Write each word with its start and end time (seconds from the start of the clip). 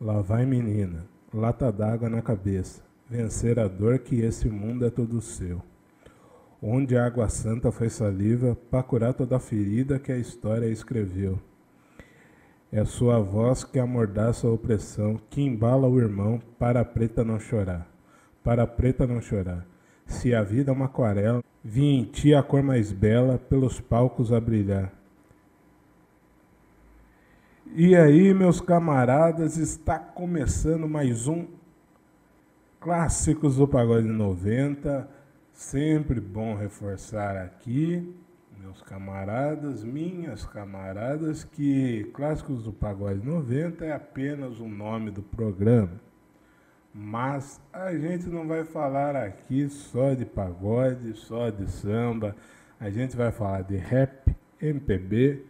Lá 0.00 0.20
vai 0.20 0.46
menina, 0.46 1.04
lata 1.34 1.72
d'água 1.72 2.08
na 2.08 2.22
cabeça, 2.22 2.80
vencer 3.10 3.58
a 3.58 3.66
dor 3.66 3.98
que 3.98 4.20
esse 4.20 4.48
mundo 4.48 4.86
é 4.86 4.90
todo 4.90 5.20
seu. 5.20 5.60
Onde 6.62 6.96
a 6.96 7.04
água 7.04 7.28
santa 7.28 7.72
foi 7.72 7.88
saliva, 7.88 8.56
para 8.70 8.84
curar 8.84 9.12
toda 9.12 9.34
a 9.34 9.40
ferida 9.40 9.98
que 9.98 10.12
a 10.12 10.16
história 10.16 10.66
escreveu. 10.66 11.40
É 12.70 12.84
sua 12.84 13.18
voz 13.18 13.64
que 13.64 13.80
amordaça 13.80 14.46
a 14.46 14.52
opressão, 14.52 15.20
que 15.28 15.42
embala 15.42 15.88
o 15.88 15.98
irmão 15.98 16.40
para 16.60 16.80
a 16.80 16.84
preta 16.84 17.24
não 17.24 17.40
chorar. 17.40 17.90
Para 18.44 18.62
a 18.62 18.66
preta 18.68 19.04
não 19.04 19.20
chorar. 19.20 19.66
Se 20.06 20.32
a 20.32 20.44
vida 20.44 20.70
é 20.70 20.74
uma 20.74 20.84
aquarela, 20.84 21.42
vi 21.64 21.84
em 21.84 22.04
ti 22.04 22.32
a 22.32 22.42
cor 22.42 22.62
mais 22.62 22.92
bela 22.92 23.36
pelos 23.36 23.80
palcos 23.80 24.32
a 24.32 24.40
brilhar. 24.40 24.92
E 27.74 27.94
aí, 27.94 28.32
meus 28.32 28.60
camaradas, 28.60 29.56
está 29.58 29.98
começando 29.98 30.88
mais 30.88 31.28
um 31.28 31.46
Clássicos 32.80 33.56
do 33.56 33.68
Pagode 33.68 34.08
90. 34.08 35.08
Sempre 35.52 36.18
bom 36.18 36.56
reforçar 36.56 37.36
aqui 37.36 38.16
meus 38.58 38.80
camaradas, 38.82 39.84
minhas 39.84 40.44
camaradas, 40.46 41.44
que 41.44 42.04
Clássicos 42.14 42.64
do 42.64 42.72
Pagode 42.72 43.24
90 43.24 43.84
é 43.84 43.92
apenas 43.92 44.58
o 44.58 44.66
nome 44.66 45.10
do 45.10 45.22
programa. 45.22 46.00
Mas 46.92 47.60
a 47.72 47.94
gente 47.94 48.28
não 48.28 48.48
vai 48.48 48.64
falar 48.64 49.14
aqui 49.14 49.68
só 49.68 50.14
de 50.14 50.24
pagode, 50.24 51.14
só 51.14 51.50
de 51.50 51.70
samba. 51.70 52.34
A 52.80 52.90
gente 52.90 53.16
vai 53.16 53.30
falar 53.30 53.62
de 53.62 53.76
rap, 53.76 54.34
MPB, 54.60 55.44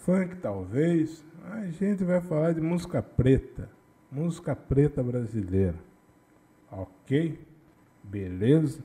funk 0.00 0.36
talvez. 0.36 1.24
A 1.50 1.66
gente 1.66 2.04
vai 2.04 2.20
falar 2.20 2.52
de 2.52 2.60
música 2.60 3.02
preta, 3.02 3.68
música 4.10 4.54
preta 4.54 5.02
brasileira. 5.02 5.78
Ok? 6.70 7.38
Beleza? 8.02 8.82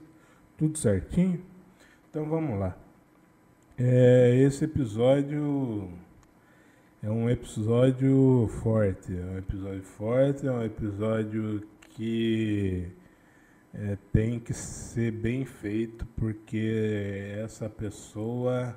Tudo 0.58 0.78
certinho? 0.78 1.42
Então 2.10 2.26
vamos 2.26 2.60
lá. 2.60 2.78
É, 3.78 4.36
esse 4.38 4.66
episódio 4.66 5.90
é 7.04 7.10
um 7.10 7.30
episódio 7.30 8.50
forte, 8.64 9.14
é 9.14 9.26
um 9.26 9.38
episódio 9.38 9.84
forte, 9.84 10.48
é 10.48 10.52
um 10.52 10.64
episódio 10.64 11.62
que 11.90 12.88
é, 13.74 13.98
tem 14.14 14.40
que 14.40 14.54
ser 14.54 15.12
bem 15.12 15.46
feito 15.46 16.06
porque 16.16 17.36
essa 17.38 17.70
pessoa 17.70 18.76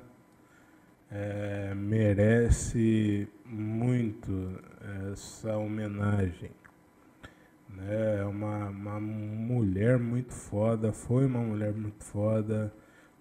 é, 1.11 1.75
merece 1.75 3.29
muito 3.45 4.61
essa 5.13 5.57
homenagem. 5.57 6.51
Né? 7.69 8.21
É 8.21 8.25
uma, 8.25 8.69
uma 8.69 9.01
mulher 9.01 9.99
muito 9.99 10.33
foda, 10.33 10.93
foi 10.93 11.27
uma 11.27 11.41
mulher 11.41 11.73
muito 11.73 12.05
foda 12.05 12.73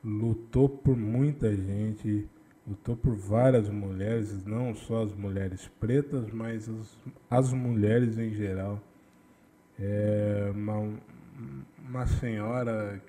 lutou 0.03 0.69
por 0.69 0.95
muita 0.95 1.53
gente, 1.53 2.29
lutou 2.65 2.95
por 2.95 3.15
várias 3.15 3.69
mulheres, 3.69 4.45
não 4.45 4.73
só 4.73 5.03
as 5.03 5.13
mulheres 5.13 5.67
pretas, 5.79 6.29
mas 6.31 6.69
as, 6.69 6.97
as 7.29 7.53
mulheres 7.53 8.17
em 8.17 8.33
geral. 8.33 8.81
É 9.79 10.51
uma, 10.55 10.97
uma 11.87 12.07
senhora 12.07 13.01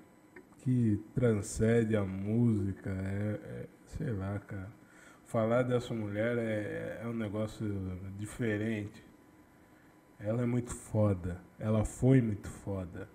que 0.59 1.01
transcende 1.15 1.97
a 1.97 2.05
música, 2.05 2.91
é, 2.91 3.41
é, 3.43 3.67
sei 3.89 4.11
lá, 4.12 4.39
cara. 4.41 4.70
Falar 5.25 5.62
dessa 5.62 5.92
mulher 5.92 6.39
é, 6.39 7.00
é 7.03 7.06
um 7.06 7.12
negócio 7.12 7.67
diferente. 8.19 9.05
Ela 10.19 10.42
é 10.42 10.47
muito 10.47 10.75
foda, 10.75 11.41
ela 11.58 11.84
foi 11.84 12.20
muito 12.20 12.48
foda. 12.48 13.09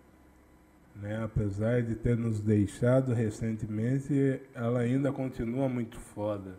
Né? 0.95 1.23
Apesar 1.23 1.81
de 1.81 1.95
ter 1.95 2.15
nos 2.15 2.39
deixado 2.39 3.13
recentemente, 3.13 4.41
ela 4.53 4.79
ainda 4.79 5.11
continua 5.11 5.67
muito 5.67 5.99
foda. 5.99 6.57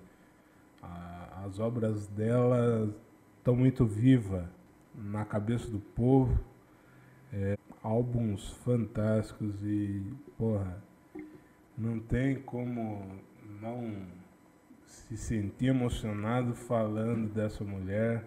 A, 0.83 1.45
as 1.47 1.59
obras 1.59 2.07
dela 2.09 2.93
estão 3.39 3.55
muito 3.55 3.87
vivas 3.87 4.45
na 4.95 5.25
cabeça 5.25 5.71
do 5.71 5.79
povo. 5.79 6.39
É, 7.33 7.57
álbuns 7.83 8.51
fantásticos 8.65 9.63
e, 9.63 10.03
porra, 10.39 10.83
não 11.77 12.01
tem 12.01 12.41
como 12.41 13.21
não 13.65 13.97
se 14.87 15.17
sentir 15.17 15.69
emocionado 15.69 16.55
falando 16.55 17.33
dessa 17.33 17.65
mulher. 17.65 18.23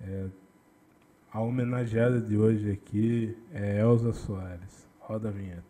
É, 0.00 0.26
a 1.32 1.40
homenageada 1.40 2.20
de 2.20 2.36
hoje 2.36 2.72
aqui 2.72 3.38
é 3.52 3.78
Elza 3.80 4.12
Soares. 4.12 4.88
Roda 4.98 5.28
a 5.28 5.30
vinheta. 5.30 5.62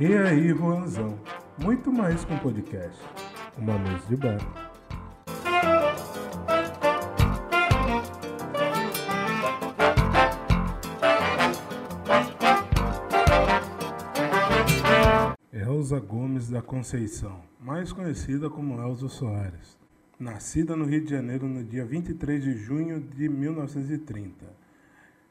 E 0.00 0.16
aí, 0.16 0.48
Juanzão? 0.48 1.20
Muito 1.62 1.92
mais 1.92 2.24
que 2.24 2.32
um 2.32 2.38
podcast. 2.38 2.98
Uma 3.58 3.78
mesa 3.78 4.06
de 4.08 4.16
bar. 4.16 4.71
Da 16.52 16.60
Conceição, 16.60 17.40
mais 17.58 17.92
conhecida 17.92 18.50
como 18.50 18.78
Elza 18.78 19.08
Soares 19.08 19.80
nascida 20.20 20.76
no 20.76 20.84
Rio 20.84 21.02
de 21.02 21.10
Janeiro 21.10 21.48
no 21.48 21.64
dia 21.64 21.84
23 21.84 22.44
de 22.44 22.52
junho 22.52 23.00
de 23.00 23.28
1930. 23.28 24.46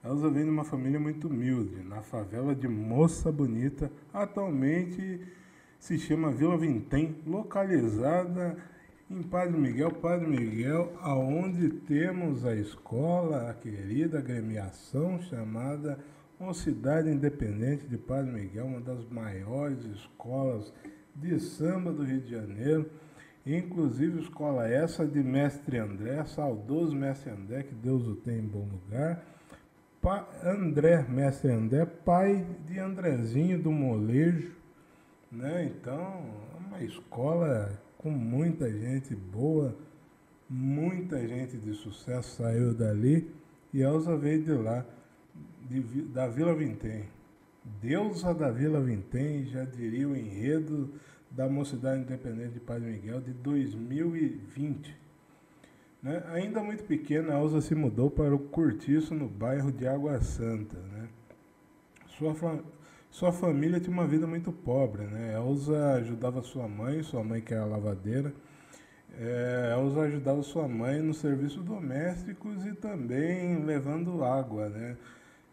Elza 0.04 0.30
vem 0.31 0.46
de 0.46 0.50
uma 0.50 0.66
família 0.66 1.00
muito 1.00 1.28
humilde, 1.28 1.84
na 1.84 2.02
favela 2.02 2.56
de 2.56 2.68
Moça 2.68 3.31
Bonita, 3.31 3.92
atualmente 4.12 5.22
se 5.80 5.98
chama 6.00 6.31
Vila 6.31 6.58
Vintém, 6.58 7.16
localizada 7.26 8.58
em 9.10 9.22
Padre 9.22 9.58
Miguel, 9.58 9.92
Padre 9.92 10.28
Miguel, 10.28 10.92
aonde 11.02 11.70
temos 11.70 12.44
a 12.46 12.56
escola, 12.56 13.50
a 13.50 13.54
querida 13.54 14.18
agremiação 14.18 15.22
chamada 15.22 16.00
Cidade 16.54 17.10
Independente 17.10 17.86
de 17.86 17.98
Padre 17.98 18.31
Miguel, 18.31 18.66
uma 18.66 18.81
das 18.81 19.08
maiores 19.08 19.86
escolas 19.86 20.74
de 21.22 21.40
samba 21.40 21.92
do 21.92 22.04
Rio 22.04 22.22
de 22.22 22.32
Janeiro 22.32 22.90
Inclusive, 23.46 24.22
escola 24.22 24.68
essa 24.68 25.06
de 25.06 25.24
Mestre 25.24 25.80
André, 25.80 26.24
saudoso 26.26 26.96
Mestre 26.96 27.32
André, 27.32 27.64
que 27.64 27.74
Deus 27.74 28.08
o 28.08 28.16
tem 28.16 28.38
em 28.38 28.48
bom 28.48 28.68
lugar. 28.72 29.24
Pa 30.00 30.28
André, 30.44 31.04
Mestre 31.10 31.52
André, 31.52 31.86
pai 31.86 32.46
de 32.68 32.80
Andrezinho 32.80 33.60
do 33.62 33.72
Molejo. 33.72 34.52
Né? 35.31 35.66
Então, 35.66 36.24
é 36.54 36.68
uma 36.68 36.84
escola 36.84 37.80
com 37.98 38.12
muita 38.12 38.72
gente 38.72 39.16
boa, 39.16 39.76
muita 40.48 41.28
gente 41.28 41.58
de 41.58 41.74
sucesso 41.74 42.36
saiu 42.36 42.76
dali. 42.76 43.34
E 43.74 43.81
Elza 43.81 44.16
veio 44.18 44.44
de 44.44 44.52
lá, 44.52 44.86
de, 45.68 45.81
da 46.04 46.28
Vila 46.28 46.54
Vintém. 46.54 47.06
Deusa 47.81 48.34
da 48.34 48.52
Vila 48.52 48.81
Vintém, 48.81 49.46
já 49.46 49.64
diria 49.64 50.08
o 50.08 50.16
enredo 50.16 50.92
da 51.31 51.47
Mocidade 51.47 52.02
Independente 52.02 52.53
de 52.53 52.59
Padre 52.59 52.92
Miguel 52.92 53.22
de 53.22 53.34
2020. 53.34 54.96
Né? 56.03 56.24
Ainda 56.34 56.62
muito 56.62 56.84
pequena, 56.84 57.40
Elza 57.40 57.62
se 57.62 57.74
mudou 57.74 58.09
para 58.09 58.34
o 58.34 58.40
Curtiço, 58.40 59.14
no 59.14 59.28
bairro 59.28 59.72
de 59.72 59.88
Água 59.88 60.22
Santa. 60.22 60.78
Né? 60.78 61.08
Sua, 62.08 62.36
sua 63.09 63.31
família 63.31 63.80
tinha 63.80 63.94
uma 63.94 64.08
vida 64.08 64.28
muito 64.28 64.52
pobre. 64.52 65.03
Né? 65.03 65.34
Elza 65.36 65.94
ajudava 65.94 66.42
sua 66.42 66.68
mãe, 66.68 67.02
sua 67.03 67.24
mãe 67.24 67.42
que 67.42 67.54
era 67.54 67.66
lavadeira. 67.66 68.33
É, 69.18 69.75
Elza 69.78 70.01
ajudava 70.01 70.42
sua 70.42 70.68
mãe 70.68 71.01
nos 71.01 71.18
serviços 71.18 71.63
domésticos 71.63 72.66
e 72.66 72.74
também 72.74 73.63
levando 73.63 74.24
água, 74.24 74.69
né? 74.69 74.98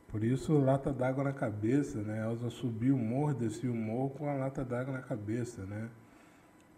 Por 0.08 0.24
isso, 0.24 0.58
lata 0.58 0.90
d'água 0.90 1.22
na 1.22 1.32
cabeça, 1.32 2.00
né? 2.00 2.24
Elza 2.24 2.48
subiu 2.48 2.94
o 2.94 2.98
morro, 2.98 3.34
descia 3.34 3.70
o 3.70 3.74
morro 3.74 4.10
com 4.10 4.28
a 4.28 4.34
lata 4.34 4.64
d'água 4.64 4.94
na 4.94 5.02
cabeça, 5.02 5.64
né? 5.66 5.88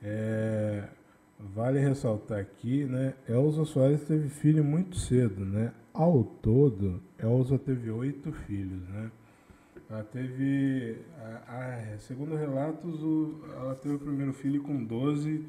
É, 0.03 0.89
vale 1.39 1.79
ressaltar 1.79 2.41
aqui, 2.41 2.85
né? 2.85 3.15
Elza 3.29 3.65
Soares 3.65 4.03
teve 4.03 4.29
filho 4.29 4.65
muito 4.65 4.97
cedo, 4.97 5.45
né? 5.45 5.73
Ao 5.95 6.25
todo, 6.25 7.01
Elza 7.19 7.57
teve 7.57 7.89
oito 7.91 8.33
filhos, 8.33 8.83
né? 8.89 9.11
Ela 9.89 10.05
teve, 10.05 10.99
a, 11.47 11.95
a, 11.95 11.99
segundo 11.99 12.35
relatos, 12.35 13.01
o, 13.03 13.41
ela 13.57 13.75
teve 13.77 13.95
o 13.95 13.99
primeiro 13.99 14.33
filho 14.33 14.63
com 14.63 14.85
12 14.85 15.45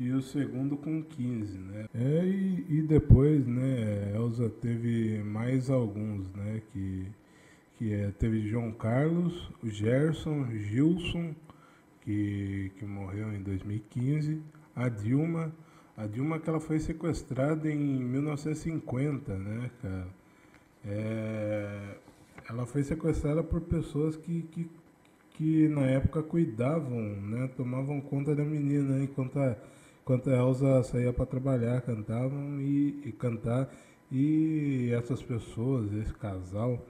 e 0.00 0.10
o 0.12 0.22
segundo 0.22 0.76
com 0.76 1.02
15, 1.02 1.58
né? 1.58 1.86
É, 1.94 2.24
e, 2.24 2.66
e 2.68 2.82
depois, 2.82 3.46
né, 3.46 4.12
Elza 4.14 4.48
teve 4.48 5.22
mais 5.22 5.68
alguns, 5.68 6.32
né, 6.32 6.62
que 6.72 7.06
que 7.80 7.94
é, 7.94 8.10
teve 8.10 8.46
João 8.46 8.72
Carlos, 8.72 9.50
o 9.62 9.70
Gerson, 9.70 10.50
Gilson, 10.50 11.34
que, 12.02 12.70
que 12.76 12.84
morreu 12.84 13.32
em 13.32 13.42
2015. 13.42 14.42
A 14.76 14.90
Dilma, 14.90 15.50
a 15.96 16.06
Dilma 16.06 16.38
que 16.38 16.50
ela 16.50 16.60
foi 16.60 16.78
sequestrada 16.78 17.70
em 17.72 17.78
1950, 18.04 19.34
né, 19.34 19.70
cara? 19.80 20.06
É, 20.84 21.94
ela 22.50 22.66
foi 22.66 22.82
sequestrada 22.82 23.42
por 23.42 23.62
pessoas 23.62 24.14
que, 24.14 24.42
que, 24.42 24.70
que 25.30 25.68
na 25.68 25.86
época 25.86 26.22
cuidavam, 26.22 27.00
né, 27.00 27.48
tomavam 27.56 27.98
conta 28.02 28.36
da 28.36 28.44
menina 28.44 29.02
enquanto 29.02 29.38
a, 29.38 29.56
enquanto 30.02 30.28
a 30.28 30.36
Elsa 30.36 30.82
saía 30.82 31.14
para 31.14 31.24
trabalhar, 31.24 31.80
cantavam 31.80 32.60
e, 32.60 33.00
e 33.06 33.12
cantar 33.12 33.72
e 34.12 34.90
essas 34.92 35.22
pessoas, 35.22 35.90
esse 35.94 36.12
casal, 36.12 36.84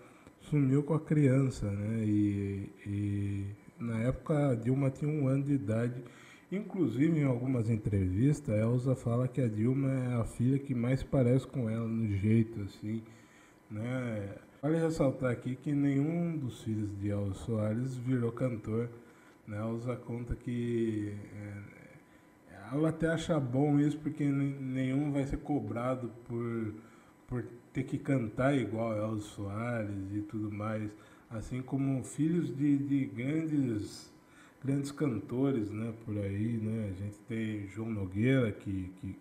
sumiu 0.50 0.82
com 0.82 0.94
a 0.94 1.00
criança, 1.00 1.70
né? 1.70 2.04
E, 2.04 2.68
e 2.86 3.44
na 3.78 3.98
época 4.00 4.50
a 4.50 4.54
Dilma 4.54 4.90
tinha 4.90 5.10
um 5.10 5.28
ano 5.28 5.44
de 5.44 5.52
idade. 5.52 6.02
Inclusive, 6.50 7.20
em 7.20 7.24
algumas 7.24 7.70
entrevistas, 7.70 8.52
a 8.52 8.58
Elza 8.58 8.96
fala 8.96 9.28
que 9.28 9.40
a 9.40 9.46
Dilma 9.48 9.88
é 9.88 10.20
a 10.20 10.24
filha 10.24 10.58
que 10.58 10.74
mais 10.74 11.02
parece 11.02 11.46
com 11.46 11.70
ela 11.70 11.86
no 11.86 12.08
jeito, 12.16 12.60
assim, 12.62 13.02
né? 13.70 14.34
Vale 14.60 14.78
ressaltar 14.78 15.30
aqui 15.30 15.54
que 15.54 15.72
nenhum 15.72 16.36
dos 16.36 16.62
filhos 16.62 16.90
de 16.98 17.08
Elza 17.08 17.34
Soares 17.34 17.96
virou 17.96 18.32
cantor. 18.32 18.90
Né? 19.46 19.56
Elza 19.58 19.94
conta 19.96 20.34
que 20.34 21.14
é, 22.52 22.72
ela 22.72 22.88
até 22.88 23.08
acha 23.08 23.38
bom 23.38 23.78
isso 23.78 23.98
porque 23.98 24.24
nenhum 24.24 25.12
vai 25.12 25.24
ser 25.24 25.38
cobrado 25.38 26.10
por 26.26 26.74
por 27.30 27.44
ter 27.72 27.84
que 27.84 27.98
cantar 27.98 28.56
igual 28.56 28.96
Elzo 28.96 29.28
Soares 29.28 30.12
e 30.12 30.22
tudo 30.22 30.50
mais, 30.50 30.90
assim 31.28 31.62
como 31.62 32.02
filhos 32.02 32.54
de, 32.56 32.78
de 32.78 33.04
grandes 33.06 34.10
grandes 34.62 34.92
cantores, 34.92 35.70
né, 35.70 35.94
por 36.04 36.18
aí, 36.18 36.58
né, 36.58 36.90
a 36.90 36.92
gente 36.92 37.18
tem 37.20 37.66
João 37.68 37.90
Nogueira 37.90 38.52
que, 38.52 38.92
que, 38.96 39.16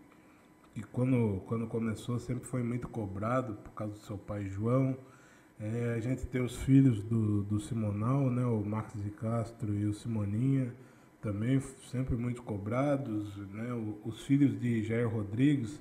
que 0.73 0.83
quando, 0.83 1.41
quando 1.47 1.65
começou 1.65 2.19
sempre 2.19 2.45
foi 2.45 2.61
muito 2.61 2.89
cobrado 2.89 3.53
por 3.55 3.71
causa 3.71 3.93
do 3.93 3.99
seu 3.99 4.17
pai 4.17 4.49
João, 4.49 4.97
é, 5.57 5.93
a 5.95 5.99
gente 6.01 6.25
tem 6.25 6.41
os 6.41 6.57
filhos 6.57 7.01
do, 7.01 7.43
do 7.43 7.59
Simonal, 7.59 8.29
né, 8.29 8.45
o 8.45 8.61
Marcos 8.65 9.01
de 9.01 9.11
Castro 9.11 9.73
e 9.73 9.85
o 9.85 9.93
Simoninha, 9.93 10.73
também 11.21 11.61
sempre 11.89 12.15
muito 12.15 12.43
cobrados, 12.43 13.35
né, 13.53 13.69
os 14.03 14.21
filhos 14.25 14.59
de 14.59 14.83
Jair 14.83 15.07
Rodrigues, 15.07 15.79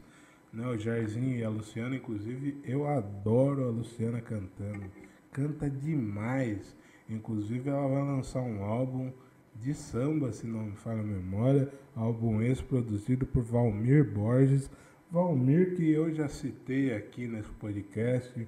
né, 0.53 0.67
o 0.67 0.79
Jairzinho 0.79 1.37
e 1.39 1.45
a 1.45 1.49
Luciana, 1.49 1.97
inclusive, 1.97 2.59
eu 2.65 2.87
adoro 2.87 3.65
a 3.65 3.71
Luciana 3.71 4.21
cantando. 4.21 4.85
Canta 5.33 5.69
demais. 5.69 6.75
Inclusive, 7.09 7.69
ela 7.69 7.87
vai 7.87 8.03
lançar 8.03 8.41
um 8.41 8.63
álbum 8.63 9.13
de 9.55 9.75
samba, 9.75 10.33
se 10.33 10.47
não 10.47 10.65
me 10.65 10.77
falha 10.77 11.01
a 11.01 11.05
memória. 11.05 11.73
Álbum 11.95 12.41
esse 12.43 12.63
produzido 12.63 13.27
por 13.27 13.43
Valmir 13.43 14.11
Borges. 14.11 14.71
Valmir, 15.11 15.75
que 15.75 15.91
eu 15.91 16.15
já 16.15 16.29
citei 16.29 16.95
aqui 16.95 17.27
nesse 17.27 17.51
podcast 17.53 18.47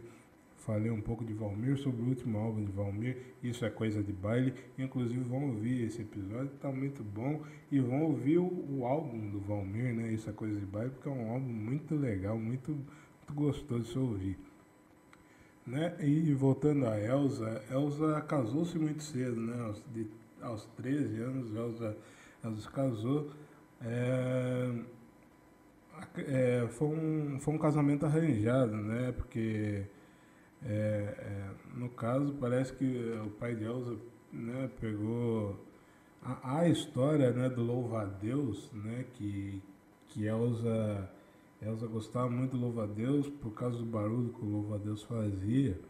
falei 0.70 0.88
um 0.88 1.00
pouco 1.00 1.24
de 1.24 1.34
Valmir 1.34 1.76
sobre 1.78 2.00
o 2.00 2.04
último 2.04 2.38
álbum 2.38 2.64
de 2.64 2.70
Valmir, 2.70 3.16
Isso 3.42 3.64
é 3.64 3.70
Coisa 3.70 4.04
de 4.04 4.12
Baile. 4.12 4.54
Inclusive 4.78 5.20
vão 5.24 5.48
ouvir 5.48 5.84
esse 5.84 6.02
episódio, 6.02 6.52
está 6.54 6.70
muito 6.70 7.02
bom. 7.02 7.42
E 7.72 7.80
vão 7.80 8.04
ouvir 8.04 8.38
o, 8.38 8.44
o, 8.44 8.86
álbum 8.86 9.30
do 9.30 9.40
Valmir, 9.40 9.92
né? 9.92 10.12
Isso 10.12 10.30
é 10.30 10.32
Coisa 10.32 10.58
de 10.58 10.64
Baile, 10.64 10.90
porque 10.90 11.08
é 11.08 11.12
um 11.12 11.32
álbum 11.32 11.48
muito 11.48 11.96
legal, 11.96 12.38
muito, 12.38 12.70
muito 12.70 13.34
gostoso 13.34 13.82
de 13.82 13.88
se 13.90 13.98
ouvir. 13.98 14.38
Né? 15.66 15.96
E 16.00 16.32
voltando 16.34 16.86
a 16.86 16.98
Elsa, 17.00 17.64
Elsa 17.68 18.20
casou-se 18.22 18.78
muito 18.78 19.02
cedo, 19.02 19.40
né? 19.40 19.60
Aos, 19.64 19.82
de, 19.92 20.06
aos 20.40 20.66
13 20.76 21.20
anos, 21.20 21.54
Elsa, 21.54 21.96
Elsa 22.44 22.70
casou. 22.70 23.30
É, 23.82 24.72
é, 26.16 26.68
foi, 26.70 26.88
um, 26.88 27.40
foi 27.40 27.54
um 27.54 27.58
casamento 27.58 28.06
arranjado, 28.06 28.76
né? 28.76 29.12
Porque 29.12 29.84
é, 30.64 30.70
é, 31.18 31.50
no 31.74 31.88
caso, 31.88 32.34
parece 32.34 32.74
que 32.74 32.84
o 33.24 33.30
pai 33.30 33.54
de 33.54 33.64
Elza 33.64 33.96
né, 34.32 34.70
pegou 34.80 35.58
a, 36.22 36.58
a, 36.58 36.68
história 36.68 37.30
né, 37.32 37.48
do 37.48 37.62
louva-a-Deus, 37.62 38.70
né, 38.72 39.06
que, 39.14 39.62
que 40.08 40.26
Elza, 40.26 41.10
Elza 41.62 41.86
gostava 41.86 42.28
muito 42.28 42.52
do 42.52 42.60
louva-a-Deus 42.60 43.28
por 43.28 43.54
causa 43.54 43.78
do 43.78 43.86
barulho 43.86 44.34
que 44.34 44.44
o 44.44 44.48
louva-a-Deus 44.48 45.02
fazia. 45.04 45.80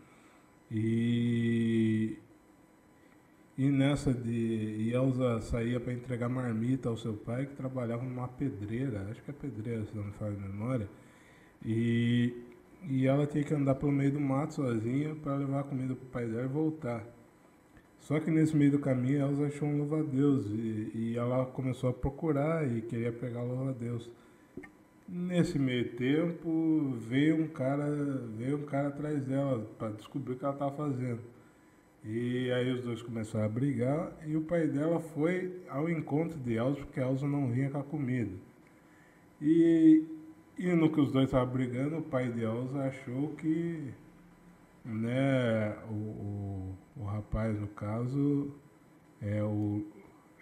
E, 0.70 2.16
e 3.58 3.70
nessa 3.70 4.14
de. 4.14 4.30
E 4.30 4.92
Elza 4.94 5.40
saía 5.40 5.80
para 5.80 5.92
entregar 5.92 6.28
marmita 6.28 6.88
ao 6.88 6.96
seu 6.96 7.14
pai, 7.14 7.46
que 7.46 7.56
trabalhava 7.56 8.04
numa 8.04 8.28
pedreira, 8.28 9.08
acho 9.10 9.20
que 9.22 9.30
é 9.32 9.34
pedreira, 9.34 9.84
se 9.84 9.96
não 9.96 10.04
me 10.04 10.12
falha 10.12 10.36
a 10.36 10.48
memória. 10.48 10.88
E 11.64 12.49
e 12.88 13.06
ela 13.06 13.26
tinha 13.26 13.44
que 13.44 13.54
andar 13.54 13.74
pelo 13.74 13.92
meio 13.92 14.12
do 14.12 14.20
mato 14.20 14.54
sozinha 14.54 15.14
para 15.14 15.36
levar 15.36 15.60
a 15.60 15.64
comida 15.64 15.94
para 15.94 16.04
o 16.04 16.08
pai 16.08 16.26
dela 16.26 16.44
e 16.44 16.48
voltar. 16.48 17.04
Só 18.00 18.18
que 18.18 18.30
nesse 18.30 18.56
meio 18.56 18.72
do 18.72 18.78
caminho 18.78 19.20
ela 19.20 19.46
achou 19.46 19.68
um 19.68 19.78
louva-a-Deus 19.78 20.46
e, 20.46 20.90
e, 20.94 21.16
ela 21.16 21.44
começou 21.46 21.90
a 21.90 21.92
procurar 21.92 22.66
e 22.66 22.80
queria 22.82 23.12
pegar 23.12 23.42
o 23.42 23.48
louva-a-Deus. 23.48 24.10
Nesse 25.08 25.58
meio 25.58 25.90
tempo 25.96 26.94
veio 27.08 27.42
um 27.42 27.48
cara, 27.48 27.86
veio 28.36 28.58
um 28.58 28.64
cara 28.64 28.88
atrás 28.88 29.22
dela 29.22 29.66
para 29.78 29.90
descobrir 29.90 30.34
o 30.34 30.36
que 30.36 30.44
ela 30.44 30.54
estava 30.54 30.74
fazendo. 30.74 31.20
E 32.04 32.50
aí 32.50 32.72
os 32.72 32.82
dois 32.82 33.02
começaram 33.02 33.44
a 33.44 33.48
brigar 33.48 34.12
e 34.26 34.34
o 34.34 34.40
pai 34.40 34.66
dela 34.66 35.00
foi 35.00 35.60
ao 35.68 35.90
encontro 35.90 36.38
de 36.38 36.54
Elza 36.54 36.80
porque 36.80 37.00
Elza 37.00 37.26
não 37.26 37.50
vinha 37.50 37.68
com 37.68 37.78
a 37.78 37.82
comida. 37.82 38.32
E 39.42 40.02
e 40.60 40.74
no 40.74 40.92
que 40.92 41.00
os 41.00 41.10
dois 41.10 41.24
estavam 41.24 41.54
brigando, 41.54 41.96
o 41.96 42.02
pai 42.02 42.30
de 42.30 42.42
Elza 42.42 42.82
achou 42.82 43.34
que 43.36 43.94
né, 44.84 45.74
o, 45.88 45.94
o, 45.94 46.78
o 46.98 47.04
rapaz, 47.04 47.58
no 47.58 47.66
caso, 47.68 48.52
é 49.22 49.42
o 49.42 49.82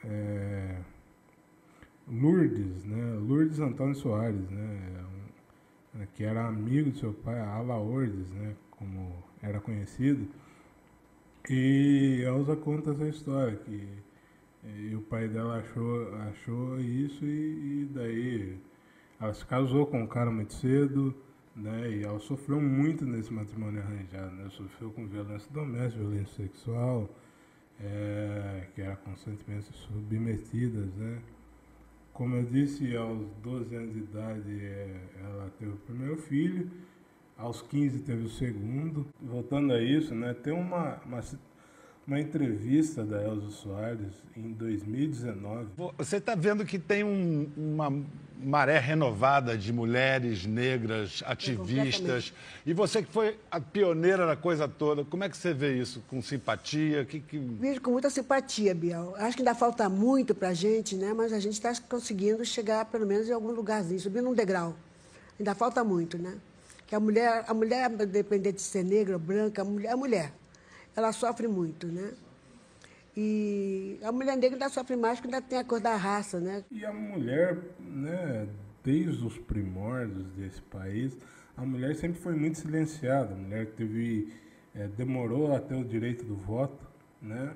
é, 0.04 0.80
Lourdes, 2.08 2.84
né, 2.84 3.14
Lourdes 3.20 3.60
Antônio 3.60 3.94
Soares, 3.94 4.50
né, 4.50 5.04
um, 5.94 6.06
que 6.14 6.24
era 6.24 6.48
amigo 6.48 6.90
do 6.90 6.98
seu 6.98 7.12
pai, 7.12 7.38
Alaordes, 7.38 8.28
né, 8.32 8.56
como 8.72 9.22
era 9.40 9.60
conhecido. 9.60 10.26
E 11.48 12.22
Elza 12.26 12.56
conta 12.56 12.90
essa 12.90 13.06
história, 13.06 13.56
que 13.56 13.88
e 14.64 14.96
o 14.96 15.00
pai 15.00 15.28
dela 15.28 15.58
achou, 15.58 16.12
achou 16.16 16.80
isso 16.80 17.24
e, 17.24 17.82
e 17.82 17.90
daí 17.94 18.58
ela 19.20 19.34
se 19.34 19.44
casou 19.44 19.86
com 19.86 20.02
um 20.02 20.06
cara 20.06 20.30
muito 20.30 20.54
cedo, 20.54 21.14
né? 21.54 21.90
E 21.90 22.04
ela 22.04 22.20
sofreu 22.20 22.60
muito 22.60 23.04
nesse 23.04 23.32
matrimônio 23.32 23.82
arranjado, 23.82 24.34
né? 24.34 24.48
Sofreu 24.50 24.90
com 24.90 25.06
violência 25.06 25.50
doméstica, 25.52 26.02
violência 26.02 26.44
sexual, 26.44 27.08
é, 27.80 28.66
que 28.74 28.80
era 28.80 28.96
constantemente 28.96 29.72
submetidas, 29.72 30.94
né? 30.94 31.20
Como 32.12 32.36
eu 32.36 32.44
disse, 32.44 32.96
aos 32.96 33.28
12 33.42 33.74
anos 33.74 33.92
de 33.92 34.00
idade 34.00 34.64
é, 34.64 35.00
ela 35.20 35.52
teve 35.58 35.72
o 35.72 35.76
primeiro 35.76 36.16
filho, 36.16 36.70
aos 37.36 37.62
15 37.62 38.00
teve 38.00 38.24
o 38.24 38.28
segundo. 38.28 39.06
Voltando 39.20 39.72
a 39.72 39.80
isso, 39.80 40.14
né? 40.14 40.34
Tem 40.34 40.52
uma, 40.52 41.00
uma 41.04 41.22
uma 42.08 42.18
entrevista 42.18 43.04
da 43.04 43.22
Elza 43.22 43.50
Soares 43.50 44.14
em 44.34 44.50
2019. 44.54 45.66
Você 45.98 46.16
está 46.16 46.34
vendo 46.34 46.64
que 46.64 46.78
tem 46.78 47.04
um, 47.04 47.46
uma 47.54 48.02
maré 48.42 48.78
renovada 48.78 49.58
de 49.58 49.70
mulheres 49.74 50.46
negras, 50.46 51.22
ativistas. 51.26 52.32
E 52.64 52.72
você 52.72 53.02
que 53.02 53.12
foi 53.12 53.38
a 53.50 53.60
pioneira 53.60 54.26
da 54.26 54.36
coisa 54.36 54.66
toda, 54.66 55.04
como 55.04 55.22
é 55.22 55.28
que 55.28 55.36
você 55.36 55.52
vê 55.52 55.78
isso? 55.78 56.02
Com 56.08 56.22
simpatia? 56.22 57.04
Que, 57.04 57.20
que... 57.20 57.38
Vejo 57.38 57.82
com 57.82 57.90
muita 57.90 58.08
simpatia, 58.08 58.74
Biel. 58.74 59.14
Acho 59.18 59.36
que 59.36 59.42
ainda 59.42 59.54
falta 59.54 59.86
muito 59.90 60.34
para 60.34 60.48
a 60.48 60.54
gente, 60.54 60.96
né? 60.96 61.12
mas 61.12 61.30
a 61.30 61.38
gente 61.38 61.54
está 61.54 61.74
conseguindo 61.90 62.42
chegar, 62.42 62.86
pelo 62.86 63.06
menos, 63.06 63.28
em 63.28 63.32
algum 63.32 63.50
lugarzinho, 63.50 64.00
subindo 64.00 64.30
um 64.30 64.34
degrau. 64.34 64.74
Ainda 65.38 65.54
falta 65.54 65.84
muito, 65.84 66.16
né? 66.16 66.38
Que 66.86 66.94
a 66.94 67.00
mulher, 67.00 67.44
a 67.46 67.52
mulher, 67.52 67.90
independente 67.90 68.56
de 68.56 68.62
ser 68.62 68.82
negra 68.82 69.12
ou 69.12 69.20
branca, 69.20 69.60
a 69.60 69.64
mulher 69.64 69.92
é 69.92 69.94
mulher 69.94 70.32
ela 70.98 71.12
sofre 71.12 71.46
muito, 71.46 71.86
né? 71.86 72.12
E 73.16 73.98
a 74.02 74.12
mulher 74.12 74.36
negra 74.36 74.56
ainda 74.56 74.68
sofre 74.68 74.96
mais 74.96 75.18
porque 75.20 75.34
ainda 75.34 75.46
tem 75.46 75.58
a 75.58 75.64
cor 75.64 75.80
da 75.80 75.96
raça, 75.96 76.40
né? 76.40 76.64
E 76.70 76.84
a 76.84 76.92
mulher, 76.92 77.56
né, 77.80 78.48
desde 78.84 79.24
os 79.24 79.38
primórdios 79.38 80.26
desse 80.32 80.60
país, 80.62 81.16
a 81.56 81.64
mulher 81.64 81.94
sempre 81.94 82.20
foi 82.20 82.34
muito 82.34 82.58
silenciada. 82.58 83.34
A 83.34 83.36
mulher 83.36 83.66
teve, 83.76 84.32
é, 84.74 84.88
demorou 84.88 85.54
até 85.54 85.74
o 85.76 85.84
direito 85.84 86.24
do 86.24 86.36
voto, 86.36 86.84
né? 87.22 87.54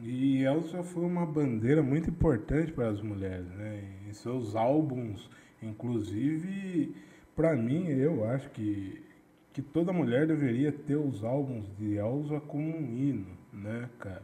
E 0.00 0.42
Elsa 0.42 0.82
foi 0.82 1.04
uma 1.04 1.24
bandeira 1.24 1.82
muito 1.82 2.10
importante 2.10 2.72
para 2.72 2.88
as 2.88 3.00
mulheres, 3.00 3.46
né? 3.50 3.82
Em 4.08 4.12
seus 4.12 4.56
álbuns, 4.56 5.30
inclusive, 5.62 6.96
para 7.36 7.54
mim, 7.54 7.86
eu 7.86 8.24
acho 8.24 8.50
que 8.50 9.02
que 9.52 9.60
toda 9.60 9.92
mulher 9.92 10.26
deveria 10.26 10.72
ter 10.72 10.96
os 10.96 11.22
álbuns 11.22 11.66
de 11.76 11.96
Elsa 11.96 12.40
como 12.40 12.64
um 12.64 12.96
hino, 12.96 13.26
né, 13.52 13.88
cara? 13.98 14.22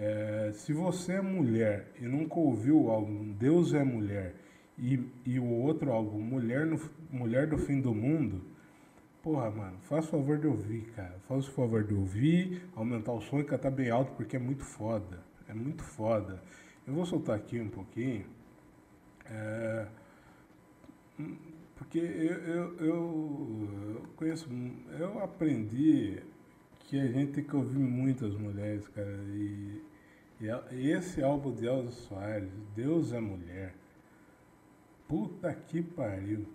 É, 0.00 0.52
se 0.54 0.72
você 0.72 1.14
é 1.14 1.20
mulher 1.20 1.88
e 2.00 2.06
nunca 2.06 2.38
ouviu 2.38 2.84
o 2.84 2.90
álbum 2.90 3.32
Deus 3.32 3.74
é 3.74 3.82
Mulher 3.82 4.32
e, 4.78 5.00
e 5.26 5.40
o 5.40 5.44
outro 5.44 5.90
álbum 5.90 6.20
Mulher, 6.20 6.64
no, 6.64 6.80
Mulher 7.10 7.48
do 7.48 7.58
Fim 7.58 7.80
do 7.80 7.92
Mundo, 7.92 8.40
porra, 9.20 9.50
mano, 9.50 9.76
faz 9.82 10.04
o 10.04 10.08
favor 10.08 10.38
de 10.38 10.46
ouvir, 10.46 10.82
cara. 10.94 11.16
Faz 11.26 11.48
o 11.48 11.50
favor 11.50 11.82
de 11.82 11.94
ouvir, 11.94 12.62
aumentar 12.76 13.12
o 13.12 13.20
som 13.20 13.40
e 13.40 13.44
cantar 13.44 13.72
bem 13.72 13.90
alto 13.90 14.12
porque 14.12 14.36
é 14.36 14.38
muito 14.38 14.64
foda. 14.64 15.18
É 15.48 15.52
muito 15.52 15.82
foda. 15.82 16.40
Eu 16.86 16.94
vou 16.94 17.04
soltar 17.04 17.34
aqui 17.34 17.60
um 17.60 17.68
pouquinho. 17.68 18.24
É, 19.26 19.86
porque 21.78 21.98
eu, 21.98 22.44
eu, 22.44 22.76
eu, 22.80 24.02
conheço, 24.16 24.48
eu 24.98 25.22
aprendi 25.22 26.20
que 26.80 26.98
a 27.00 27.06
gente 27.06 27.32
tem 27.32 27.44
que 27.44 27.54
ouvir 27.54 27.78
muitas 27.78 28.34
mulheres, 28.34 28.88
cara. 28.88 29.16
E, 29.28 29.80
e 30.72 30.90
esse 30.90 31.22
álbum 31.22 31.54
de 31.54 31.66
Elza 31.66 31.92
Soares, 31.92 32.50
Deus 32.74 33.12
é 33.12 33.20
Mulher, 33.20 33.74
puta 35.06 35.54
que 35.54 35.80
pariu. 35.80 36.46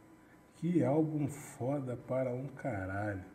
Que 0.57 0.83
álbum 0.83 1.27
foda 1.27 1.97
para 1.97 2.31
um 2.31 2.47
caralho. 2.47 3.25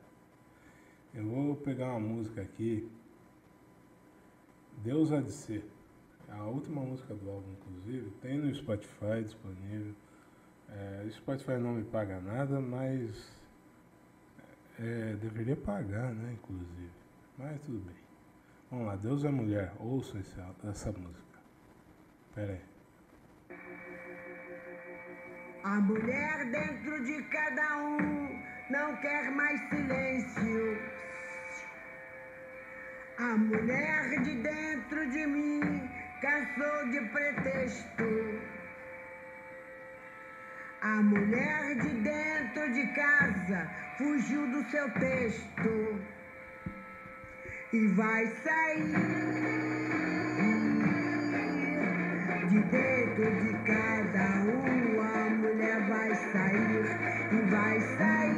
Eu 1.15 1.27
vou 1.27 1.57
pegar 1.57 1.91
uma 1.91 2.01
música 2.01 2.41
aqui. 2.41 2.91
Deus 4.79 5.13
há 5.13 5.21
de 5.21 5.33
ser. 5.33 5.65
A 6.29 6.45
última 6.45 6.81
música 6.83 7.15
do 7.15 7.31
álbum, 7.31 7.53
inclusive, 7.53 8.11
tem 8.23 8.39
no 8.39 8.55
Spotify 8.55 9.23
disponível. 9.23 9.95
É, 10.71 11.09
Spotify 11.11 11.59
não 11.59 11.75
me 11.75 11.85
paga 11.85 12.21
nada, 12.21 12.61
mas 12.61 13.11
é, 14.79 15.15
deveria 15.15 15.57
pagar, 15.57 16.13
né, 16.15 16.33
inclusive. 16.35 16.91
Mas 17.37 17.61
tudo 17.63 17.79
bem. 17.81 17.97
Vamos 18.71 18.87
lá, 18.87 18.97
Deus 18.97 19.25
é 19.25 19.31
mulher, 19.31 19.73
ouça 19.79 20.19
esse, 20.19 20.37
essa 20.69 20.93
música. 20.93 21.39
Pera 22.35 22.53
aí. 22.53 22.69
A 25.65 25.81
mulher 25.81 26.51
dentro 26.51 27.05
de 27.05 27.23
cada 27.25 27.77
um 27.79 27.99
não 28.71 28.97
quer 28.97 29.31
mais 29.31 29.61
silêncio. 29.69 30.79
A 33.19 33.37
mulher 33.37 34.23
de 34.23 34.35
dentro 34.43 35.11
de 35.11 35.27
mim 35.27 35.61
cansou 36.21 36.89
de 36.91 37.01
pretexto. 37.11 38.58
A 40.81 41.03
mulher 41.03 41.75
de 41.75 41.89
dentro 41.89 42.73
de 42.73 42.87
casa 42.95 43.69
fugiu 43.97 44.47
do 44.47 44.63
seu 44.71 44.89
texto 44.93 46.01
e 47.73 47.87
vai 47.89 48.27
sair 48.45 48.85
de 52.49 52.61
dentro 52.61 53.31
de 53.41 53.53
cada 53.67 54.27
um. 54.45 55.01
A 55.01 55.31
mulher 55.31 55.81
vai 55.89 56.15
sair 56.15 56.85
e 57.33 57.51
vai 57.51 57.81
sair 57.99 58.35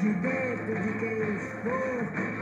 de 0.00 0.08
dentro 0.14 0.74
de 0.80 0.92
quem 1.00 1.38
for. 1.62 2.39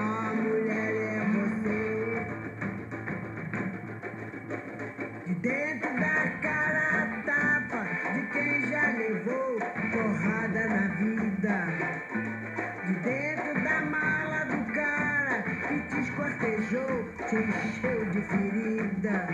Encheu 17.36 18.04
de 18.06 18.22
ferida. 18.22 19.26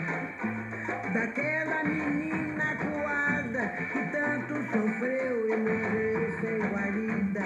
Daquela 1.12 1.84
menina 1.84 2.76
coada 2.76 3.68
que 3.92 4.00
tanto 4.10 4.54
sofreu 4.72 5.48
e 5.48 5.56
morreu 5.56 6.40
sem 6.40 6.58
guarida. 6.70 7.44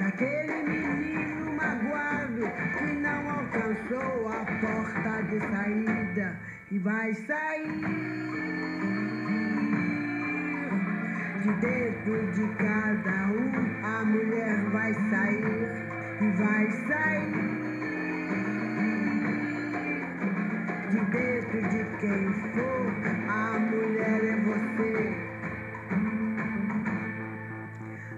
Daquele 0.00 0.62
menino 0.62 1.52
magoado 1.52 2.42
que 2.78 2.92
não 2.94 3.30
alcançou 3.30 4.28
a 4.28 4.44
porta 4.60 5.22
de 5.24 5.40
saída 5.40 6.38
e 6.70 6.78
vai 6.78 7.12
sair 7.12 7.66
de 11.42 11.52
dentro 11.60 12.32
de 12.32 12.54
cada 12.54 13.26
um. 13.28 13.52
A 13.84 14.04
mulher 14.04 14.58
vai 14.70 14.94
sair 14.94 15.68
e 16.20 16.30
vai 16.30 16.70
sair 16.88 17.62
quem 22.02 22.32
for. 22.52 22.82
A 23.30 23.58
mulher 23.60 24.24
é 24.24 24.36
você. 24.48 24.94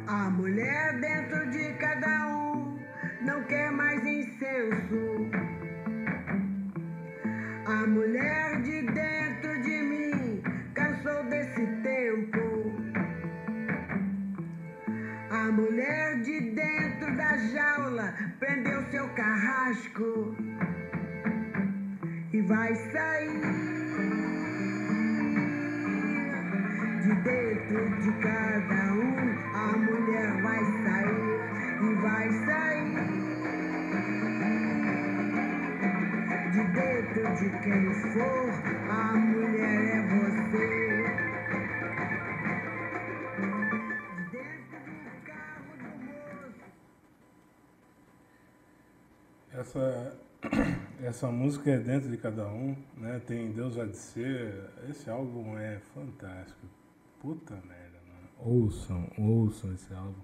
A 0.07 0.31
mulher 0.31 1.01
dentro 1.01 1.51
de 1.51 1.65
cada 1.75 2.29
um 2.29 2.79
não 3.21 3.43
quer 3.45 3.71
mais 3.71 4.03
incenso. 4.07 5.29
A 7.67 7.87
mulher 7.87 8.63
de 8.63 8.83
dentro 9.01 9.63
de 9.63 9.77
mim 9.91 10.43
cansou 10.73 11.23
desse 11.25 11.67
tempo. 11.83 12.43
A 15.31 15.53
mulher 15.53 16.23
de 16.23 16.41
dentro 16.63 17.17
da 17.17 17.37
jaula 17.53 18.15
prendeu 18.39 18.83
seu 18.91 19.07
carrasco 19.11 20.35
e 22.33 22.41
vai 22.41 22.75
sair 22.75 23.64
de 27.05 27.15
dentro 27.17 27.85
de 28.01 28.13
cada 28.23 28.95
um. 28.95 29.13
A 29.53 29.77
mulher 29.77 30.41
vai 30.41 30.65
sair 30.83 31.39
e 31.83 31.95
vai 32.01 32.33
sair 32.47 32.95
de 36.51 36.65
dentro 36.73 37.23
de 37.35 37.49
quem 37.63 37.93
for. 38.13 38.49
A 38.91 39.13
mulher 39.13 39.81
é 39.85 40.01
você. 40.09 40.69
De 44.15 44.31
dentro 44.31 44.81
do 45.05 45.13
carro 45.27 45.73
do 45.77 45.89
moço. 46.07 46.65
Essa, 49.53 50.17
essa 51.05 51.29
música 51.31 51.71
é 51.71 51.79
dentro 51.79 52.09
de 52.09 52.17
cada 52.17 52.49
um, 52.49 52.75
né? 52.97 53.21
Tem 53.27 53.53
Deus 53.53 53.79
há 53.79 53.85
de 53.85 53.99
ser. 53.99 54.71
Esse 54.89 55.11
álbum 55.11 55.59
é 55.59 55.81
fantástico. 55.93 56.84
Puta 57.25 57.55
merda, 57.55 57.99
mano. 58.07 58.29
Ouçam, 58.39 59.11
ouçam 59.17 59.73
esse 59.73 59.95
álbum. 59.95 60.21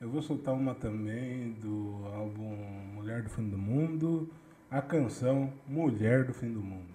Eu 0.00 0.08
vou 0.08 0.22
soltar 0.22 0.54
uma 0.54 0.72
também 0.72 1.50
do 1.54 2.00
álbum 2.14 2.56
Mulher 2.94 3.24
do 3.24 3.28
Fim 3.28 3.48
do 3.48 3.58
Mundo, 3.58 4.30
a 4.70 4.80
canção 4.80 5.52
Mulher 5.66 6.24
do 6.24 6.32
Fim 6.32 6.52
do 6.52 6.60
Mundo. 6.60 6.94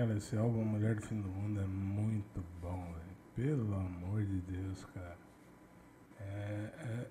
Cara, 0.00 0.16
esse 0.16 0.34
álbum 0.34 0.64
Mulher 0.64 0.94
do 0.94 1.02
Fim 1.02 1.20
do 1.20 1.28
Mundo 1.28 1.60
é 1.60 1.66
muito 1.66 2.42
bom. 2.62 2.94
Pelo 3.36 3.74
amor 3.74 4.24
de 4.24 4.40
Deus, 4.40 4.82
cara. 4.94 5.18
É, 6.18 6.24
é- 6.24 7.10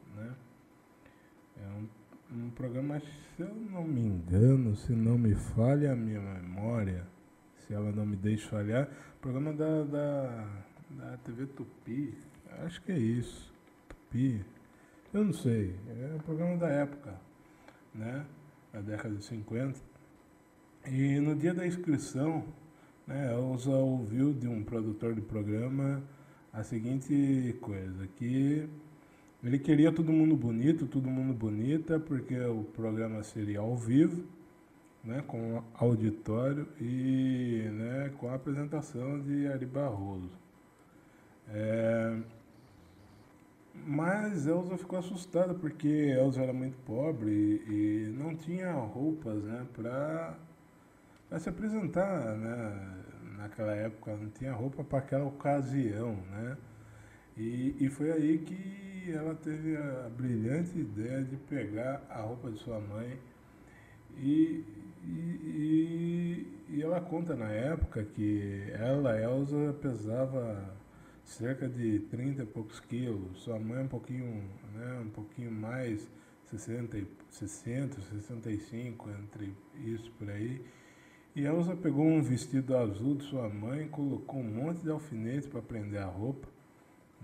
É 1.64 1.68
um, 1.70 2.46
um 2.46 2.50
programa, 2.52 3.00
se 3.00 3.42
eu 3.42 3.54
não 3.56 3.84
me 3.84 4.02
engano, 4.02 4.76
se 4.76 4.94
não 4.94 5.18
me 5.18 5.36
falha 5.36 5.94
a 5.94 5.96
minha 5.96 6.20
memória, 6.20 7.06
se 7.60 7.74
ela 7.74 7.92
não 7.92 8.06
me 8.06 8.16
deixa 8.16 8.48
falhar, 8.50 8.90
programa 9.22 9.54
da, 9.54 9.84
da, 9.84 10.48
da 10.90 11.18
TV 11.18 11.46
Tupi, 11.48 12.18
acho 12.64 12.82
que 12.82 12.92
é 12.92 12.98
isso, 12.98 13.54
Tupi, 13.88 14.44
eu 15.14 15.24
não 15.24 15.34
sei, 15.34 15.76
é 15.88 16.16
um 16.16 16.20
programa 16.20 16.58
da 16.58 16.70
época, 16.70 17.20
né, 17.94 18.26
da 18.72 18.82
década 18.82 19.16
de 19.16 19.24
50, 19.24 19.80
e 20.86 21.20
no 21.20 21.36
dia 21.36 21.54
da 21.54 21.66
inscrição, 21.68 22.46
né, 23.06 23.34
Elza 23.34 23.72
ouviu 23.72 24.34
de 24.34 24.48
um 24.48 24.64
produtor 24.64 25.14
de 25.16 25.22
programa 25.22 26.04
a 26.54 26.64
seguinte 26.64 27.56
coisa, 27.62 28.08
que 28.16 28.68
ele 29.48 29.58
queria 29.58 29.94
todo 29.94 30.12
mundo 30.12 30.36
bonito, 30.36 30.86
todo 30.86 31.10
mundo 31.10 31.34
bonita, 31.34 31.98
porque 31.98 32.38
o 32.38 32.66
programa 32.66 33.24
seria 33.24 33.62
ao 33.62 33.78
vivo, 33.78 34.26
né, 35.02 35.24
com 35.26 35.64
auditório 35.74 36.68
e 36.82 37.64
né, 37.72 38.12
com 38.18 38.28
a 38.28 38.36
apresentação 38.36 39.22
de 39.22 39.48
Ari 39.48 39.66
Barroso. 39.66 40.30
É, 41.48 42.18
mas 43.86 44.46
Elza 44.46 44.78
ficou 44.78 45.00
assustada 45.00 45.54
porque 45.54 45.88
Elza 45.88 46.42
era 46.42 46.52
muito 46.52 46.78
pobre 46.80 47.32
e, 47.32 48.08
e 48.10 48.14
não 48.18 48.36
tinha 48.36 48.74
roupas 48.74 49.42
né, 49.44 49.66
para 49.74 51.40
se 51.40 51.48
apresentar 51.48 52.36
né, 52.36 52.98
naquela 53.38 53.74
época, 53.74 54.14
não 54.18 54.30
tinha 54.30 54.52
roupa 54.52 54.84
para 54.84 55.00
aquela 55.00 55.24
ocasião. 55.24 56.18
Né? 56.32 56.58
E, 57.38 57.76
e 57.80 57.90
foi 57.90 58.12
aí 58.12 58.40
que 58.40 59.12
ela 59.12 59.36
teve 59.36 59.78
a 59.78 60.10
brilhante 60.10 60.78
ideia 60.78 61.24
de 61.24 61.38
pegar 61.38 62.04
a 62.10 62.22
roupa 62.22 62.50
de 62.50 62.58
sua 62.58 62.80
mãe 62.80 63.18
e, 64.18 64.64
e, 65.06 66.48
e, 66.70 66.82
ela 66.82 67.00
conta 67.00 67.36
na 67.36 67.50
época 67.50 68.04
que 68.04 68.64
ela, 68.74 69.20
Elza, 69.20 69.74
pesava 69.80 70.76
cerca 71.24 71.70
de 71.70 72.00
30 72.10 72.42
e 72.42 72.46
poucos 72.48 72.80
quilos, 72.80 73.38
sua 73.38 73.60
mãe 73.60 73.84
um 73.84 73.88
pouquinho, 73.88 74.44
né, 74.74 75.00
um 75.06 75.10
pouquinho 75.10 75.52
mais, 75.52 76.10
60, 76.46 76.98
e- 76.98 77.08
60, 77.30 78.02
65, 78.02 79.10
entre 79.12 79.54
isso 79.86 80.12
por 80.18 80.30
aí. 80.30 80.60
E 81.36 81.46
Elza 81.46 81.76
pegou 81.76 82.04
um 82.04 82.22
vestido 82.22 82.76
azul 82.76 83.16
de 83.16 83.26
sua 83.26 83.48
mãe, 83.48 83.88
colocou 83.88 84.40
um 84.40 84.44
monte 84.44 84.82
de 84.82 84.90
alfinetes 84.90 85.48
para 85.48 85.62
prender 85.62 86.02
a 86.02 86.06
roupa 86.06 86.57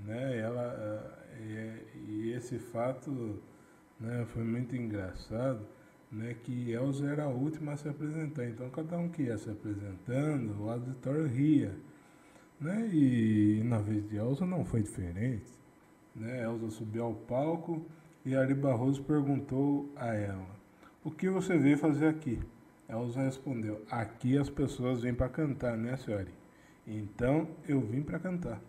né? 0.06 0.38
E 0.38 0.40
ela 0.40 1.18
ah, 1.18 1.24
e, 1.42 2.02
e 2.10 2.34
esse 2.34 2.60
fato, 2.60 3.42
né, 4.00 4.26
foi 4.28 4.44
muito 4.44 4.76
engraçado, 4.76 5.66
né, 6.12 6.36
que 6.44 6.72
Elza 6.72 7.08
era 7.08 7.24
a 7.24 7.30
última 7.30 7.74
a 7.74 7.78
se 7.78 7.88
apresentar. 7.90 8.46
Então 8.46 8.70
cada 8.70 8.98
um 8.98 9.10
que 9.10 9.24
ia 9.24 9.38
se 9.38 9.50
apresentando, 9.50 10.64
o 10.64 10.70
auditório 10.70 11.28
ria, 11.28 11.76
né? 12.60 12.88
E, 12.94 13.62
na 13.66 13.80
vez 13.80 14.08
de 14.08 14.18
Elza 14.18 14.46
não 14.46 14.64
foi 14.64 14.84
diferente, 14.84 15.52
né? 16.16 16.44
Elza 16.44 16.70
subiu 16.70 17.04
ao 17.06 17.14
palco 17.14 17.86
e 18.26 18.36
Ari 18.36 18.54
Barroso 18.54 19.04
perguntou 19.04 19.92
a 19.96 20.14
ela: 20.14 20.48
"O 21.04 21.12
que 21.12 21.30
você 21.30 21.58
veio 21.58 21.78
fazer 21.78 22.08
aqui?" 22.08 22.40
Elza 22.88 23.22
respondeu: 23.22 23.84
"Aqui 23.90 24.38
as 24.38 24.50
pessoas 24.50 25.02
vêm 25.02 25.14
para 25.14 25.30
cantar, 25.30 25.78
né, 25.78 25.98
senhora? 25.98 26.28
Então 26.88 27.48
eu 27.68 27.82
vim 27.82 28.02
para 28.02 28.20
cantar." 28.20 28.62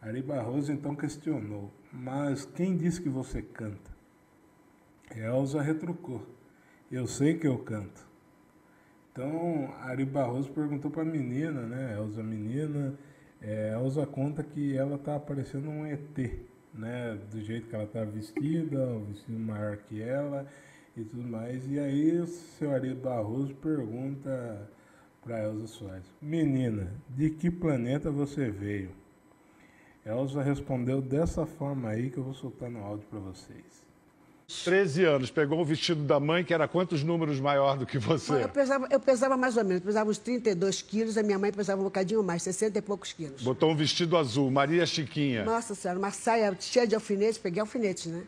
Ari 0.00 0.22
Barroso 0.22 0.72
então 0.72 0.94
questionou: 0.94 1.72
Mas 1.92 2.44
quem 2.44 2.76
disse 2.76 3.00
que 3.00 3.08
você 3.08 3.42
canta? 3.42 3.90
Elza 5.16 5.60
retrucou: 5.60 6.24
Eu 6.90 7.06
sei 7.06 7.36
que 7.36 7.46
eu 7.46 7.58
canto. 7.58 8.06
Então 9.10 9.74
Ari 9.80 10.04
Barroso 10.04 10.50
perguntou 10.52 10.90
para 10.90 11.02
a 11.02 11.04
menina, 11.04 11.62
né? 11.62 11.96
Elza 11.98 12.22
menina, 12.22 12.94
é, 13.42 13.72
Elza 13.72 14.06
conta 14.06 14.44
que 14.44 14.76
ela 14.76 14.96
tá 14.96 15.18
parecendo 15.18 15.68
um 15.68 15.84
ET, 15.84 16.16
né? 16.72 17.18
Do 17.30 17.40
jeito 17.40 17.66
que 17.66 17.74
ela 17.74 17.86
tá 17.86 18.04
vestida, 18.04 18.86
um 18.86 19.06
vestido 19.06 19.38
maior 19.38 19.78
que 19.78 20.00
ela 20.00 20.46
e 20.96 21.02
tudo 21.02 21.24
mais. 21.26 21.68
E 21.68 21.76
aí 21.76 22.20
o 22.20 22.26
seu 22.26 22.70
Ari 22.72 22.94
Barroso 22.94 23.52
pergunta 23.56 24.70
para 25.24 25.42
Elza 25.42 25.66
Soares: 25.66 26.06
Menina, 26.22 26.92
de 27.08 27.30
que 27.30 27.50
planeta 27.50 28.12
você 28.12 28.48
veio? 28.48 28.90
Elza 30.08 30.42
respondeu 30.42 31.02
dessa 31.02 31.44
forma 31.44 31.90
aí 31.90 32.08
que 32.08 32.16
eu 32.16 32.24
vou 32.24 32.32
soltar 32.32 32.70
no 32.70 32.82
áudio 32.82 33.06
para 33.10 33.18
vocês. 33.18 33.86
13 34.64 35.04
anos, 35.04 35.30
pegou 35.30 35.60
o 35.60 35.64
vestido 35.64 36.02
da 36.04 36.18
mãe, 36.18 36.42
que 36.42 36.54
era 36.54 36.66
quantos 36.66 37.04
números 37.04 37.38
maior 37.38 37.76
do 37.76 37.84
que 37.84 37.98
você? 37.98 38.44
Eu 38.44 38.48
pesava, 38.48 38.88
eu 38.90 38.98
pesava 38.98 39.36
mais 39.36 39.58
ou 39.58 39.64
menos, 39.64 39.82
pesava 39.82 40.08
uns 40.08 40.16
32 40.16 40.80
quilos, 40.80 41.18
a 41.18 41.22
minha 41.22 41.38
mãe 41.38 41.52
pesava 41.52 41.82
um 41.82 41.84
bocadinho 41.84 42.22
mais, 42.22 42.42
60 42.42 42.78
e 42.78 42.80
poucos 42.80 43.12
quilos. 43.12 43.42
Botou 43.42 43.70
um 43.70 43.76
vestido 43.76 44.16
azul, 44.16 44.50
Maria 44.50 44.86
Chiquinha. 44.86 45.44
Nossa 45.44 45.74
senhora, 45.74 45.98
uma 45.98 46.10
saia 46.10 46.56
cheia 46.58 46.86
de 46.86 46.94
alfinetes, 46.94 47.36
peguei 47.36 47.60
alfinetes, 47.60 48.06
né? 48.06 48.22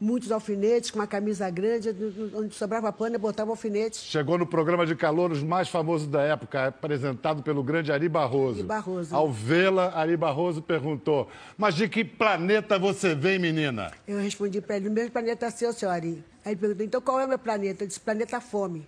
Muitos 0.00 0.32
alfinetes, 0.32 0.90
com 0.90 0.98
uma 0.98 1.06
camisa 1.06 1.50
grande, 1.50 1.94
onde 2.34 2.54
sobrava 2.54 2.90
pano, 2.90 3.16
eu 3.16 3.20
botava 3.20 3.50
alfinetes. 3.50 4.00
Chegou 4.00 4.38
no 4.38 4.46
programa 4.46 4.86
de 4.86 4.96
calouros 4.96 5.42
mais 5.42 5.68
famoso 5.68 6.06
da 6.06 6.22
época, 6.22 6.68
apresentado 6.68 7.42
pelo 7.42 7.62
grande 7.62 7.92
Ari 7.92 8.08
Barroso. 8.08 8.60
Ari 8.60 8.66
Barroso. 8.66 9.14
Ao 9.14 9.30
vê-la, 9.30 9.92
Ari 9.94 10.16
Barroso 10.16 10.62
perguntou: 10.62 11.28
Mas 11.58 11.74
de 11.74 11.86
que 11.86 12.02
planeta 12.02 12.78
você 12.78 13.14
vem, 13.14 13.38
menina? 13.38 13.90
Eu 14.08 14.18
respondi 14.18 14.60
para 14.62 14.76
ele, 14.76 14.88
o 14.88 14.92
mesmo 14.92 15.10
planeta 15.10 15.50
seu, 15.50 15.70
senhor 15.72 15.92
Ari. 15.92 16.24
Aí 16.44 16.52
ele 16.52 16.56
perguntou, 16.60 16.86
então 16.86 17.00
qual 17.02 17.20
é 17.20 17.26
o 17.26 17.28
meu 17.28 17.38
planeta? 17.38 17.84
Eu 17.84 17.88
disse, 17.88 18.00
planeta 18.00 18.40
fome. 18.40 18.86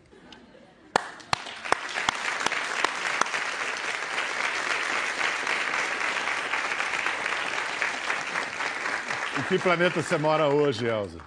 Que 9.48 9.58
planeta 9.58 10.02
você 10.02 10.16
mora 10.16 10.48
hoje, 10.48 10.86
Elza? 10.86 11.18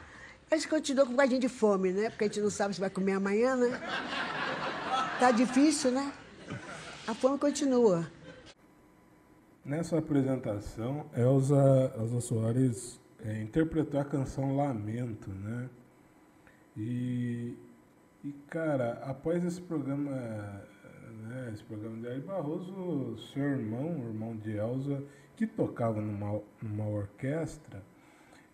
A 0.50 0.56
gente 0.56 0.68
continua 0.68 1.06
com 1.06 1.12
um 1.12 1.16
bocadinho 1.16 1.42
de 1.42 1.50
fome, 1.50 1.92
né? 1.92 2.10
Porque 2.10 2.24
a 2.24 2.28
gente 2.28 2.42
não 2.42 2.50
sabe 2.50 2.74
se 2.74 2.80
vai 2.80 2.90
comer 2.90 3.14
amanhã, 3.14 3.56
né? 3.56 3.80
Tá 5.20 5.32
difícil, 5.32 5.92
né? 5.92 6.12
A 7.08 7.14
fome 7.14 7.38
continua. 7.38 8.08
Nessa 9.64 9.98
apresentação, 9.98 11.10
Elza, 11.16 11.94
Elza 11.98 12.22
Soares 12.22 13.00
é, 13.24 13.42
interpretou 13.42 14.00
a 14.00 14.06
canção 14.06 14.56
Lamento, 14.56 15.30
né? 15.32 15.70
E, 16.78 17.58
e, 18.24 18.32
cara, 18.50 19.02
após 19.04 19.44
esse 19.44 19.62
programa, 19.62 20.12
né, 20.12 21.52
esse 21.54 21.64
programa 21.64 21.98
de 21.98 22.08
Ari 22.08 22.22
Barroso, 22.22 23.18
seu 23.34 23.44
irmão, 23.44 24.00
o 24.00 24.08
irmão 24.10 24.36
de 24.38 24.56
Elza, 24.58 25.04
que 25.36 25.48
tocava 25.48 26.02
numa, 26.02 26.42
numa 26.62 26.88
orquestra, 26.88 27.84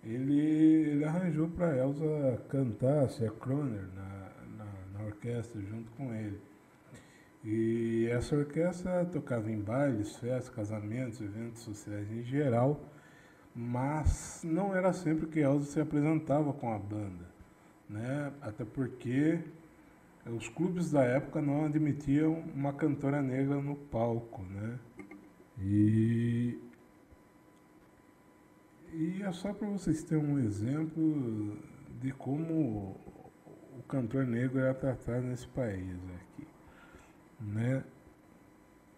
ele, 0.03 0.39
ele 0.39 1.05
arranjou 1.05 1.47
para 1.49 1.77
Elza 1.77 2.41
cantar, 2.49 3.09
ser 3.09 3.31
Croner, 3.33 3.87
na, 3.95 4.31
na, 4.57 4.99
na 4.99 5.05
orquestra, 5.05 5.61
junto 5.61 5.91
com 5.91 6.13
ele. 6.13 6.39
E 7.43 8.07
essa 8.11 8.35
orquestra 8.35 9.05
tocava 9.05 9.51
em 9.51 9.59
bailes, 9.59 10.15
festas, 10.15 10.49
casamentos, 10.49 11.21
eventos 11.21 11.61
sociais 11.61 12.11
em 12.11 12.23
geral, 12.23 12.79
mas 13.55 14.41
não 14.43 14.75
era 14.75 14.93
sempre 14.93 15.27
que 15.27 15.39
Elza 15.39 15.65
se 15.65 15.79
apresentava 15.79 16.53
com 16.53 16.71
a 16.71 16.77
banda, 16.77 17.25
né? 17.89 18.31
Até 18.41 18.63
porque 18.63 19.39
os 20.25 20.47
clubes 20.49 20.91
da 20.91 21.03
época 21.03 21.41
não 21.41 21.65
admitiam 21.65 22.43
uma 22.55 22.73
cantora 22.73 23.21
negra 23.21 23.55
no 23.55 23.75
palco, 23.75 24.43
né? 24.43 24.79
E, 25.59 26.59
e 28.93 29.23
é 29.23 29.31
só 29.31 29.53
para 29.53 29.67
vocês 29.67 30.03
terem 30.03 30.23
um 30.23 30.39
exemplo 30.39 31.57
de 31.99 32.11
como 32.11 32.95
o 33.77 33.83
cantor 33.87 34.25
negro 34.25 34.59
era 34.59 34.73
tratado 34.73 35.21
nesse 35.21 35.47
país 35.47 35.97
aqui 36.15 36.47
né? 37.41 37.83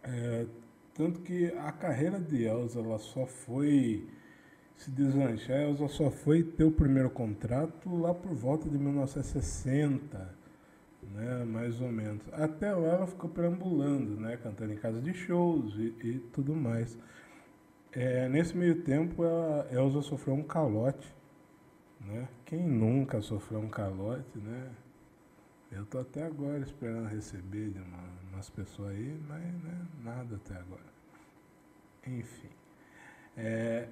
É, 0.04 0.46
tanto 0.94 1.22
que 1.22 1.48
a 1.58 1.72
carreira 1.72 2.20
de 2.20 2.44
Elza 2.44 2.80
ela 2.80 3.00
só 3.00 3.26
foi 3.26 4.08
se 4.76 4.92
deslanchar, 4.92 5.62
Elza 5.62 5.88
só 5.88 6.12
foi 6.12 6.44
ter 6.44 6.64
o 6.64 6.72
primeiro 6.72 7.10
contrato 7.10 7.96
lá 7.96 8.14
por 8.14 8.34
volta 8.34 8.70
de 8.70 8.78
1960, 8.78 10.36
né, 11.14 11.46
mais 11.46 11.80
ou 11.80 11.92
menos. 11.92 12.22
Até 12.34 12.74
lá 12.74 12.96
ela 12.96 13.08
ficou 13.08 13.30
perambulando, 13.30 14.20
né, 14.20 14.38
cantando 14.38 14.74
em 14.74 14.78
casa 14.78 15.02
de 15.02 15.14
shows 15.14 15.74
e, 15.76 15.96
e 16.04 16.20
tudo 16.34 16.54
mais. 16.54 16.98
É, 17.96 18.28
nesse 18.28 18.58
meio 18.58 18.82
tempo, 18.82 19.24
a 19.24 19.68
Elza 19.72 20.02
sofreu 20.02 20.34
um 20.34 20.42
calote, 20.42 21.14
né? 22.02 22.28
Quem 22.44 22.68
nunca 22.68 23.22
sofreu 23.22 23.60
um 23.60 23.70
calote, 23.70 24.40
né? 24.40 24.72
Eu 25.72 25.86
tô 25.86 26.00
até 26.00 26.24
agora 26.24 26.60
esperando 26.60 27.08
receber 27.08 27.70
de 27.70 27.80
uma, 27.80 28.04
umas 28.32 28.50
pessoas 28.50 28.96
aí, 28.96 29.20
mas 29.28 29.42
né, 29.42 29.88
nada 30.04 30.36
até 30.36 30.56
agora. 30.56 30.82
Enfim. 32.08 32.50
É, 33.38 33.88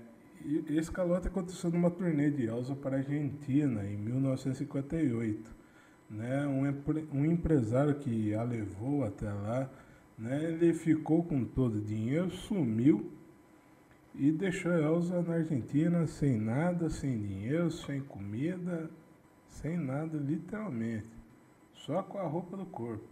esse 0.67 0.91
calote 0.91 1.27
aconteceu 1.27 1.69
numa 1.69 1.91
turnê 1.91 2.31
de 2.31 2.47
Elza 2.47 2.75
para 2.75 2.95
a 2.95 2.99
Argentina 2.99 3.83
em 3.83 3.97
1958. 3.97 5.55
Né? 6.09 6.47
Um, 6.47 7.19
um 7.19 7.25
empresário 7.25 7.95
que 7.95 8.33
a 8.33 8.41
levou 8.41 9.03
até 9.03 9.31
lá, 9.31 9.69
né? 10.17 10.43
ele 10.43 10.73
ficou 10.73 11.23
com 11.23 11.45
todo 11.45 11.75
o 11.75 11.81
dinheiro, 11.81 12.31
sumiu 12.31 13.20
e 14.15 14.32
deixou 14.32 14.71
Elza 14.71 15.21
na 15.21 15.36
Argentina 15.36 16.06
sem 16.08 16.38
nada, 16.38 16.89
sem 16.89 17.19
dinheiro, 17.19 17.71
sem 17.71 18.02
comida, 18.02 18.89
sem 19.47 19.78
nada, 19.78 20.17
literalmente 20.17 21.21
só 21.86 22.04
com 22.04 22.19
a 22.19 22.28
roupa 22.28 22.56
do 22.58 22.65
corpo. 22.65 23.04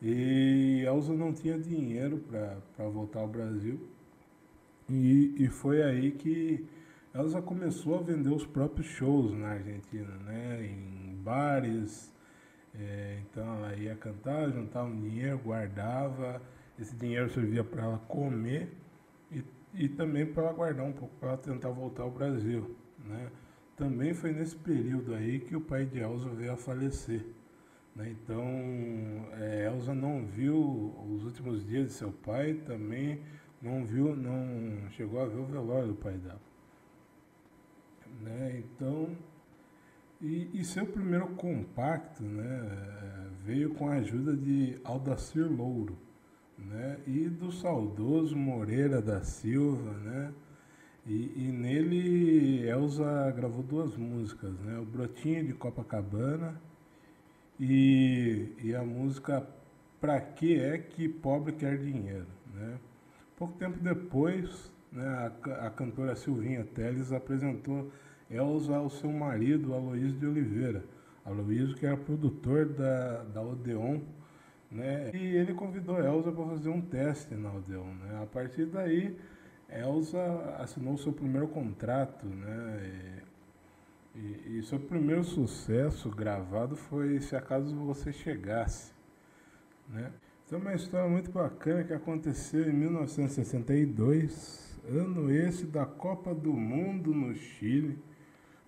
E 0.00 0.82
Elza 0.86 1.12
não 1.12 1.32
tinha 1.32 1.58
dinheiro 1.58 2.18
para 2.18 2.88
voltar 2.88 3.20
ao 3.20 3.28
Brasil. 3.28 3.80
E, 4.88 5.34
e 5.38 5.48
foi 5.48 5.82
aí 5.82 6.12
que 6.12 6.66
Elza 7.14 7.42
começou 7.42 7.98
a 7.98 8.02
vender 8.02 8.30
os 8.30 8.46
próprios 8.46 8.86
shows 8.86 9.32
na 9.32 9.48
Argentina, 9.48 10.14
né? 10.24 10.64
Em 10.64 11.14
bares. 11.22 12.12
É, 12.74 13.18
então 13.22 13.44
ela 13.56 13.74
ia 13.74 13.94
cantar, 13.96 14.50
juntava 14.50 14.88
um 14.88 15.00
dinheiro, 15.00 15.38
guardava. 15.38 16.40
Esse 16.78 16.96
dinheiro 16.96 17.28
servia 17.30 17.62
para 17.62 17.82
ela 17.82 17.98
comer 18.08 18.72
e, 19.74 19.88
também 19.88 20.26
para 20.26 20.44
ela 20.44 20.52
guardar 20.52 20.86
um 20.86 20.92
pouco 20.92 21.14
para 21.16 21.36
tentar 21.36 21.70
voltar 21.70 22.02
ao 22.02 22.10
Brasil, 22.10 22.76
né? 23.04 23.30
Também 23.76 24.12
foi 24.12 24.32
nesse 24.32 24.56
período 24.56 25.14
aí 25.14 25.40
que 25.40 25.56
o 25.56 25.60
pai 25.60 25.86
de 25.86 26.00
Elza 26.00 26.28
veio 26.28 26.52
a 26.52 26.56
falecer. 26.56 27.24
Né? 27.96 28.10
Então, 28.10 28.44
é, 29.32 29.66
Elza 29.66 29.94
não 29.94 30.26
viu 30.26 30.94
os 31.08 31.24
últimos 31.24 31.66
dias 31.66 31.86
de 31.86 31.92
seu 31.94 32.12
pai, 32.12 32.54
também 32.66 33.22
não 33.62 33.86
viu, 33.86 34.14
não 34.14 34.90
chegou 34.90 35.22
a 35.22 35.26
ver 35.26 35.38
o 35.38 35.46
velório 35.46 35.88
do 35.88 35.94
pai 35.94 36.18
dela. 36.18 36.40
Né? 38.20 38.58
Então, 38.62 39.16
e, 40.20 40.50
e, 40.52 40.62
seu 40.62 40.84
primeiro 40.84 41.28
compacto 41.28 42.22
né, 42.22 43.30
veio 43.42 43.72
com 43.72 43.88
a 43.88 43.94
ajuda 43.94 44.36
de 44.36 44.78
Aldacir 44.84 45.50
Louro 45.50 45.96
né, 46.68 46.98
e 47.06 47.28
do 47.28 47.52
saudoso 47.52 48.36
Moreira 48.36 49.00
da 49.00 49.22
Silva. 49.22 49.92
Né, 49.98 50.32
e, 51.06 51.32
e 51.36 51.52
nele 51.52 52.68
Elza 52.68 53.32
gravou 53.36 53.62
duas 53.62 53.96
músicas, 53.96 54.52
né, 54.60 54.78
o 54.78 54.84
Brotinho 54.84 55.46
de 55.46 55.52
Copacabana 55.54 56.60
e, 57.58 58.52
e 58.62 58.74
a 58.74 58.82
música 58.82 59.46
Pra 60.00 60.18
que 60.18 60.58
é 60.58 60.78
que 60.78 61.06
pobre 61.06 61.52
quer 61.52 61.76
dinheiro? 61.76 62.26
Né? 62.54 62.78
Pouco 63.36 63.52
tempo 63.58 63.78
depois, 63.78 64.72
né, 64.90 65.06
a, 65.06 65.66
a 65.66 65.70
cantora 65.70 66.16
Silvinha 66.16 66.64
Teles 66.64 67.12
apresentou 67.12 67.92
Elza 68.30 68.76
ao 68.76 68.88
seu 68.88 69.12
marido, 69.12 69.74
Aloysio 69.74 70.18
de 70.18 70.26
Oliveira. 70.26 70.82
Aloysio 71.22 71.76
que 71.76 71.84
era 71.84 71.98
produtor 71.98 72.66
da, 72.66 73.24
da 73.24 73.42
Odeon, 73.42 74.00
né? 74.70 75.10
E 75.12 75.36
ele 75.36 75.54
convidou 75.54 75.98
Elza 75.98 76.30
para 76.30 76.46
fazer 76.46 76.68
um 76.68 76.80
teste 76.80 77.34
na 77.34 77.52
Odeon, 77.52 77.94
né? 77.94 78.22
A 78.22 78.26
partir 78.26 78.66
daí, 78.66 79.16
Elza 79.68 80.56
assinou 80.58 80.96
seu 80.96 81.12
primeiro 81.12 81.48
contrato, 81.48 82.26
né? 82.26 83.22
E, 84.14 84.58
e 84.58 84.62
seu 84.62 84.78
primeiro 84.78 85.22
sucesso 85.22 86.10
gravado 86.10 86.76
foi 86.76 87.20
Se 87.20 87.36
Acaso 87.36 87.74
Você 87.76 88.12
Chegasse. 88.12 88.92
Né? 89.88 90.12
Então, 90.46 90.58
é 90.58 90.62
uma 90.62 90.74
história 90.74 91.08
muito 91.08 91.30
bacana 91.30 91.84
que 91.84 91.92
aconteceu 91.92 92.68
em 92.68 92.72
1962, 92.72 94.80
ano 94.88 95.30
esse 95.30 95.64
da 95.64 95.86
Copa 95.86 96.34
do 96.34 96.52
Mundo 96.52 97.14
no 97.14 97.34
Chile. 97.34 97.98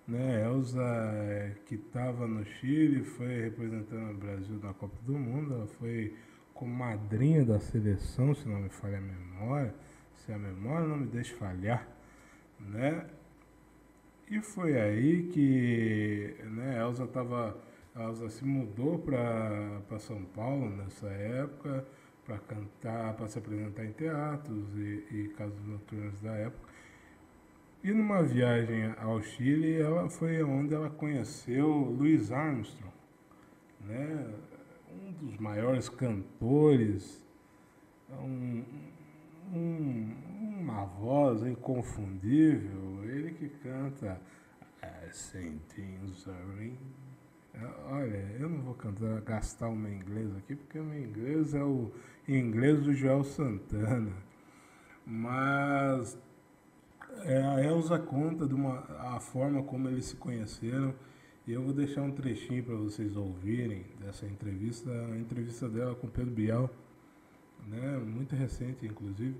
Né? 0.07 0.43
Elza, 0.43 0.81
é, 0.81 1.55
que 1.65 1.75
estava 1.75 2.27
no 2.27 2.45
Chile, 2.45 3.03
foi 3.03 3.43
representando 3.43 4.11
o 4.11 4.17
Brasil 4.17 4.59
na 4.61 4.73
Copa 4.73 4.97
do 5.03 5.13
Mundo. 5.13 5.53
Ela 5.53 5.67
foi 5.67 6.15
como 6.53 6.73
madrinha 6.73 7.45
da 7.45 7.59
seleção, 7.59 8.35
se 8.35 8.47
não 8.47 8.61
me 8.61 8.69
falha 8.69 8.97
a 8.97 9.01
memória. 9.01 9.73
Se 10.15 10.31
a 10.31 10.37
memória 10.37 10.87
não 10.87 10.97
me 10.97 11.07
deixa 11.07 11.35
falhar. 11.35 11.87
Né? 12.59 13.05
E 14.29 14.41
foi 14.41 14.79
aí 14.79 15.23
que 15.33 16.35
né, 16.45 16.79
Elza 16.79 17.05
tava, 17.07 17.57
Elza 17.95 18.29
se 18.29 18.45
mudou 18.45 18.99
para 18.99 19.99
São 19.99 20.23
Paulo 20.23 20.69
nessa 20.69 21.07
época 21.07 21.85
para 22.25 22.37
cantar, 22.39 23.13
para 23.15 23.27
se 23.27 23.37
apresentar 23.37 23.85
em 23.85 23.91
teatros 23.91 24.75
e, 24.77 25.05
e 25.11 25.33
casas 25.37 25.63
noturnas 25.65 26.19
da 26.21 26.33
época. 26.35 26.72
E 27.83 27.91
numa 27.91 28.23
viagem 28.23 28.93
ao 28.97 29.21
Chile, 29.21 29.81
ela 29.81 30.09
foi 30.09 30.41
onde 30.41 30.73
ela 30.73 30.89
conheceu 30.89 31.67
Louis 31.67 32.31
Armstrong, 32.31 32.93
né? 33.81 34.33
um 34.89 35.11
dos 35.11 35.37
maiores 35.37 35.89
cantores, 35.89 37.21
um, 38.09 38.63
um, 39.53 40.15
uma 40.61 40.85
voz 40.85 41.43
inconfundível, 41.43 43.03
ele 43.03 43.31
que 43.31 43.49
canta 43.49 44.17
Things 45.75 46.27
Are 46.27 46.77
Olha, 47.89 48.35
eu 48.39 48.49
não 48.49 48.61
vou 48.61 48.73
cantar, 48.75 49.21
gastar 49.21 49.67
o 49.67 49.75
meu 49.75 49.93
inglês 49.93 50.35
aqui, 50.37 50.55
porque 50.55 50.79
o 50.79 50.83
meu 50.83 50.99
inglês 50.99 51.53
é 51.53 51.63
o 51.63 51.91
inglês 52.27 52.81
do 52.81 52.93
Joel 52.93 53.23
Santana. 53.23 54.13
Mas 55.05 56.17
é, 57.25 57.41
a 57.41 57.63
Elza 57.63 57.97
conta 57.99 58.45
de 58.45 58.53
uma, 58.53 58.83
a 58.99 59.19
forma 59.19 59.63
como 59.63 59.87
eles 59.87 60.05
se 60.05 60.15
conheceram. 60.15 60.93
E 61.45 61.51
eu 61.51 61.61
vou 61.61 61.73
deixar 61.73 62.01
um 62.01 62.11
trechinho 62.11 62.63
para 62.63 62.75
vocês 62.75 63.17
ouvirem 63.17 63.85
dessa 63.99 64.25
entrevista, 64.25 64.89
a 64.89 65.17
entrevista 65.17 65.67
dela 65.67 65.93
com 65.93 66.07
Pedro 66.07 66.31
Bial, 66.31 66.69
né, 67.67 67.97
muito 67.97 68.33
recente 68.33 68.85
inclusive. 68.85 69.39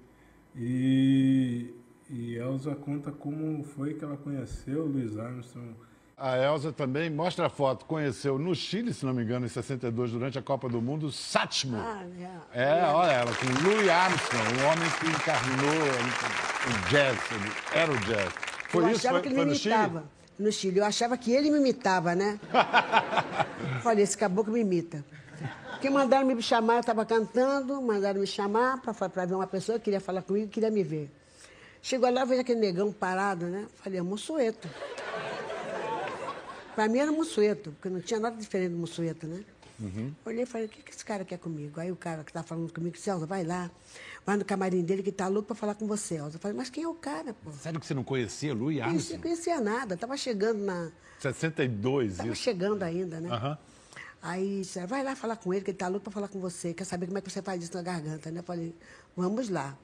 E, 0.55 1.73
e 2.09 2.35
Elza 2.35 2.75
conta 2.75 3.11
como 3.11 3.63
foi 3.63 3.93
que 3.93 4.03
ela 4.03 4.17
conheceu 4.17 4.83
o 4.83 4.87
Louis 4.87 5.17
Armstrong. 5.17 5.75
A 6.17 6.37
Elza 6.37 6.71
também, 6.71 7.09
mostra 7.09 7.47
a 7.47 7.49
foto, 7.49 7.85
conheceu 7.85 8.37
no 8.37 8.53
Chile, 8.53 8.93
se 8.93 9.05
não 9.05 9.13
me 9.13 9.23
engano, 9.23 9.45
em 9.45 9.49
62, 9.49 10.11
durante 10.11 10.37
a 10.37 10.41
Copa 10.41 10.69
do 10.69 10.81
Mundo, 10.81 11.09
Satchmo. 11.11 11.77
Ah, 11.77 12.05
É, 12.53 12.83
olha 12.83 13.11
ela, 13.11 13.31
com 13.33 13.67
Louis 13.67 13.89
Armstrong, 13.89 14.43
um 14.43 14.65
homem 14.67 14.89
que 14.99 15.07
encarnou 15.07 16.52
o 16.67 16.89
jazz, 16.89 17.17
ele 17.31 17.51
era 17.73 17.91
o 17.91 17.97
jazz. 17.99 18.33
Foi 18.69 18.83
eu 18.83 18.89
isso? 18.89 18.99
achava 18.99 19.13
Foi, 19.15 19.21
que 19.21 19.27
ele 19.27 19.35
foi 19.35 19.45
me 19.45 19.51
no 19.51 19.57
Chile? 19.57 19.75
imitava. 19.75 20.03
No 20.39 20.51
Chile. 20.51 20.79
Eu 20.79 20.85
achava 20.85 21.17
que 21.17 21.31
ele 21.31 21.51
me 21.51 21.57
imitava, 21.57 22.15
né? 22.15 22.39
Falei, 23.83 24.03
esse 24.03 24.17
caboclo 24.17 24.53
me 24.53 24.61
imita. 24.61 25.03
Porque 25.71 25.89
mandaram 25.89 26.25
me 26.25 26.41
chamar, 26.41 26.75
eu 26.75 26.79
estava 26.79 27.05
cantando, 27.05 27.81
mandaram 27.81 28.21
me 28.21 28.27
chamar 28.27 28.81
para 28.81 29.25
ver 29.25 29.35
uma 29.35 29.47
pessoa 29.47 29.77
que 29.77 29.85
queria 29.85 29.99
falar 29.99 30.21
comigo, 30.21 30.49
queria 30.49 30.71
me 30.71 30.83
ver. 30.83 31.11
Chegou 31.81 32.09
lá, 32.09 32.23
veio 32.23 32.39
aquele 32.41 32.61
negão 32.61 32.91
parado, 32.91 33.45
né? 33.47 33.67
Falei, 33.83 33.99
é 33.99 34.01
Mussueto. 34.01 34.69
Para 36.73 36.87
mim 36.87 36.99
era 36.99 37.11
Mussueto, 37.11 37.71
porque 37.73 37.89
não 37.89 37.99
tinha 37.99 38.19
nada 38.19 38.35
diferente 38.37 38.71
do 38.71 38.77
Mussueto, 38.77 39.27
né? 39.27 39.43
Olhei 40.25 40.43
e 40.43 40.45
falei, 40.45 40.67
o 40.67 40.69
que, 40.69 40.81
que 40.81 40.91
esse 40.91 41.03
cara 41.03 41.25
quer 41.25 41.37
comigo? 41.37 41.79
Aí 41.79 41.91
o 41.91 41.95
cara 41.95 42.23
que 42.23 42.29
estava 42.29 42.47
falando 42.47 42.71
comigo 42.71 42.95
Elza, 42.95 43.25
vai 43.25 43.43
lá, 43.43 43.69
vai 44.25 44.37
no 44.37 44.45
camarim 44.45 44.83
dele 44.83 45.03
que 45.03 45.11
tá 45.11 45.27
louco 45.27 45.47
para 45.47 45.55
falar 45.55 45.75
com 45.75 45.87
você, 45.87 46.15
Elza. 46.15 46.37
Eu 46.37 46.39
falei, 46.39 46.55
mas 46.57 46.69
quem 46.69 46.83
é 46.83 46.87
o 46.87 46.93
cara, 46.93 47.33
pô? 47.33 47.51
Sério 47.51 47.79
que 47.79 47.85
você 47.85 47.93
não 47.93 48.03
conhecia 48.03 48.53
Louis 48.53 48.77
Não 48.77 48.85
conhecia, 48.85 49.15
Armstrong? 49.15 49.21
conhecia 49.21 49.61
nada, 49.61 49.95
estava 49.95 50.15
chegando 50.17 50.59
na. 50.63 50.89
62, 51.19 52.11
Estava 52.13 52.29
isso. 52.29 52.41
chegando 52.41 52.83
ainda, 52.83 53.19
né? 53.19 53.29
Aham. 53.29 53.57
Aí 54.21 54.59
disse, 54.61 54.85
vai 54.87 55.03
lá 55.03 55.15
falar 55.15 55.35
com 55.35 55.53
ele, 55.53 55.63
que 55.63 55.71
ele 55.71 55.77
tá 55.77 55.87
louco 55.87 56.05
para 56.05 56.13
falar 56.13 56.27
com 56.29 56.39
você, 56.39 56.73
quer 56.73 56.85
saber 56.85 57.07
como 57.07 57.17
é 57.17 57.21
que 57.21 57.29
você 57.29 57.41
faz 57.41 57.61
isso 57.63 57.73
na 57.75 57.81
garganta, 57.81 58.31
né? 58.31 58.39
Eu 58.39 58.43
falei, 58.43 58.73
vamos 59.15 59.49
lá. 59.49 59.77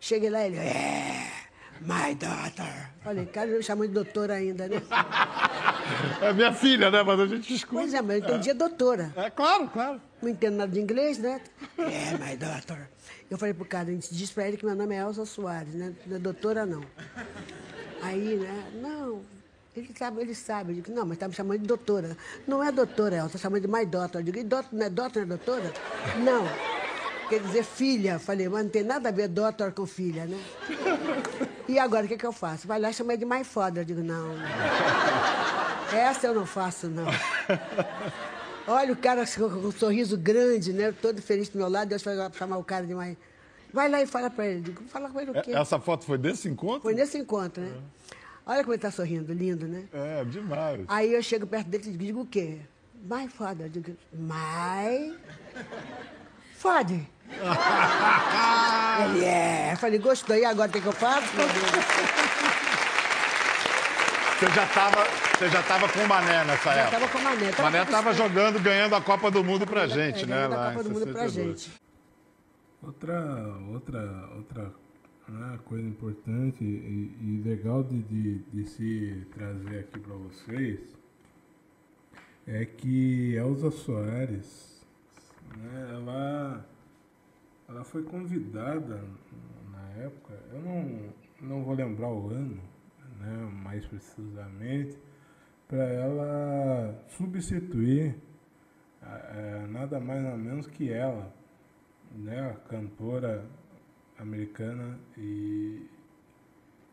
Cheguei 0.00 0.30
lá, 0.30 0.44
ele, 0.44 0.56
é, 0.56 1.30
my 1.80 2.14
daughter. 2.16 2.90
Falei, 3.04 3.26
cara, 3.26 3.46
ele 3.48 3.58
me 3.58 3.62
chamou 3.62 3.86
de 3.86 3.92
doutora 3.92 4.34
ainda, 4.34 4.66
né? 4.68 4.82
É 6.20 6.32
minha 6.32 6.52
filha, 6.52 6.90
né? 6.90 7.02
Mas 7.02 7.18
a 7.20 7.26
gente 7.26 7.52
escuta. 7.52 7.82
Pois 7.82 7.92
é, 7.92 8.00
mas 8.00 8.10
eu 8.22 8.28
entendia 8.28 8.54
doutora. 8.54 9.12
É 9.16 9.28
claro, 9.30 9.68
claro. 9.68 10.00
Não 10.22 10.28
entendo 10.28 10.56
nada 10.56 10.70
de 10.72 10.80
inglês, 10.80 11.18
né? 11.18 11.40
É, 11.76 12.12
my 12.18 12.36
daughter. 12.36 12.88
Eu 13.32 13.38
falei 13.38 13.54
pro 13.54 13.64
cara, 13.64 13.90
diz 13.90 14.30
pra 14.30 14.46
ele 14.46 14.58
que 14.58 14.66
meu 14.66 14.74
nome 14.74 14.94
é 14.94 14.98
Elza 14.98 15.24
Soares, 15.24 15.72
né? 15.72 15.94
Não 16.06 16.16
é 16.16 16.18
doutora, 16.18 16.66
não. 16.66 16.84
Aí, 18.02 18.36
né? 18.36 18.70
Não, 18.74 19.22
ele 19.74 19.90
sabe, 19.98 20.20
ele 20.20 20.34
sabe. 20.34 20.72
Eu 20.72 20.74
digo, 20.74 20.92
não, 20.94 21.06
mas 21.06 21.16
tá 21.16 21.26
me 21.26 21.32
chamando 21.32 21.60
de 21.60 21.66
doutora. 21.66 22.14
Não 22.46 22.62
é 22.62 22.70
doutora, 22.70 23.16
Elza, 23.16 23.30
tá 23.30 23.38
chamando 23.38 23.62
de 23.62 23.68
my 23.68 23.86
daughter. 23.86 24.20
Eu 24.20 24.22
digo, 24.22 24.38
e 24.38 24.44
não 24.44 24.84
é 24.84 24.90
doutor, 24.90 25.24
não 25.26 25.34
é 25.34 25.38
doutora? 25.38 25.72
Não. 26.22 26.46
Quer 27.30 27.40
dizer 27.40 27.64
filha. 27.64 28.18
Falei, 28.18 28.50
mas 28.50 28.64
não 28.64 28.70
tem 28.70 28.82
nada 28.82 29.08
a 29.08 29.12
ver 29.12 29.28
doutor 29.28 29.72
com 29.72 29.86
filha, 29.86 30.26
né? 30.26 30.38
E 31.66 31.78
agora, 31.78 32.04
o 32.04 32.08
que, 32.08 32.18
que 32.18 32.26
eu 32.26 32.32
faço? 32.32 32.68
Vai 32.68 32.78
lá 32.78 32.90
e 32.90 32.92
chama 32.92 33.16
de 33.16 33.24
my 33.24 33.44
father. 33.44 33.80
Eu 33.80 33.86
digo, 33.86 34.02
não. 34.02 34.34
Essa 35.90 36.26
eu 36.26 36.34
não 36.34 36.44
faço, 36.44 36.86
não. 36.88 37.06
Olha 38.66 38.92
o 38.92 38.96
cara 38.96 39.24
com 39.26 39.44
um 39.44 39.72
sorriso 39.72 40.16
grande, 40.16 40.72
né? 40.72 40.92
Todo 40.92 41.20
feliz 41.20 41.48
do 41.48 41.58
meu 41.58 41.68
lado. 41.68 41.88
Deus 41.88 42.02
vai 42.02 42.14
chamar 42.32 42.58
o 42.58 42.64
cara 42.64 42.86
de 42.86 42.94
mais. 42.94 43.16
Vai 43.72 43.88
lá 43.88 44.00
e 44.02 44.06
fala 44.06 44.30
pra 44.30 44.46
ele. 44.46 44.60
Digo, 44.60 44.82
fala 44.84 45.10
com 45.10 45.20
ele 45.20 45.30
o 45.30 45.42
quê? 45.42 45.50
É- 45.52 45.58
Essa 45.60 45.80
foto 45.80 46.04
foi 46.04 46.18
desse 46.18 46.48
encontro? 46.48 46.82
Foi 46.82 46.94
nesse 46.94 47.18
encontro, 47.18 47.62
né? 47.62 47.72
Olha 48.46 48.62
como 48.62 48.74
ele 48.74 48.82
tá 48.82 48.90
sorrindo, 48.90 49.32
lindo, 49.32 49.66
né? 49.66 49.84
É, 49.92 50.24
demais. 50.24 50.84
Aí 50.88 51.12
eu 51.14 51.22
chego 51.22 51.46
perto 51.46 51.68
dele 51.68 51.84
e 51.90 51.96
digo 51.96 52.20
o 52.22 52.26
quê? 52.26 52.58
My 53.04 53.28
father. 53.28 53.66
Eu 53.66 53.70
digo, 53.70 53.96
my 54.12 55.16
father. 56.56 57.00
ele 59.04 59.24
é. 59.24 59.72
Eu 59.72 59.76
falei, 59.76 59.98
gostou. 59.98 60.36
E 60.36 60.44
agora 60.44 60.68
o 60.70 60.72
que, 60.72 60.80
que 60.80 60.86
eu 60.86 60.92
faço? 60.92 61.26
Você 64.42 64.50
já 64.50 64.64
estava 64.64 65.04
você 65.38 65.48
já 65.48 65.62
tava 65.62 65.88
com 65.88 66.00
o 66.00 66.08
Mané 66.08 66.44
nessa 66.44 66.74
Já 66.74 66.80
época? 66.80 66.98
tava 66.98 67.12
com 67.12 67.18
o 67.18 67.22
Mané. 67.22 67.48
O 67.48 67.50
Tava 67.52 67.62
Mané 67.62 67.82
estava 67.84 68.12
jogando, 68.12 68.60
ganhando 68.60 68.96
a 68.96 69.00
Copa 69.00 69.30
do 69.30 69.44
Mundo 69.44 69.64
pra 69.64 69.86
gente, 69.86 70.24
É, 70.24 70.26
né? 70.26 70.34
ganhando 70.34 70.54
a 70.54 70.56
Lá 70.56 70.66
Copa 70.72 70.80
em 70.80 70.82
do 70.82 70.90
Mundo 70.90 71.02
pra 71.12 71.28
62. 71.28 71.62
gente. 71.62 71.80
Outra, 72.82 73.56
outra, 73.72 74.30
outra 74.34 74.72
né, 75.28 75.58
coisa 75.64 75.86
importante 75.86 76.64
e, 76.64 77.16
e 77.20 77.42
legal 77.48 77.84
de, 77.84 78.02
de, 78.02 78.38
de 78.38 78.64
se 78.68 79.26
trazer 79.32 79.78
aqui 79.78 80.00
para 80.00 80.14
vocês 80.14 80.80
é 82.44 82.64
que 82.64 83.36
Elza 83.36 83.70
Soares, 83.70 84.84
né, 85.56 85.90
ela, 85.94 86.66
ela 87.68 87.84
foi 87.84 88.02
convidada 88.02 89.00
na 89.70 90.02
época, 90.02 90.34
eu 90.52 90.60
não, 90.60 91.00
não 91.40 91.62
vou 91.62 91.74
lembrar 91.76 92.08
o 92.08 92.28
ano, 92.30 92.58
né, 93.22 93.50
mais 93.62 93.86
precisamente, 93.86 94.98
para 95.68 95.84
ela 95.84 96.94
substituir 97.16 98.16
eh, 99.02 99.66
nada 99.70 99.98
mais 100.00 100.22
nada 100.22 100.36
menos 100.36 100.66
que 100.66 100.92
ela, 100.92 101.32
né, 102.14 102.50
a 102.50 102.68
cantora 102.68 103.44
americana 104.18 104.98
e, 105.16 105.86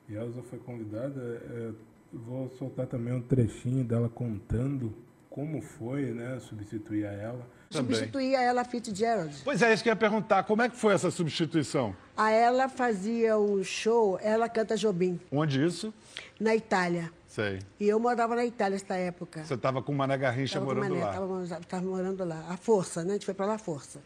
e 0.08 0.16
Elza 0.16 0.42
foi 0.44 0.60
convidada. 0.60 1.20
é, 1.22 1.74
eu 2.12 2.20
vou 2.20 2.50
soltar 2.58 2.88
também 2.88 3.14
um 3.14 3.22
trechinho 3.22 3.84
dela 3.84 4.10
contando 4.10 4.96
como 5.30 5.62
foi, 5.62 6.12
né, 6.12 6.40
substituir 6.40 7.06
a 7.06 7.12
ela. 7.12 7.48
Também. 7.70 7.96
Substituía 7.96 8.42
ela 8.42 8.66
Fitzgerald. 8.66 9.36
Pois 9.44 9.62
é, 9.62 9.72
isso 9.72 9.84
que 9.84 9.90
eu 9.90 9.92
ia 9.92 9.96
perguntar. 9.96 10.44
Como 10.44 10.62
é 10.62 10.70
que 10.70 10.76
foi 10.76 10.94
essa 10.94 11.12
substituição? 11.12 11.96
A 12.22 12.32
ela 12.32 12.68
fazia 12.68 13.38
um 13.40 13.64
show, 13.64 14.20
ela 14.22 14.50
canta 14.50 14.76
Jobim, 14.76 15.18
Onde 15.32 15.64
isso? 15.66 15.94
na 16.38 16.54
Itália. 16.54 17.10
Sei. 17.26 17.60
E 17.80 17.88
eu 17.88 17.98
morava 17.98 18.36
na 18.36 18.46
Itália 18.46 18.78
nessa 18.78 18.96
época. 18.96 19.46
Você 19.46 19.54
estava 19.54 19.82
com 19.82 19.94
o 19.94 19.96
Mané 19.96 20.18
Garrincha 20.18 20.56
Tava 20.60 20.66
morando 20.66 20.90
Mané, 20.96 21.06
lá. 21.06 21.14
Tava, 21.14 21.62
tava 21.70 21.86
morando 21.86 22.26
lá. 22.26 22.46
A 22.50 22.58
força, 22.58 23.04
né? 23.06 23.12
A 23.12 23.14
gente 23.14 23.26
foi 23.26 23.34
pra 23.34 23.46
lá 23.46 23.54
à 23.54 23.58
força. 23.58 24.00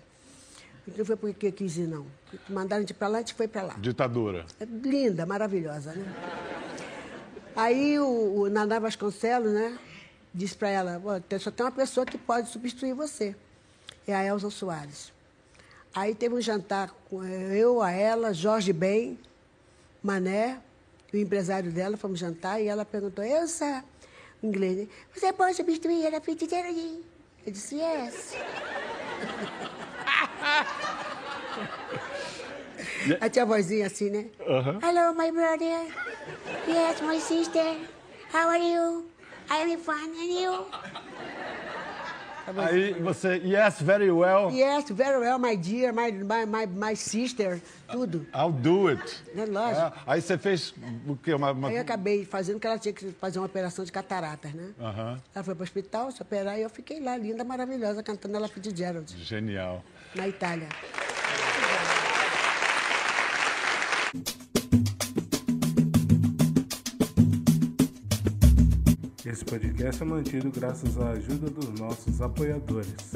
A 0.86 0.90
gente 0.92 1.00
não 1.00 1.06
foi 1.06 1.16
porque 1.16 1.52
quis 1.52 1.78
ir, 1.78 1.88
não. 1.88 2.06
Mandaram 2.48 2.78
a 2.78 2.82
gente 2.82 2.94
pra 2.94 3.08
lá, 3.08 3.18
a 3.18 3.22
gente 3.22 3.34
foi 3.34 3.48
pra 3.48 3.64
lá. 3.64 3.74
Ditadura. 3.80 4.46
É 4.60 4.66
linda, 4.66 5.26
maravilhosa, 5.26 5.94
né? 5.94 6.06
Aí 7.56 7.98
o, 7.98 8.42
o 8.42 8.50
Naná 8.50 8.78
Vasconcelos, 8.78 9.54
né? 9.54 9.76
Disse 10.34 10.56
pra 10.56 10.70
ela, 10.70 11.02
"Ó, 11.04 11.20
tem- 11.20 11.40
só 11.40 11.50
tem 11.50 11.66
uma 11.66 11.72
pessoa 11.72 12.06
que 12.06 12.18
pode 12.18 12.50
substituir 12.50 12.94
você. 12.94 13.36
É 14.06 14.14
a 14.14 14.24
Elza 14.24 14.50
Soares. 14.52 15.13
Aí 15.96 16.16
teve 16.16 16.34
um 16.34 16.42
jantar 16.42 16.90
com 17.08 17.24
eu, 17.24 17.82
a 17.82 17.92
ela, 17.92 18.34
Jorge 18.34 18.74
Ben, 18.74 19.20
Mané, 20.02 20.60
o 21.14 21.18
empresário 21.18 21.72
dela, 21.72 21.96
fomos 21.96 22.20
jantar, 22.20 22.60
e 22.60 22.68
ela 22.68 22.84
perguntou, 22.84 23.24
Elza, 23.24 23.84
em 24.42 24.48
inglês, 24.48 24.76
né? 24.78 24.88
Você 25.14 25.32
pode 25.32 25.56
substituir 25.56 26.04
ela 26.04 26.20
Fitzgerald? 26.20 27.04
Eu 27.46 27.52
disse, 27.52 27.76
yes. 27.76 28.34
Aí 33.22 33.30
tinha 33.30 33.44
a 33.44 33.46
vozinha 33.46 33.86
assim, 33.86 34.10
né? 34.10 34.26
Hello, 34.82 35.14
my 35.14 35.32
brother. 35.32 35.94
Yes, 36.68 37.02
my 37.02 37.20
sister. 37.20 37.78
How 38.34 38.50
are 38.50 38.64
you? 38.64 39.06
I 39.50 39.62
am 39.62 39.78
fine, 39.78 40.16
and 40.18 40.32
you? 40.42 40.66
Aí 42.58 42.94
você, 42.94 43.36
yes, 43.44 43.82
very 43.82 44.12
well, 44.12 44.52
Yes, 44.52 44.90
very 44.92 45.18
well, 45.18 45.40
my 45.40 45.56
dear, 45.56 45.94
my, 45.94 46.12
my, 46.12 46.46
my, 46.46 46.66
my 46.68 46.96
sister, 46.96 47.62
tudo. 47.92 48.26
I'll 48.34 48.52
do 48.52 48.90
it. 48.90 49.24
Né, 49.34 49.46
lógico. 49.46 49.82
É, 49.82 49.94
aí 50.06 50.22
você 50.22 50.38
fez 50.38 50.74
o 51.08 51.16
quê? 51.16 51.34
Uma, 51.34 51.52
uma- 51.52 51.70
Aí 51.70 51.76
eu 51.76 51.82
acabei 51.82 52.26
fazendo 52.26 52.60
que 52.60 52.68
ela 52.68 52.78
tinha 52.78 52.94
que 52.94 53.12
fazer 53.14 53.40
uma 53.40 53.46
operação 53.46 53.86
de 53.86 53.92
cataratas, 53.92 54.54
né? 54.54 54.72
Aham. 54.80 55.22
Ela 55.34 55.44
foi 55.44 55.56
para 55.56 55.62
o 55.62 55.64
hospital 55.64 56.12
se 56.12 56.22
operar 56.22 56.58
e 56.60 56.64
eu 56.64 56.70
fiquei 56.70 57.00
lá, 57.00 57.16
linda, 57.18 57.44
maravilhosa, 57.44 58.04
cantando 58.04 58.36
ela 58.36 58.48
Fitzgerald, 58.48 59.16
Genial. 59.24 59.84
na 60.16 60.28
Itália. 60.28 60.68
Esse 69.34 69.46
podcast 69.46 70.00
é 70.00 70.06
mantido 70.06 70.52
graças 70.52 70.96
à 71.00 71.10
ajuda 71.10 71.50
dos 71.50 71.68
nossos 71.80 72.22
apoiadores. 72.22 73.16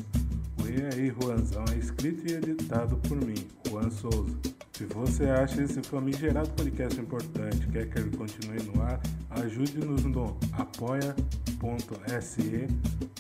O 0.60 0.68
E 0.68 0.84
aí, 0.84 1.14
Juanzão 1.22 1.64
é 1.72 1.78
escrito 1.78 2.28
e 2.28 2.34
editado 2.34 2.98
por 3.08 3.18
mim, 3.18 3.48
Juan 3.70 3.92
Souza. 3.92 4.36
Se 4.74 4.86
você 4.86 5.26
acha 5.26 5.62
esse 5.62 5.80
famigerado 5.84 6.50
podcast 6.50 7.00
importante 7.00 7.68
quer 7.68 7.88
que 7.88 8.00
ele 8.00 8.18
continue 8.18 8.64
no 8.64 8.82
ar, 8.82 9.00
ajude-nos 9.30 10.06
no 10.06 10.36
apoia.se 10.54 11.08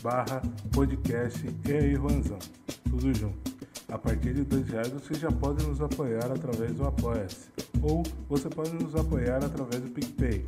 barra 0.01 0.41
podcast 0.71 1.47
E 1.67 1.71
aí, 1.71 1.93
Juanzão. 1.93 2.39
Tudo 2.89 3.13
junto. 3.13 3.57
A 3.89 3.97
partir 3.99 4.33
de 4.33 4.43
dois 4.43 4.67
reais 4.69 4.89
você 4.89 5.13
já 5.13 5.31
pode 5.31 5.63
nos 5.67 5.79
apoiar 5.81 6.31
através 6.31 6.73
do 6.73 6.87
Apoia-se. 6.87 7.49
Ou 7.79 8.01
você 8.27 8.49
pode 8.49 8.73
nos 8.73 8.95
apoiar 8.95 9.37
através 9.45 9.83
do 9.83 9.91
PicPay, 9.91 10.43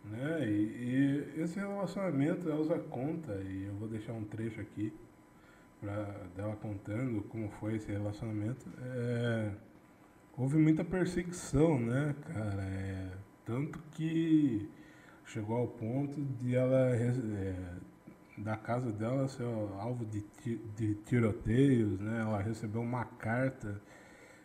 né? 0.05 0.46
E, 0.49 1.35
e 1.37 1.40
esse 1.42 1.59
relacionamento, 1.59 2.49
ela 2.49 2.61
usa 2.61 2.79
conta, 2.79 3.35
e 3.42 3.64
eu 3.64 3.75
vou 3.75 3.88
deixar 3.88 4.12
um 4.12 4.25
trecho 4.25 4.61
aqui 4.61 4.92
pra, 5.81 6.05
dela 6.37 6.57
contando 6.57 7.23
como 7.23 7.49
foi 7.59 7.77
esse 7.77 7.90
relacionamento. 7.90 8.66
É, 8.81 9.51
houve 10.37 10.57
muita 10.57 10.85
perseguição, 10.85 11.79
né, 11.79 12.14
cara? 12.33 12.62
É, 12.62 13.11
tanto 13.45 13.79
que 13.93 14.69
chegou 15.25 15.57
ao 15.57 15.69
ponto 15.69 16.21
de 16.21 16.55
ela 16.55 16.95
é, 16.95 17.12
da 18.38 18.57
casa 18.57 18.90
dela 18.90 19.29
ser 19.29 19.45
alvo 19.79 20.05
de, 20.07 20.25
de 20.77 20.95
tiroteios, 21.07 22.01
né? 22.01 22.21
Ela 22.21 22.40
recebeu 22.40 22.81
uma 22.81 23.05
carta 23.05 23.81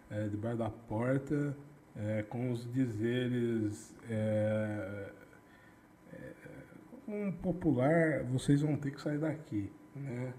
é, 0.10 0.28
debaixo 0.28 0.58
da 0.58 0.70
porta 0.70 1.56
é, 1.96 2.24
com 2.24 2.52
os 2.52 2.72
dizeres 2.72 3.96
é, 4.10 5.12
é, 6.14 6.32
um 7.08 7.32
popular, 7.32 8.24
vocês 8.26 8.62
vão 8.62 8.76
ter 8.76 8.92
que 8.92 9.02
sair 9.02 9.20
daqui, 9.20 9.72
né? 9.96 10.34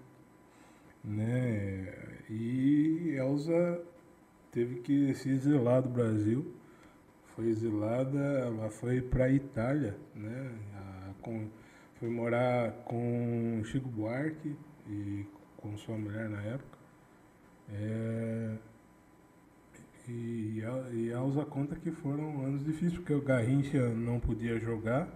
né? 1.03 1.93
E 2.29 3.15
Elsa 3.17 3.81
teve 4.57 4.77
que 4.77 5.13
se 5.13 5.29
exilar 5.29 5.83
do 5.83 5.91
Brasil. 5.91 6.55
Foi 7.35 7.47
exilada, 7.49 8.19
ela 8.19 8.71
foi 8.71 9.03
para 9.03 9.27
a 9.27 9.31
Itália, 9.31 9.95
né? 10.15 10.51
A, 10.75 11.13
com, 11.21 11.51
foi 11.97 12.09
morar 12.09 12.73
com 12.87 13.61
Chico 13.67 13.87
Buarque 13.87 14.57
e 14.89 15.27
com 15.59 15.77
sua 15.77 15.99
mulher 15.99 16.31
na 16.31 16.41
época. 16.41 16.79
É, 17.71 18.57
e, 20.09 20.63
e 20.95 21.11
Elza 21.11 21.45
conta 21.45 21.77
que 21.77 21.91
foram 21.91 22.43
anos 22.43 22.65
difíceis, 22.65 22.95
porque 22.95 23.13
o 23.13 23.21
Garrincha 23.21 23.91
não 23.91 24.19
podia 24.19 24.59
jogar, 24.59 25.07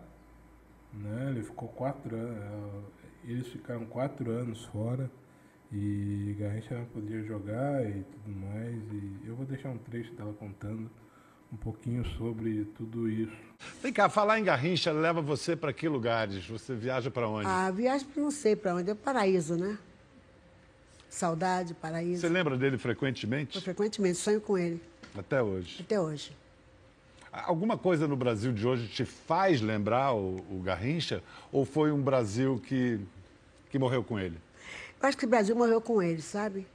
né? 0.92 1.30
Ele 1.30 1.42
ficou 1.42 1.70
quatro 1.70 2.14
anos, 2.14 2.84
eles 3.24 3.46
ficaram 3.46 3.86
quatro 3.86 4.30
anos 4.30 4.66
fora. 4.66 5.10
E 5.72 6.36
Garrincha 6.38 6.76
não 6.76 6.84
podia 6.86 7.22
jogar 7.22 7.84
e 7.88 8.02
tudo 8.02 8.36
mais. 8.36 8.76
E 8.92 9.28
eu 9.28 9.36
vou 9.36 9.46
deixar 9.46 9.70
um 9.70 9.78
trecho 9.78 10.12
dela 10.14 10.32
contando 10.32 10.90
um 11.52 11.56
pouquinho 11.56 12.04
sobre 12.16 12.64
tudo 12.76 13.08
isso. 13.08 13.36
Vem 13.82 13.92
cá, 13.92 14.08
falar 14.08 14.38
em 14.38 14.44
Garrincha 14.44 14.92
leva 14.92 15.20
você 15.20 15.54
para 15.54 15.72
que 15.72 15.88
lugares? 15.88 16.46
Você 16.46 16.74
viaja 16.74 17.10
para 17.10 17.28
onde? 17.28 17.46
Ah, 17.46 17.70
viagem 17.70 18.06
para 18.06 18.22
não 18.22 18.30
sei 18.30 18.56
para 18.56 18.74
onde. 18.74 18.90
É 18.90 18.94
paraíso, 18.94 19.56
né? 19.56 19.78
Saudade, 21.08 21.74
paraíso. 21.74 22.20
Você 22.20 22.28
lembra 22.28 22.56
dele 22.56 22.78
frequentemente? 22.78 23.56
Eu, 23.56 23.62
frequentemente, 23.62 24.16
sonho 24.18 24.40
com 24.40 24.56
ele. 24.56 24.80
Até 25.16 25.42
hoje? 25.42 25.78
Até 25.80 26.00
hoje. 26.00 26.36
Alguma 27.32 27.78
coisa 27.78 28.08
no 28.08 28.16
Brasil 28.16 28.52
de 28.52 28.66
hoje 28.66 28.88
te 28.88 29.04
faz 29.04 29.60
lembrar 29.60 30.14
o, 30.14 30.36
o 30.50 30.60
Garrincha? 30.64 31.22
Ou 31.52 31.64
foi 31.64 31.92
um 31.92 32.00
Brasil 32.00 32.60
que, 32.64 33.00
que 33.70 33.78
morreu 33.78 34.02
com 34.02 34.18
ele? 34.18 34.36
Acho 35.02 35.16
que 35.16 35.24
o 35.24 35.28
Brasil 35.28 35.56
morreu 35.56 35.80
com 35.80 36.02
ele, 36.02 36.20
sabe? 36.20 36.66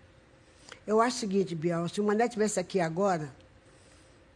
Eu 0.86 1.00
acho 1.00 1.18
o 1.18 1.20
seguinte, 1.20 1.54
Biel, 1.54 1.88
se 1.88 2.02
o 2.02 2.04
Mané 2.04 2.28
tivesse 2.28 2.60
aqui 2.60 2.80
agora, 2.80 3.30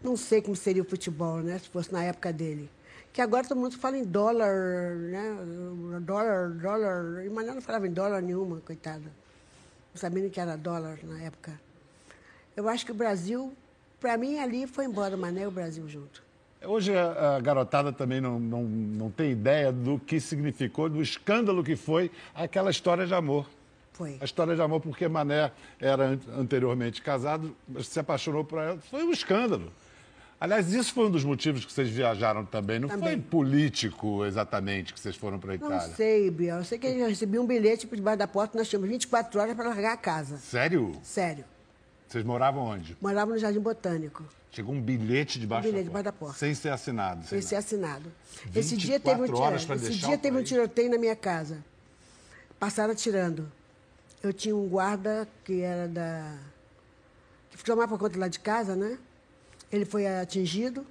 não 0.02 0.15
sei 0.15 0.41
como 0.41 0.56
seria 0.56 0.82
o 0.82 0.86
futebol, 0.86 1.38
né? 1.38 1.58
Se 1.58 1.69
fosse 1.69 1.91
na 1.91 2.04
época 2.04 2.32
dele. 2.32 2.69
Que 3.12 3.21
agora 3.21 3.47
todo 3.47 3.58
mundo 3.58 3.78
fala 3.78 3.97
em 3.97 4.04
dólar, 4.04 4.95
né? 4.95 5.38
Dólar, 6.02 6.49
dólar. 6.49 7.25
E 7.25 7.30
Mané 7.30 7.54
não 7.54 7.62
falava 7.62 7.88
em 7.88 7.91
dólar 7.91 8.21
nenhuma, 8.21 8.62
coitada. 8.62 9.12
Não 9.93 9.99
sabia 9.99 10.21
nem 10.21 10.32
que 10.32 10.39
era 10.39 10.56
dólar 10.56 10.99
na 11.04 11.19
época. 11.21 11.60
Eu 12.56 12.69
acho 12.69 12.86
que 12.86 12.91
o 12.91 12.95
Brasil, 12.95 13.54
para 13.99 14.15
mim, 14.17 14.38
ali 14.38 14.67
foi 14.67 14.86
embora 14.86 15.15
o 15.15 15.19
Mané 15.19 15.41
e 15.41 15.47
o 15.47 15.52
Brasil 15.52 15.88
junto. 15.89 16.23
Hoje 16.63 16.95
a 16.95 17.39
garotada 17.39 17.91
também 17.91 18.19
não, 18.19 18.39
não, 18.39 18.63
não 18.63 19.10
tem 19.10 19.32
ideia 19.32 19.71
do 19.71 19.97
que 19.97 20.19
significou, 20.19 20.89
do 20.89 21.02
escândalo 21.02 21.63
que 21.63 21.75
foi 21.75 22.12
aquela 22.36 22.69
história 22.69 23.08
de 23.08 23.13
amor. 23.13 23.47
Foi. 23.99 24.17
A 24.21 24.23
história 24.23 24.55
de 24.55 24.62
amor, 24.62 24.79
porque 24.79 25.05
Mané 25.09 25.51
era 25.77 26.17
anteriormente 26.38 27.01
casado, 27.01 27.53
se 27.83 27.99
apaixonou 27.99 28.45
por 28.45 28.57
ela. 28.57 28.77
Foi 28.89 29.03
um 29.03 29.12
escândalo. 29.12 29.73
Aliás, 30.39 30.71
isso 30.71 30.93
foi 30.93 31.07
um 31.07 31.12
dos 31.12 31.25
motivos 31.25 31.65
que 31.65 31.73
vocês 31.73 31.89
viajaram 31.89 32.45
também. 32.45 32.79
Não 32.79 32.88
também. 32.88 33.09
foi 33.09 33.17
político 33.17 34.23
exatamente 34.23 34.93
que 34.93 34.99
vocês 35.01 35.17
foram 35.17 35.38
para 35.38 35.51
a 35.51 35.55
Itália? 35.55 35.75
Não 35.75 35.95
sei, 35.95 36.31
Biel. 36.31 36.59
Eu 36.59 36.63
sei 36.63 36.79
que 36.79 36.88
eu 36.88 37.09
recebi 37.09 37.38
um 37.38 37.45
bilhete 37.45 37.85
por 37.85 37.97
debaixo 37.97 38.19
da 38.19 38.27
porta. 38.27 38.57
Nós 38.57 38.69
tínhamos 38.69 38.88
24 38.88 39.38
horas 39.38 39.53
para 39.53 39.67
largar 39.67 39.91
a 39.91 39.97
casa. 39.97 40.38
Sério? 40.38 40.93
Sério. 41.03 41.43
Vocês 42.07 42.23
moravam 42.23 42.63
onde? 42.63 42.95
Morava 43.01 43.33
no 43.33 43.38
Jardim 43.38 43.59
Botânico. 43.59 44.23
Chegou 44.49 44.74
um 44.74 44.82
bilhete 44.82 45.41
debaixo, 45.41 45.67
um 45.67 45.71
bilhete 45.71 45.89
da, 45.89 45.91
porta. 45.91 46.03
da 46.03 46.13
porta. 46.13 46.39
Sem 46.39 46.55
ser 46.55 46.69
assinado. 46.69 47.26
Sem, 47.26 47.41
sem 47.41 47.49
ser 47.49 47.55
assinado. 47.57 48.09
Esse 48.55 48.78
dia 48.78 48.97
teve 48.97 49.21
um. 49.30 49.55
Esse 49.76 49.89
dia 49.89 50.17
teve 50.17 50.38
um 50.38 50.43
tiroteio 50.43 50.89
na 50.89 50.97
minha 50.97 51.17
casa. 51.17 51.57
Passaram 52.57 52.93
atirando. 52.93 53.59
Eu 54.22 54.34
tinha 54.34 54.55
um 54.55 54.67
guarda 54.67 55.28
que 55.45 55.61
era 55.61 55.88
da. 55.88 56.38
que 57.49 57.63
tomava 57.63 57.97
conta 57.97 58.20
lá 58.20 58.28
de 58.28 58.39
casa, 58.39 58.76
né? 58.76 58.97
Ele 59.72 59.86
foi 59.86 60.07
atingido, 60.07 60.86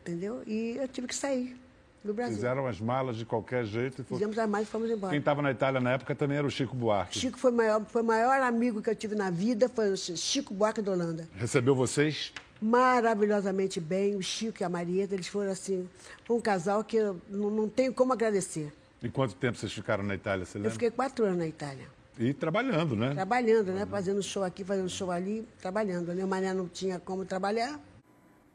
entendeu? 0.00 0.42
E 0.46 0.76
eu 0.76 0.88
tive 0.88 1.06
que 1.06 1.14
sair 1.14 1.56
do 2.04 2.12
Brasil. 2.12 2.34
Fizeram 2.34 2.66
as 2.66 2.80
malas 2.80 3.16
de 3.16 3.24
qualquer 3.24 3.64
jeito 3.64 4.02
e 4.02 4.04
foi... 4.04 4.18
Fizemos 4.18 4.38
as 4.38 4.48
malas 4.48 4.66
e 4.66 4.70
fomos 4.70 4.90
embora. 4.90 5.10
Quem 5.10 5.18
estava 5.18 5.40
na 5.40 5.50
Itália 5.50 5.80
na 5.80 5.92
época 5.92 6.14
também 6.14 6.36
era 6.36 6.46
o 6.46 6.50
Chico 6.50 6.74
Buarque. 6.74 7.18
Chico 7.18 7.38
foi 7.38 7.50
o 7.50 7.54
maior, 7.54 7.84
foi 7.86 8.02
maior 8.02 8.40
amigo 8.42 8.82
que 8.82 8.90
eu 8.90 8.96
tive 8.96 9.14
na 9.14 9.30
vida, 9.30 9.68
foi 9.68 9.92
o 9.92 9.96
Chico 9.96 10.52
Buarque 10.52 10.82
da 10.82 10.92
Holanda. 10.92 11.28
Recebeu 11.36 11.74
vocês? 11.74 12.32
Maravilhosamente 12.60 13.80
bem, 13.80 14.16
o 14.16 14.22
Chico 14.22 14.62
e 14.62 14.64
a 14.64 14.68
Marieta, 14.68 15.14
eles 15.14 15.28
foram 15.28 15.52
assim, 15.52 15.88
um 16.28 16.40
casal 16.40 16.82
que 16.82 16.96
eu 16.96 17.20
não, 17.30 17.50
não 17.50 17.68
tenho 17.68 17.94
como 17.94 18.12
agradecer. 18.12 18.72
E 19.02 19.08
quanto 19.08 19.34
tempo 19.36 19.56
vocês 19.56 19.72
ficaram 19.72 20.02
na 20.02 20.14
Itália, 20.14 20.44
você 20.44 20.58
lembra? 20.58 20.70
Eu 20.70 20.72
fiquei 20.72 20.90
quatro 20.90 21.24
anos 21.24 21.38
na 21.38 21.46
Itália. 21.46 21.86
E 22.18 22.34
trabalhando, 22.34 22.96
né? 22.96 23.14
Trabalhando, 23.14 23.72
né? 23.72 23.86
Fazendo 23.86 24.20
show 24.22 24.42
aqui, 24.42 24.64
fazendo 24.64 24.88
show 24.88 25.10
ali, 25.10 25.46
trabalhando. 25.60 26.12
Né? 26.12 26.24
O 26.24 26.28
Mané 26.28 26.52
não 26.52 26.66
tinha 26.66 26.98
como 26.98 27.24
trabalhar. 27.24 27.80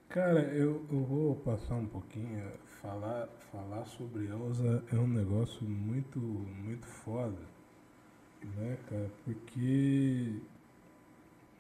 Cara, 0.10 0.42
eu, 0.54 0.86
eu 0.92 1.04
vou 1.06 1.36
passar 1.38 1.76
um 1.76 1.86
pouquinho. 1.86 2.44
Falar, 2.82 3.30
falar 3.50 3.86
sobre 3.86 4.26
Elsa 4.28 4.84
é 4.92 4.96
um 4.96 5.08
negócio 5.08 5.64
muito, 5.64 6.20
muito 6.20 6.86
foda. 6.86 7.40
Né, 8.58 8.78
cara? 8.90 9.10
Porque 9.24 10.42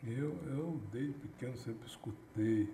eu, 0.05 0.37
eu 0.47 0.81
desde 0.91 1.13
pequeno 1.13 1.55
sempre 1.55 1.87
escutei. 1.87 2.69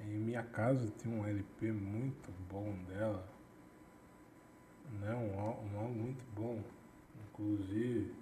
Em 0.00 0.18
minha 0.18 0.42
casa 0.42 0.92
tinha 0.98 1.14
um 1.14 1.24
LP 1.24 1.70
muito 1.70 2.28
bom 2.50 2.74
dela. 2.88 3.24
Né? 5.00 5.14
Um, 5.14 5.36
um 5.36 5.78
álbum 5.78 5.94
muito 5.94 6.24
bom. 6.34 6.62
Inclusive, 7.30 8.12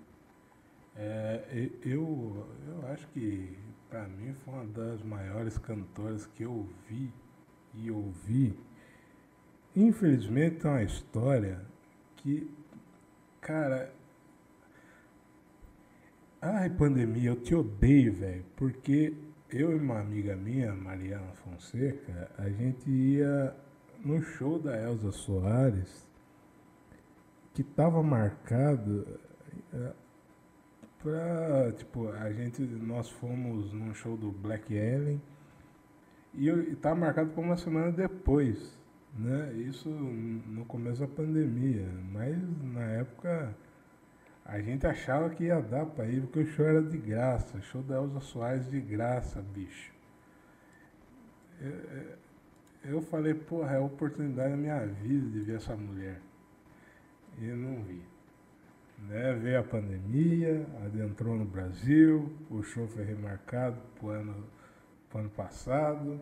é, 0.97 1.71
eu, 1.85 2.47
eu 2.67 2.87
acho 2.89 3.07
que 3.09 3.57
para 3.89 4.07
mim 4.09 4.35
foi 4.45 4.55
uma 4.55 4.67
das 4.67 5.03
maiores 5.03 5.57
cantoras 5.59 6.27
que 6.27 6.43
eu 6.43 6.69
vi 6.89 7.13
e 7.75 7.91
ouvi. 7.91 8.59
Infelizmente 9.75 10.57
tem 10.57 10.71
uma 10.71 10.83
história 10.83 11.61
que, 12.17 12.51
cara, 13.41 13.93
ai 16.43 16.69
pandemia, 16.71 17.31
eu 17.31 17.37
te 17.37 17.55
odeio, 17.55 18.13
velho, 18.13 18.45
porque 18.57 19.15
eu 19.51 19.73
e 19.73 19.77
uma 19.77 20.01
amiga 20.01 20.37
minha, 20.37 20.75
Mariana 20.75 21.33
Fonseca, 21.35 22.31
a 22.37 22.49
gente 22.51 22.91
ia 22.91 23.55
no 24.05 24.21
show 24.21 24.59
da 24.59 24.77
Elza 24.77 25.13
Soares, 25.13 26.08
que 27.59 27.63
estava 27.63 28.01
marcado 28.05 29.05
eh, 29.75 29.93
pra, 31.03 31.73
tipo, 31.73 32.09
a 32.13 32.33
gente, 32.33 32.63
nós 32.63 33.11
fomos 33.11 33.73
num 33.73 33.93
show 33.93 34.17
do 34.17 34.31
Black 34.31 34.79
Alien 34.79 35.21
e, 36.33 36.77
tá 36.77 36.95
marcado 36.95 37.31
para 37.31 37.43
uma 37.43 37.57
semana 37.57 37.91
depois, 37.91 38.79
né? 39.19 39.53
Isso 39.55 39.89
no 39.91 40.65
começo 40.67 41.01
da 41.01 41.09
pandemia, 41.09 41.89
mas 42.13 42.37
na 42.63 42.85
época 42.93 43.53
a 44.45 44.61
gente 44.61 44.87
achava 44.87 45.29
que 45.31 45.43
ia 45.47 45.61
dar 45.61 45.85
para 45.85 46.07
ir 46.07 46.21
porque 46.23 46.39
o 46.39 46.47
show 46.47 46.65
era 46.65 46.81
de 46.81 46.97
graça, 46.97 47.61
show 47.61 47.83
da 47.83 47.97
Elza 47.97 48.21
Soares 48.21 48.71
de 48.71 48.81
graça, 48.81 49.43
bicho. 49.43 49.93
Eu- 51.61 52.19
eu 52.85 53.03
falei, 53.03 53.35
porra, 53.35 53.73
é 53.73 53.77
a 53.79 53.81
oportunidade 53.81 54.51
da 54.51 54.57
minha 54.57 54.87
vida 54.87 55.29
de 55.29 55.41
ver 55.41 55.57
essa 55.57 55.75
mulher. 55.75 56.21
Eu 57.41 57.57
não 57.57 57.83
vi 57.83 58.03
né? 59.07 59.35
Veio 59.35 59.61
a 59.61 59.63
pandemia, 59.63 60.67
adentrou 60.85 61.37
no 61.37 61.45
Brasil, 61.45 62.33
o 62.51 62.63
show 62.63 62.89
foi 62.89 63.05
remarcado 63.05 63.79
para 63.99 64.07
o 64.07 64.11
ano, 64.11 64.45
ano 65.15 65.31
passado, 65.31 66.21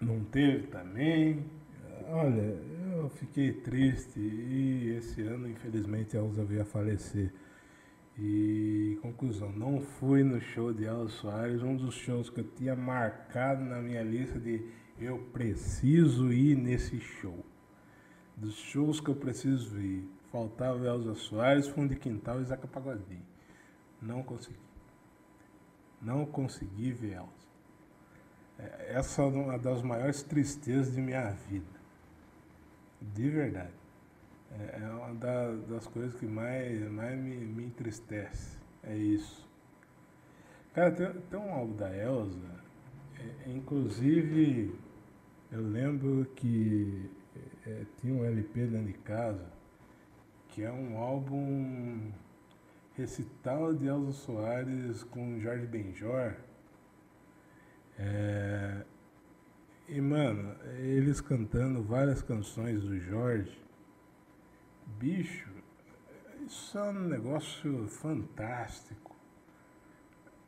não 0.00 0.24
teve 0.24 0.68
também. 0.68 1.44
Olha, 2.08 2.56
eu 2.92 3.08
fiquei 3.10 3.52
triste 3.52 4.18
e 4.18 4.96
esse 4.96 5.22
ano, 5.22 5.48
infelizmente, 5.48 6.16
a 6.16 6.20
Elza 6.20 6.44
veio 6.44 6.62
a 6.62 6.64
falecer. 6.64 7.32
E 8.18 8.98
conclusão, 9.00 9.52
não 9.52 9.80
fui 9.80 10.22
no 10.22 10.40
show 10.40 10.72
de 10.72 10.84
Elza 10.84 11.08
Soares, 11.08 11.62
um 11.62 11.76
dos 11.76 11.94
shows 11.94 12.28
que 12.28 12.40
eu 12.40 12.44
tinha 12.56 12.74
marcado 12.74 13.64
na 13.64 13.80
minha 13.80 14.02
lista 14.02 14.38
de 14.38 14.62
eu 14.98 15.18
preciso 15.32 16.30
ir 16.32 16.56
nesse 16.56 17.00
show 17.00 17.42
dos 18.40 18.54
shows 18.56 19.00
que 19.00 19.10
eu 19.10 19.16
preciso 19.16 19.78
ir. 19.80 20.08
Faltava 20.32 20.86
Elza 20.86 21.14
Soares, 21.14 21.68
Fundo 21.68 21.90
de 21.94 22.00
Quintal 22.00 22.40
e 22.40 22.44
Zeca 22.44 22.66
Pagodinho. 22.68 23.22
Não 24.00 24.22
consegui. 24.22 24.58
Não 26.00 26.24
consegui 26.26 26.92
ver 26.92 27.14
Elza. 27.16 27.40
É, 28.58 28.94
Essa 28.96 29.22
é 29.22 29.24
uma 29.26 29.58
das 29.58 29.82
maiores 29.82 30.22
tristezas 30.22 30.94
de 30.94 31.00
minha 31.00 31.30
vida. 31.48 31.80
De 33.00 33.28
verdade. 33.30 33.72
É 34.52 34.80
é 34.82 34.88
uma 34.90 35.14
da- 35.14 35.54
das 35.68 35.86
coisas 35.86 36.14
que 36.18 36.26
mais, 36.26 36.90
mais 36.90 37.18
me, 37.18 37.36
me 37.36 37.64
entristece. 37.64 38.58
É 38.82 38.96
isso. 38.96 39.48
Cara, 40.74 40.90
tem, 40.92 41.12
tem 41.30 41.38
um 41.40 41.52
álbum 41.52 41.76
da 41.76 41.94
Elza, 41.94 42.60
é, 43.18 43.50
inclusive 43.50 44.74
eu 45.50 45.62
lembro 45.62 46.26
que 46.36 47.10
é, 47.66 47.84
tinha 48.00 48.14
um 48.14 48.24
LP 48.24 48.66
dentro 48.66 48.86
de 48.86 48.98
casa, 48.98 49.46
que 50.48 50.62
é 50.62 50.72
um 50.72 50.98
álbum 50.98 52.10
recital 52.96 53.74
de 53.74 53.86
Elza 53.86 54.12
Soares 54.12 55.02
com 55.04 55.38
Jorge 55.40 55.66
Benjor. 55.66 56.34
É, 57.98 58.84
e, 59.88 60.00
mano, 60.00 60.56
eles 60.78 61.20
cantando 61.20 61.82
várias 61.82 62.22
canções 62.22 62.80
do 62.80 62.98
Jorge. 62.98 63.58
Bicho, 64.98 65.50
isso 66.46 66.78
é 66.78 66.82
um 66.90 67.08
negócio 67.08 67.88
fantástico. 67.88 69.16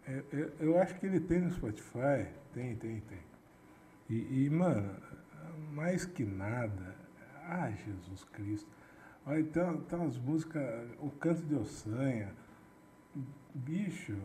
Eu, 0.07 0.25
eu, 0.33 0.53
eu 0.61 0.79
acho 0.81 0.95
que 0.99 1.07
ele 1.07 1.21
tem 1.21 1.41
no 1.41 1.53
Spotify. 1.53 2.29
Tem, 2.53 2.77
tem, 2.77 3.01
tem. 3.01 3.19
E, 4.09 4.45
e, 4.45 4.51
mano, 4.51 4.95
mais 5.73 6.05
que 6.05 6.25
nada, 6.25 6.92
ah, 7.53 7.71
Jesus 7.71 8.25
Cristo. 8.33 8.71
Olha, 9.27 9.45
tem, 9.45 9.77
tem 9.83 9.99
umas 9.99 10.19
músicas, 10.19 10.65
O 10.99 11.11
Canto 11.11 11.43
de 11.43 11.55
Ossanha, 11.55 12.33
Bicho, 13.55 14.17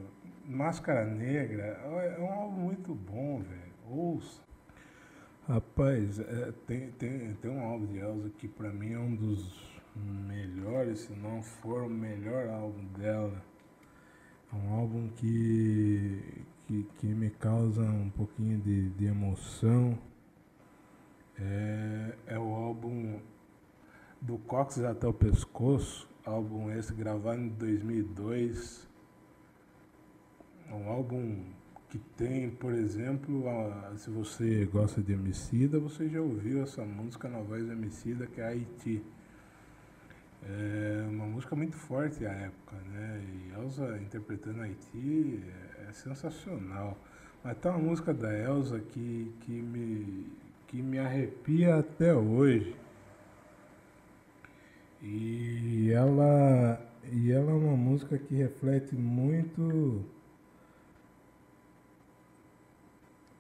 Máscara 0.46 1.06
Negra, 1.06 1.64
é 1.64 2.20
um 2.20 2.32
álbum 2.32 2.62
muito 2.62 2.96
bom, 2.96 3.42
velho. 3.42 3.74
Ouça. 3.90 4.42
Rapaz, 5.48 6.20
é, 6.20 6.54
tem, 6.66 6.92
tem, 6.92 7.34
tem 7.36 7.52
um 7.52 7.64
álbum 7.64 7.86
de 7.86 8.00
Elza 8.00 8.30
que 8.38 8.48
pra 8.48 8.70
mim 8.70 8.94
é 8.94 9.00
um 9.00 9.16
dos 9.16 9.82
melhores, 9.96 11.00
se 11.00 11.14
não 11.14 11.42
for 11.42 11.84
o 11.84 11.90
melhor 11.90 12.50
álbum 12.50 12.84
dela. 12.98 13.42
É 14.52 14.56
um 14.56 14.74
álbum 14.74 15.10
que, 15.10 16.44
que, 16.66 16.84
que 16.98 17.08
me 17.08 17.30
causa 17.30 17.82
um 17.82 18.10
pouquinho 18.10 18.60
de, 18.60 18.90
de 18.90 19.06
emoção. 19.06 19.98
É, 21.40 22.14
é 22.28 22.40
o 22.40 22.54
álbum 22.56 23.20
do 24.22 24.38
Cox 24.40 24.80
até 24.80 25.08
o 25.08 25.14
Pescoço, 25.14 26.08
álbum 26.26 26.72
esse 26.72 26.94
gravado 26.94 27.42
em 27.42 27.50
2002. 27.50 28.88
É 30.70 30.74
um 30.74 30.90
álbum 30.90 31.44
que 31.90 31.98
tem, 32.18 32.50
por 32.50 32.74
exemplo, 32.74 33.48
a- 33.50 33.94
se 33.98 34.10
você 34.10 34.66
gosta 34.66 35.02
de 35.02 35.14
Emicida, 35.14 35.80
você 35.80 36.10
já 36.10 36.20
ouviu 36.22 36.62
essa 36.64 36.84
música 36.84 37.30
na 37.30 37.40
voz 37.40 37.66
do 37.66 37.72
Emicida, 37.72 38.28
que 38.28 38.42
é 38.42 38.48
Haiti. 38.48 39.02
É 40.44 41.06
uma 41.10 41.26
música 41.26 41.56
muito 41.56 41.76
forte 41.76 42.26
à 42.26 42.32
época, 42.32 42.76
né? 42.92 43.22
E 43.24 43.54
Elza 43.60 43.98
interpretando 44.02 44.62
Haiti 44.62 45.44
é, 45.80 45.90
é 45.90 45.94
sensacional. 45.94 46.98
Mas 47.44 47.58
tem 47.58 47.72
uma 47.72 47.80
música 47.80 48.14
da 48.14 48.32
Elza 48.38 48.80
que, 48.80 49.32
que, 49.42 49.52
me, 49.52 50.28
que 50.68 50.82
me 50.82 51.00
arrepia 51.00 51.78
até 51.78 52.14
hoje. 52.14 52.76
E 55.02 55.92
ela, 55.92 56.82
e 57.12 57.32
ela 57.32 57.52
é 57.52 57.56
uma 57.56 57.78
música 57.78 58.18
que 58.18 58.36
reflete 58.36 58.96
muito 58.96 60.06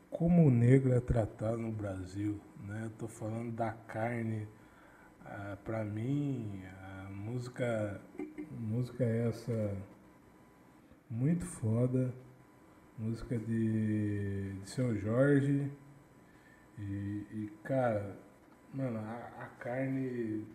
como 0.09 0.47
o 0.47 0.49
negro 0.49 0.93
é 0.93 0.99
tratado 0.99 1.57
no 1.57 1.71
Brasil. 1.71 2.39
Né? 2.65 2.87
Estou 2.87 3.07
falando 3.07 3.51
da 3.51 3.71
carne. 3.71 4.47
Ah, 5.25 5.57
Para 5.63 5.83
mim, 5.83 6.63
a 6.65 7.09
música, 7.09 8.01
música 8.51 9.03
é 9.03 9.27
essa 9.27 9.77
muito 11.09 11.45
foda. 11.45 12.13
Música 12.97 13.37
de, 13.37 14.53
de 14.53 14.69
seu 14.69 14.95
Jorge. 14.97 15.71
E, 16.77 17.25
e, 17.31 17.51
cara, 17.63 18.15
mano, 18.73 18.99
a, 18.99 19.43
a 19.43 19.45
carne. 19.59 20.45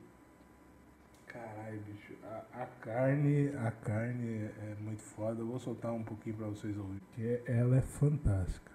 Caralho, 1.27 1.81
bicho. 1.83 2.15
A, 2.25 2.63
a 2.63 2.67
carne, 2.81 3.49
a 3.57 3.71
carne 3.71 4.45
é 4.45 4.77
muito 4.81 5.03
foda. 5.03 5.41
Eu 5.41 5.47
vou 5.47 5.59
soltar 5.59 5.93
um 5.93 6.05
pouquinho 6.05 6.37
pra 6.37 6.47
vocês 6.47 6.77
ouvirem. 6.77 7.01
Que 7.15 7.43
ela 7.47 7.77
é 7.77 7.81
fantástica. 7.81 8.73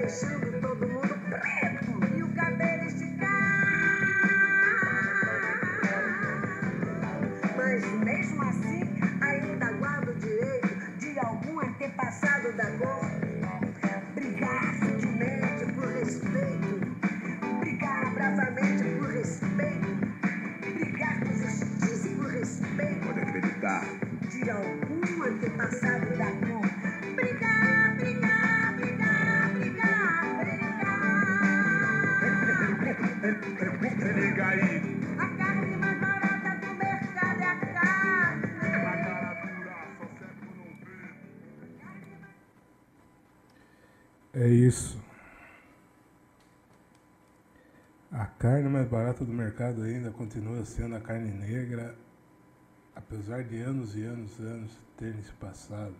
Vai 0.00 0.06
deixando 0.06 0.60
todo 0.60 0.86
mundo 0.88 1.19
mercado 49.50 49.82
ainda 49.82 50.12
continua 50.12 50.64
sendo 50.64 50.94
a 50.94 51.00
carne 51.00 51.32
negra, 51.32 51.96
apesar 52.94 53.42
de 53.42 53.60
anos 53.60 53.96
e 53.96 54.04
anos 54.04 54.38
e 54.38 54.42
anos 54.42 54.78
terem 54.96 55.20
se 55.22 55.32
passado. 55.32 55.96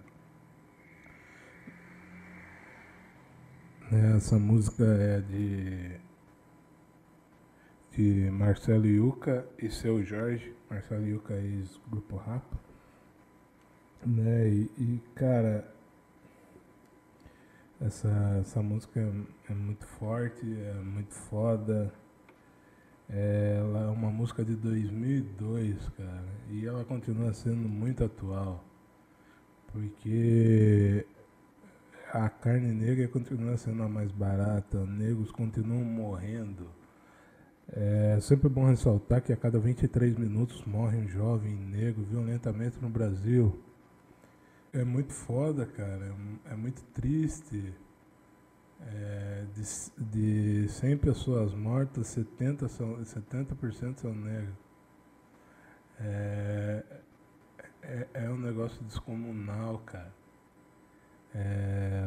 Essa 4.17 4.39
música 4.39 4.85
é 4.85 5.21
de, 5.21 6.01
de 7.91 8.31
Marcelo 8.31 8.87
Yuca 8.87 9.45
e 9.59 9.69
seu 9.69 10.01
Jorge. 10.05 10.55
Marcelo 10.71 11.05
Yuca 11.05 11.35
ex-grupo 11.35 12.17
Rapa. 12.19 12.57
Né? 14.07 14.49
E, 14.49 14.71
e, 14.79 15.03
cara, 15.17 15.75
essa, 17.81 18.39
essa 18.41 18.63
música 18.63 19.01
é, 19.01 19.51
é 19.51 19.55
muito 19.55 19.85
forte, 19.85 20.47
é 20.47 20.75
muito 20.75 21.13
foda. 21.13 21.93
Ela 23.13 23.87
é 23.87 23.89
uma 23.89 24.09
música 24.11 24.45
de 24.45 24.55
2002, 24.55 25.89
cara, 25.91 26.25
e 26.49 26.65
ela 26.65 26.85
continua 26.85 27.33
sendo 27.33 27.69
muito 27.69 28.05
atual, 28.05 28.65
porque 29.73 31.05
a 32.13 32.29
carne 32.29 32.73
negra 32.73 33.09
continua 33.09 33.57
sendo 33.57 33.83
a 33.83 33.89
mais 33.89 34.13
barata, 34.13 34.87
negros 34.87 35.33
continuam 35.33 35.83
morrendo. 35.85 36.69
É 37.73 38.19
sempre 38.21 38.49
bom 38.49 38.67
ressaltar 38.67 39.23
que 39.23 39.33
a 39.33 39.37
cada 39.37 39.59
23 39.59 40.17
minutos 40.17 40.65
morre 40.65 40.97
um 40.97 41.09
jovem 41.09 41.55
negro 41.55 42.05
violentamente 42.05 42.81
no 42.81 42.89
Brasil. 42.89 43.61
É 44.73 44.85
muito 44.85 45.13
foda, 45.13 45.67
cara. 45.67 46.15
É 46.51 46.55
muito 46.57 46.83
triste. 46.93 47.73
É, 48.87 49.45
de, 49.55 50.63
de 50.65 50.69
100 50.69 50.97
pessoas 50.99 51.55
mortas, 51.55 52.17
70%, 52.17 52.69
são, 52.69 52.97
70% 52.97 53.99
são 53.99 54.15
negros. 54.15 54.55
É, 56.01 56.83
é, 57.83 58.07
é 58.15 58.31
um 58.31 58.39
negócio 58.39 58.83
descomunal, 58.85 59.79
cara. 59.79 60.13
É, 61.35 62.05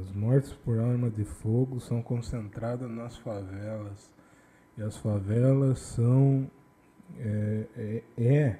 as 0.00 0.12
mortes 0.12 0.52
por 0.52 0.78
arma 0.78 1.08
de 1.08 1.24
fogo 1.24 1.80
são 1.80 2.02
concentradas 2.02 2.90
nas 2.90 3.16
favelas. 3.16 4.10
E 4.76 4.82
as 4.82 4.96
favelas 4.96 5.78
são. 5.78 6.50
É, 7.18 7.66
é, 7.76 8.02
é 8.18 8.58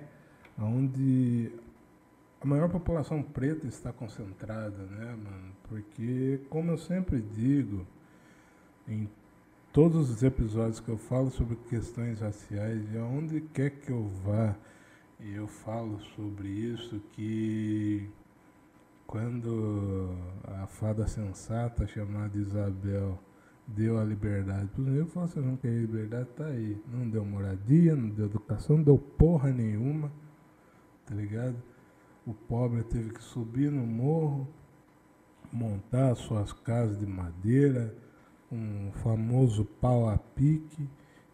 onde 0.58 1.52
a 2.40 2.46
maior 2.46 2.68
população 2.68 3.22
preta 3.22 3.66
está 3.66 3.92
concentrada, 3.92 4.84
né, 4.84 5.16
mano? 5.16 5.52
Porque, 5.68 6.40
como 6.48 6.70
eu 6.70 6.78
sempre 6.78 7.20
digo, 7.20 7.86
em 8.86 9.08
todos 9.72 10.10
os 10.10 10.22
episódios 10.22 10.80
que 10.80 10.88
eu 10.88 10.96
falo 10.96 11.30
sobre 11.30 11.56
questões 11.68 12.20
raciais, 12.20 12.92
e 12.92 12.98
aonde 12.98 13.40
quer 13.40 13.70
que 13.70 13.90
eu 13.90 14.06
vá, 14.24 14.56
e 15.20 15.34
eu 15.34 15.48
falo 15.48 15.98
sobre 16.16 16.48
isso, 16.48 17.00
que 17.12 18.08
quando 19.06 20.14
a 20.44 20.66
fada 20.66 21.06
sensata 21.06 21.86
chamada 21.86 22.38
Isabel 22.38 23.18
deu 23.66 23.98
a 23.98 24.04
liberdade 24.04 24.68
para 24.68 24.80
os 24.80 24.86
negros, 24.86 25.12
falou 25.12 25.28
assim, 25.28 25.40
não 25.40 25.56
quer 25.56 25.68
liberdade, 25.68 26.28
tá 26.36 26.46
aí. 26.46 26.80
Não 26.92 27.08
deu 27.08 27.24
moradia, 27.24 27.96
não 27.96 28.08
deu 28.08 28.26
educação, 28.26 28.76
não 28.76 28.84
deu 28.84 28.98
porra 28.98 29.50
nenhuma, 29.50 30.12
tá 31.04 31.14
ligado? 31.14 31.56
O 32.28 32.34
pobre 32.34 32.82
teve 32.82 33.08
que 33.08 33.24
subir 33.24 33.72
no 33.72 33.86
morro, 33.86 34.46
montar 35.50 36.14
suas 36.14 36.52
casas 36.52 36.98
de 36.98 37.06
madeira, 37.06 37.96
um 38.52 38.92
famoso 39.02 39.64
pau 39.64 40.10
a 40.10 40.18
pique 40.18 40.86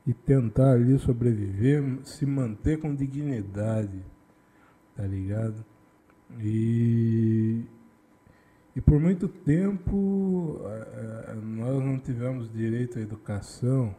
e 0.07 0.15
tentar 0.15 0.75
ali 0.75 0.97
sobreviver, 1.01 1.83
se 2.05 2.25
manter 2.25 2.79
com 2.79 2.95
dignidade, 2.95 4.07
tá 4.95 5.05
ligado? 5.05 5.65
E, 6.39 7.65
e 8.77 8.81
por 8.81 9.01
muito 9.01 9.27
tempo 9.27 10.61
eh, 10.65 11.27
eh, 11.31 11.35
nós 11.35 11.83
não 11.85 11.99
tivemos 11.99 12.49
direito 12.53 13.01
à 13.01 13.03
educação. 13.03 13.93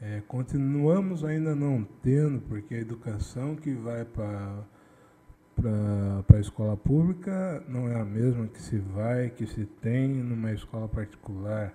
Eh, 0.00 0.22
continuamos 0.28 1.24
ainda 1.24 1.56
não 1.56 1.82
tendo, 2.00 2.40
porque 2.42 2.76
a 2.76 2.80
educação 2.80 3.56
que 3.56 3.74
vai 3.74 4.04
para 4.04 4.64
para 5.60 6.36
a 6.36 6.40
escola 6.40 6.76
pública 6.76 7.62
não 7.68 7.88
é 7.88 8.00
a 8.00 8.04
mesma 8.04 8.46
que 8.46 8.60
se 8.60 8.78
vai, 8.78 9.30
que 9.30 9.46
se 9.46 9.66
tem 9.66 10.08
numa 10.08 10.52
escola 10.52 10.88
particular, 10.88 11.74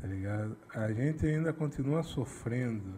tá 0.00 0.06
ligado? 0.06 0.56
A 0.74 0.90
gente 0.92 1.26
ainda 1.26 1.52
continua 1.52 2.02
sofrendo. 2.02 2.94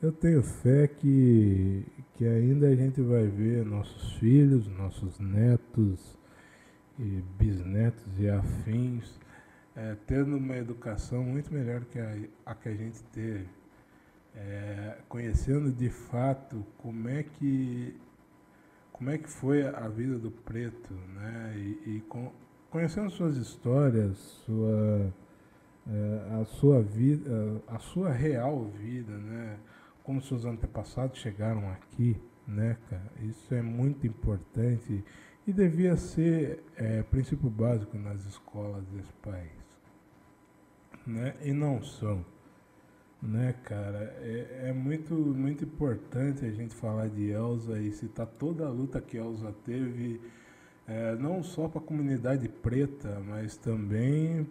Eu 0.00 0.12
tenho 0.12 0.42
fé 0.42 0.86
que, 0.86 1.84
que 2.14 2.26
ainda 2.26 2.68
a 2.68 2.76
gente 2.76 3.00
vai 3.00 3.26
ver 3.26 3.64
nossos 3.64 4.12
filhos, 4.14 4.68
nossos 4.68 5.18
netos 5.18 6.16
e 6.98 7.22
bisnetos 7.38 8.06
e 8.18 8.28
afins 8.28 9.18
eh, 9.74 9.96
tendo 10.06 10.36
uma 10.36 10.56
educação 10.56 11.24
muito 11.24 11.52
melhor 11.52 11.84
que 11.86 11.98
a, 11.98 12.16
a 12.46 12.54
que 12.54 12.68
a 12.68 12.74
gente 12.74 13.02
teve. 13.04 13.48
Eh, 14.36 14.98
conhecendo 15.08 15.72
de 15.72 15.90
fato 15.90 16.64
como 16.78 17.08
é 17.08 17.22
que 17.22 17.96
como 18.94 19.10
é 19.10 19.18
que 19.18 19.28
foi 19.28 19.66
a 19.66 19.88
vida 19.88 20.16
do 20.18 20.30
preto, 20.30 20.94
né? 20.94 21.52
E, 21.56 21.96
e 21.96 22.04
conhecendo 22.70 23.10
suas 23.10 23.36
histórias, 23.36 24.16
sua, 24.46 25.12
eh, 25.88 26.40
a 26.40 26.44
sua 26.44 26.80
vida, 26.80 27.60
a 27.66 27.78
sua 27.80 28.12
real 28.12 28.64
vida, 28.66 29.12
né? 29.12 29.58
Como 30.04 30.22
seus 30.22 30.44
antepassados 30.44 31.18
chegaram 31.18 31.68
aqui, 31.72 32.16
né, 32.46 32.76
cara? 32.88 33.10
Isso 33.22 33.52
é 33.52 33.60
muito 33.60 34.06
importante 34.06 35.04
e 35.44 35.52
devia 35.52 35.96
ser 35.96 36.62
eh, 36.76 37.02
princípio 37.02 37.50
básico 37.50 37.98
nas 37.98 38.24
escolas 38.24 38.86
desse 38.86 39.12
país, 39.14 39.50
né? 41.04 41.34
E 41.42 41.52
não 41.52 41.82
são 41.82 42.24
né, 43.24 43.54
cara? 43.64 44.14
É, 44.20 44.68
é 44.68 44.72
muito, 44.72 45.14
muito 45.14 45.64
importante 45.64 46.44
a 46.44 46.50
gente 46.50 46.74
falar 46.74 47.08
de 47.08 47.30
Elsa 47.30 47.78
e 47.78 47.90
citar 47.92 48.26
toda 48.26 48.66
a 48.66 48.70
luta 48.70 49.00
que 49.00 49.16
Elsa 49.16 49.52
teve, 49.64 50.20
é, 50.86 51.16
não 51.16 51.42
só 51.42 51.68
para 51.68 51.80
a 51.80 51.84
comunidade 51.84 52.48
preta, 52.48 53.20
mas 53.26 53.56
também 53.56 54.46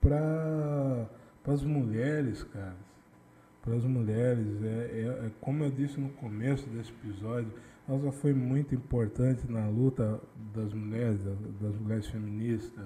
para 0.00 1.08
as 1.46 1.64
mulheres, 1.64 2.44
cara, 2.44 2.76
para 3.62 3.74
as 3.74 3.84
mulheres, 3.84 4.62
é, 4.62 4.66
é, 4.66 5.26
é, 5.26 5.30
como 5.40 5.64
eu 5.64 5.70
disse 5.70 6.00
no 6.00 6.10
começo 6.10 6.68
desse 6.70 6.90
episódio, 6.90 7.52
já 7.88 8.12
foi 8.12 8.34
muito 8.34 8.74
importante 8.74 9.50
na 9.50 9.66
luta 9.68 10.20
das 10.54 10.72
mulheres, 10.74 11.20
das 11.58 11.74
mulheres 11.76 12.06
feministas. 12.06 12.84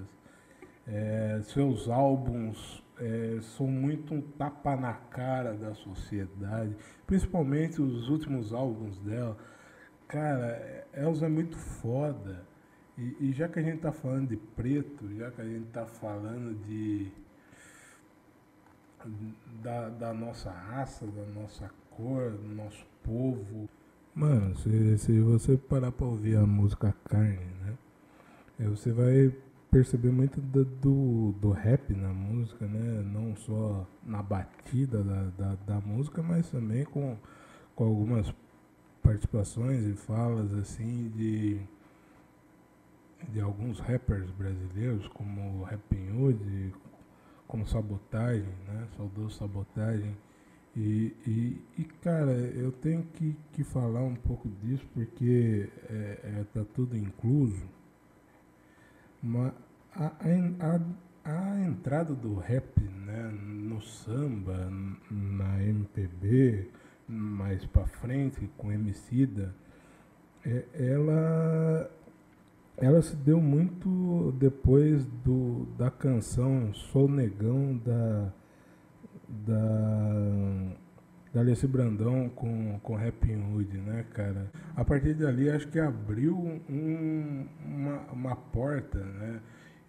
É, 0.86 1.40
seus 1.44 1.88
álbuns 1.88 2.82
é, 3.02 3.40
são 3.40 3.66
muito 3.66 4.14
um 4.14 4.20
tapa 4.20 4.76
na 4.76 4.92
cara 4.94 5.54
da 5.54 5.74
sociedade, 5.74 6.76
principalmente 7.04 7.82
os 7.82 8.08
últimos 8.08 8.52
álbuns 8.52 8.96
dela. 9.00 9.36
Cara, 10.06 10.86
Elza 10.94 11.26
é 11.26 11.28
muito 11.28 11.56
foda. 11.56 12.46
E, 12.96 13.16
e 13.18 13.32
já 13.32 13.48
que 13.48 13.58
a 13.58 13.62
gente 13.62 13.80
tá 13.80 13.90
falando 13.90 14.28
de 14.28 14.36
preto, 14.36 15.12
já 15.16 15.30
que 15.32 15.40
a 15.40 15.44
gente 15.44 15.66
tá 15.66 15.84
falando 15.84 16.54
de 16.64 17.10
da, 19.62 19.88
da 19.88 20.14
nossa 20.14 20.50
raça, 20.50 21.04
da 21.06 21.24
nossa 21.40 21.68
cor, 21.90 22.30
do 22.30 22.54
nosso 22.54 22.86
povo. 23.02 23.68
Mano, 24.14 24.54
se, 24.58 24.98
se 24.98 25.20
você 25.20 25.56
parar 25.56 25.90
pra 25.90 26.06
ouvir 26.06 26.36
a 26.36 26.46
música 26.46 26.94
Carne, 27.08 27.46
né? 27.64 27.76
Aí 28.60 28.66
você 28.66 28.92
vai 28.92 29.34
perceber 29.72 30.12
muito 30.12 30.38
do, 30.38 30.66
do, 30.66 31.32
do, 31.40 31.50
rap 31.50 31.94
na 31.94 32.10
música, 32.10 32.66
né? 32.66 33.02
Não 33.10 33.34
só 33.34 33.88
na 34.04 34.22
batida 34.22 35.02
da, 35.02 35.22
da, 35.30 35.54
da, 35.66 35.80
música, 35.80 36.22
mas 36.22 36.50
também 36.50 36.84
com, 36.84 37.16
com 37.74 37.84
algumas 37.84 38.32
participações 39.02 39.86
e 39.86 39.94
falas 39.94 40.52
assim 40.52 41.10
de, 41.16 41.58
de 43.30 43.40
alguns 43.40 43.80
rappers 43.80 44.30
brasileiros, 44.32 45.08
como 45.08 45.62
Rapping 45.62 46.20
Hood, 46.20 46.74
como 47.48 47.66
Sabotagem, 47.66 48.52
né? 48.68 48.86
Saudoso 48.94 49.38
Sabotagem. 49.38 50.14
E, 50.76 51.16
e, 51.26 51.64
e, 51.78 51.84
cara, 52.02 52.32
eu 52.32 52.72
tenho 52.72 53.04
que, 53.14 53.34
que 53.52 53.64
falar 53.64 54.02
um 54.02 54.16
pouco 54.16 54.50
disso 54.62 54.86
porque 54.92 55.70
é, 55.88 56.18
é, 56.24 56.44
tá 56.52 56.62
tudo 56.74 56.94
incluso. 56.94 57.66
Mas 59.22 59.52
a, 59.94 60.12
a, 60.60 60.80
a, 61.24 61.60
entrada 61.60 62.14
do 62.14 62.34
rap 62.34 62.80
né, 62.80 63.30
no 63.30 63.80
samba, 63.80 64.68
na 65.10 65.62
MPB, 65.62 66.68
mais 67.08 67.64
pra 67.66 67.86
frente, 67.86 68.50
com 68.56 68.72
Emicida, 68.72 69.54
é, 70.44 70.64
ela 70.74 71.90
ela 72.76 73.00
se 73.00 73.14
deu 73.14 73.40
muito 73.40 74.34
depois 74.38 75.06
do, 75.24 75.66
da 75.78 75.90
canção 75.90 76.72
Sou 76.74 77.08
Negão 77.08 77.76
da, 77.76 78.32
da, 79.28 80.76
da 81.32 81.40
Alessi 81.40 81.66
Brandão 81.66 82.28
com, 82.28 82.78
com 82.80 82.96
Happy 82.96 83.34
Hood, 83.34 83.78
né, 83.78 84.04
cara? 84.12 84.50
A 84.76 84.84
partir 84.84 85.14
dali 85.14 85.48
acho 85.48 85.66
que 85.68 85.78
abriu 85.78 86.36
um, 86.36 87.46
uma, 87.64 87.98
uma 88.12 88.36
porta, 88.36 88.98
né? 88.98 89.40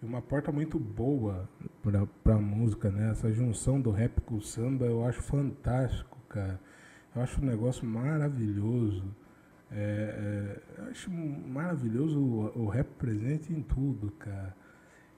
Uma 0.02 0.22
porta 0.22 0.50
muito 0.50 0.78
boa 0.78 1.48
pra, 1.82 2.06
pra 2.22 2.36
música, 2.36 2.90
né? 2.90 3.10
Essa 3.10 3.32
junção 3.32 3.80
do 3.80 3.90
rap 3.90 4.20
com 4.22 4.36
o 4.36 4.42
samba 4.42 4.86
eu 4.86 5.04
acho 5.06 5.22
fantástico, 5.22 6.18
cara. 6.28 6.58
Eu 7.14 7.22
acho 7.22 7.40
um 7.40 7.44
negócio 7.44 7.86
maravilhoso. 7.86 9.04
É, 9.70 10.60
é, 10.76 10.82
eu 10.82 10.90
acho 10.90 11.10
maravilhoso 11.10 12.18
o, 12.18 12.62
o, 12.64 12.68
rap 12.68 12.86
presente 12.98 13.52
em 13.52 13.62
tudo, 13.62 14.10
cara. 14.12 14.54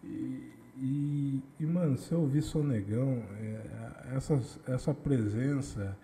E, 0.03 0.53
e, 0.77 1.43
e 1.61 1.67
mano, 1.67 1.97
se 1.97 2.13
eu 2.13 2.21
ouvir 2.21 2.43
Sonegão, 2.43 3.23
é, 3.41 4.15
essa, 4.15 4.41
essa 4.69 4.95
presença, 4.95 5.97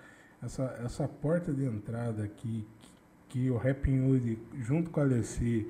essa, 0.43 0.79
essa 0.85 1.07
porta 1.07 1.53
de 1.53 1.65
entrada 1.65 2.27
que, 2.27 2.67
que, 2.79 2.93
que 3.29 3.51
o 3.51 3.57
Rap 3.57 3.89
Hood, 3.89 4.39
junto 4.61 4.91
com 4.91 5.01
a 5.01 5.05
Alessi, 5.05 5.67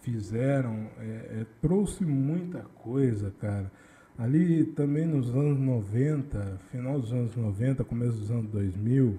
fizeram, 0.00 0.88
é, 0.98 1.02
é, 1.40 1.46
trouxe 1.60 2.04
muita 2.04 2.60
coisa, 2.74 3.32
cara. 3.40 3.70
Ali 4.16 4.64
também 4.64 5.06
nos 5.06 5.28
anos 5.30 5.58
90, 5.58 6.58
final 6.70 7.00
dos 7.00 7.12
anos 7.12 7.34
90, 7.34 7.84
começo 7.84 8.18
dos 8.18 8.30
anos 8.30 8.50
2000, 8.50 9.18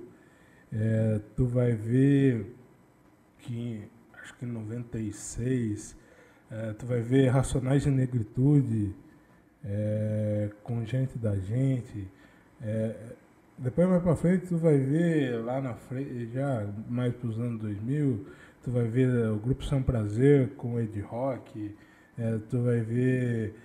é, 0.71 1.21
tu 1.35 1.45
vai 1.45 1.73
ver 1.73 2.55
que 3.39 3.83
acho 4.21 4.35
que 4.37 4.45
em 4.45 4.49
96, 4.49 5.97
é, 6.49 6.73
tu 6.73 6.85
vai 6.85 7.01
ver 7.01 7.27
Racionais 7.29 7.83
de 7.83 7.91
Negritude 7.91 8.95
é, 9.63 10.49
com 10.63 10.83
gente 10.85 11.17
da 11.17 11.35
gente. 11.37 12.07
É, 12.61 13.15
depois 13.57 13.87
mais 13.87 14.03
pra 14.03 14.15
frente 14.15 14.47
tu 14.47 14.57
vai 14.57 14.77
ver 14.77 15.43
lá 15.43 15.61
na 15.61 15.73
frente, 15.73 16.29
já 16.33 16.67
mais 16.89 17.13
pros 17.15 17.39
anos 17.39 17.59
2000, 17.61 18.25
tu 18.63 18.71
vai 18.71 18.87
ver 18.87 19.29
o 19.29 19.37
Grupo 19.37 19.63
São 19.63 19.81
Prazer 19.81 20.55
com 20.55 20.73
o 20.73 20.79
Ed 20.79 20.99
Rock, 21.01 21.75
é, 22.17 22.37
tu 22.49 22.61
vai 22.63 22.81
ver 22.81 23.55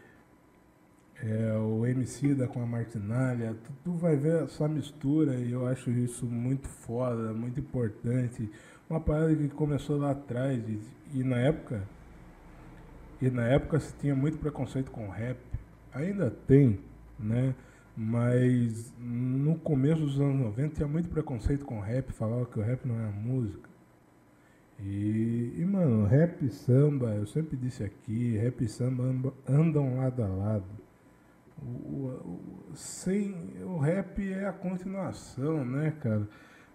é, 1.22 1.52
o 1.56 1.86
MC 1.86 2.34
da 2.34 2.46
com 2.46 2.62
a 2.62 2.66
Martinalha, 2.66 3.56
tu, 3.64 3.72
tu, 3.84 3.92
vai 3.92 4.16
ver 4.16 4.44
essa 4.44 4.68
mistura 4.68 5.34
e 5.34 5.52
eu 5.52 5.66
acho 5.66 5.90
isso 5.90 6.24
muito 6.26 6.68
foda, 6.68 7.32
muito 7.32 7.60
importante 7.60 8.50
uma 8.88 9.00
parada 9.00 9.34
que 9.34 9.48
começou 9.48 9.98
lá 9.98 10.10
atrás 10.12 10.58
e, 10.68 10.80
e 11.14 11.24
na 11.24 11.36
época 11.36 11.82
e 13.20 13.30
na 13.30 13.46
época 13.46 13.78
se 13.78 13.94
tinha 13.96 14.14
muito 14.14 14.38
preconceito 14.38 14.90
com 14.90 15.08
rap, 15.08 15.38
ainda 15.92 16.30
tem, 16.30 16.80
né? 17.18 17.54
Mas 17.96 18.92
no 18.98 19.58
começo 19.58 20.02
dos 20.02 20.20
anos 20.20 20.40
90 20.40 20.74
tinha 20.76 20.88
muito 20.88 21.08
preconceito 21.08 21.64
com 21.64 21.80
rap, 21.80 22.12
falava 22.12 22.46
que 22.46 22.58
o 22.58 22.62
rap 22.62 22.86
não 22.86 22.98
era 22.98 23.10
música. 23.10 23.68
E, 24.78 25.54
e 25.58 25.64
mano, 25.66 26.06
rap 26.06 26.42
e 26.44 26.50
samba, 26.50 27.14
eu 27.14 27.26
sempre 27.26 27.56
disse 27.56 27.84
aqui, 27.84 28.36
rap 28.36 28.64
e 28.64 28.68
samba 28.68 29.34
andam 29.46 29.98
lado 29.98 30.22
a 30.22 30.28
lado. 30.28 30.64
O, 31.62 32.06
o, 32.06 32.72
sem, 32.74 33.34
o 33.62 33.76
rap 33.78 34.32
é 34.32 34.46
a 34.46 34.52
continuação, 34.52 35.64
né, 35.64 35.90
cara? 36.00 36.26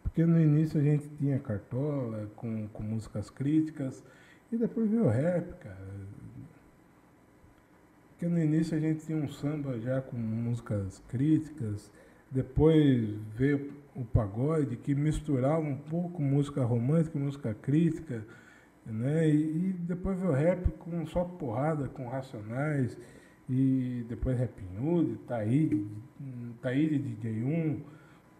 Porque 0.04 0.24
no 0.24 0.40
início 0.40 0.80
a 0.80 0.84
gente 0.84 1.10
tinha 1.18 1.40
cartola 1.40 2.30
com, 2.36 2.68
com 2.68 2.84
músicas 2.84 3.32
críticas 3.32 4.04
e 4.52 4.58
depois 4.58 4.90
veio 4.90 5.06
o 5.06 5.10
rap, 5.10 5.54
cara. 5.60 6.15
Porque 8.26 8.40
no 8.40 8.44
início 8.44 8.76
a 8.76 8.80
gente 8.80 9.06
tinha 9.06 9.18
um 9.20 9.28
samba 9.28 9.80
já 9.80 10.02
com 10.02 10.18
músicas 10.18 11.00
críticas, 11.08 11.92
depois 12.32 13.08
veio 13.36 13.72
o 13.96 14.04
pagode 14.04 14.78
que 14.78 14.96
misturava 14.96 15.60
um 15.60 15.78
pouco 15.78 16.24
música 16.24 16.64
romântica, 16.64 17.20
música 17.20 17.54
crítica, 17.54 18.26
né? 18.84 19.30
E, 19.30 19.70
e 19.70 19.74
depois 19.74 20.18
veio 20.18 20.32
o 20.32 20.34
rap 20.34 20.72
com 20.80 21.06
só 21.06 21.24
porrada, 21.24 21.88
com 21.88 22.08
racionais, 22.08 22.98
e 23.48 24.04
depois 24.10 24.40
rap 24.40 24.60
nude, 24.74 25.18
Taíde, 25.28 25.86
Taíde 26.64 26.98
DJ 26.98 27.44
1 27.44 27.80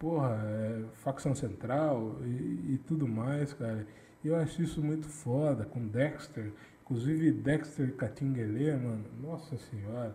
porra, 0.00 0.36
é, 0.48 0.82
facção 0.94 1.32
central 1.32 2.16
e, 2.24 2.74
e, 2.74 2.80
tudo 2.88 3.06
mais, 3.06 3.52
cara. 3.52 3.86
E 4.24 4.26
eu 4.26 4.34
acho 4.34 4.60
isso 4.62 4.82
muito 4.82 5.06
foda, 5.06 5.64
com 5.64 5.86
Dexter, 5.86 6.50
inclusive 6.86 7.32
Dexter 7.32 7.94
Catinguelê, 7.96 8.76
mano, 8.76 9.04
nossa 9.20 9.58
senhora. 9.58 10.14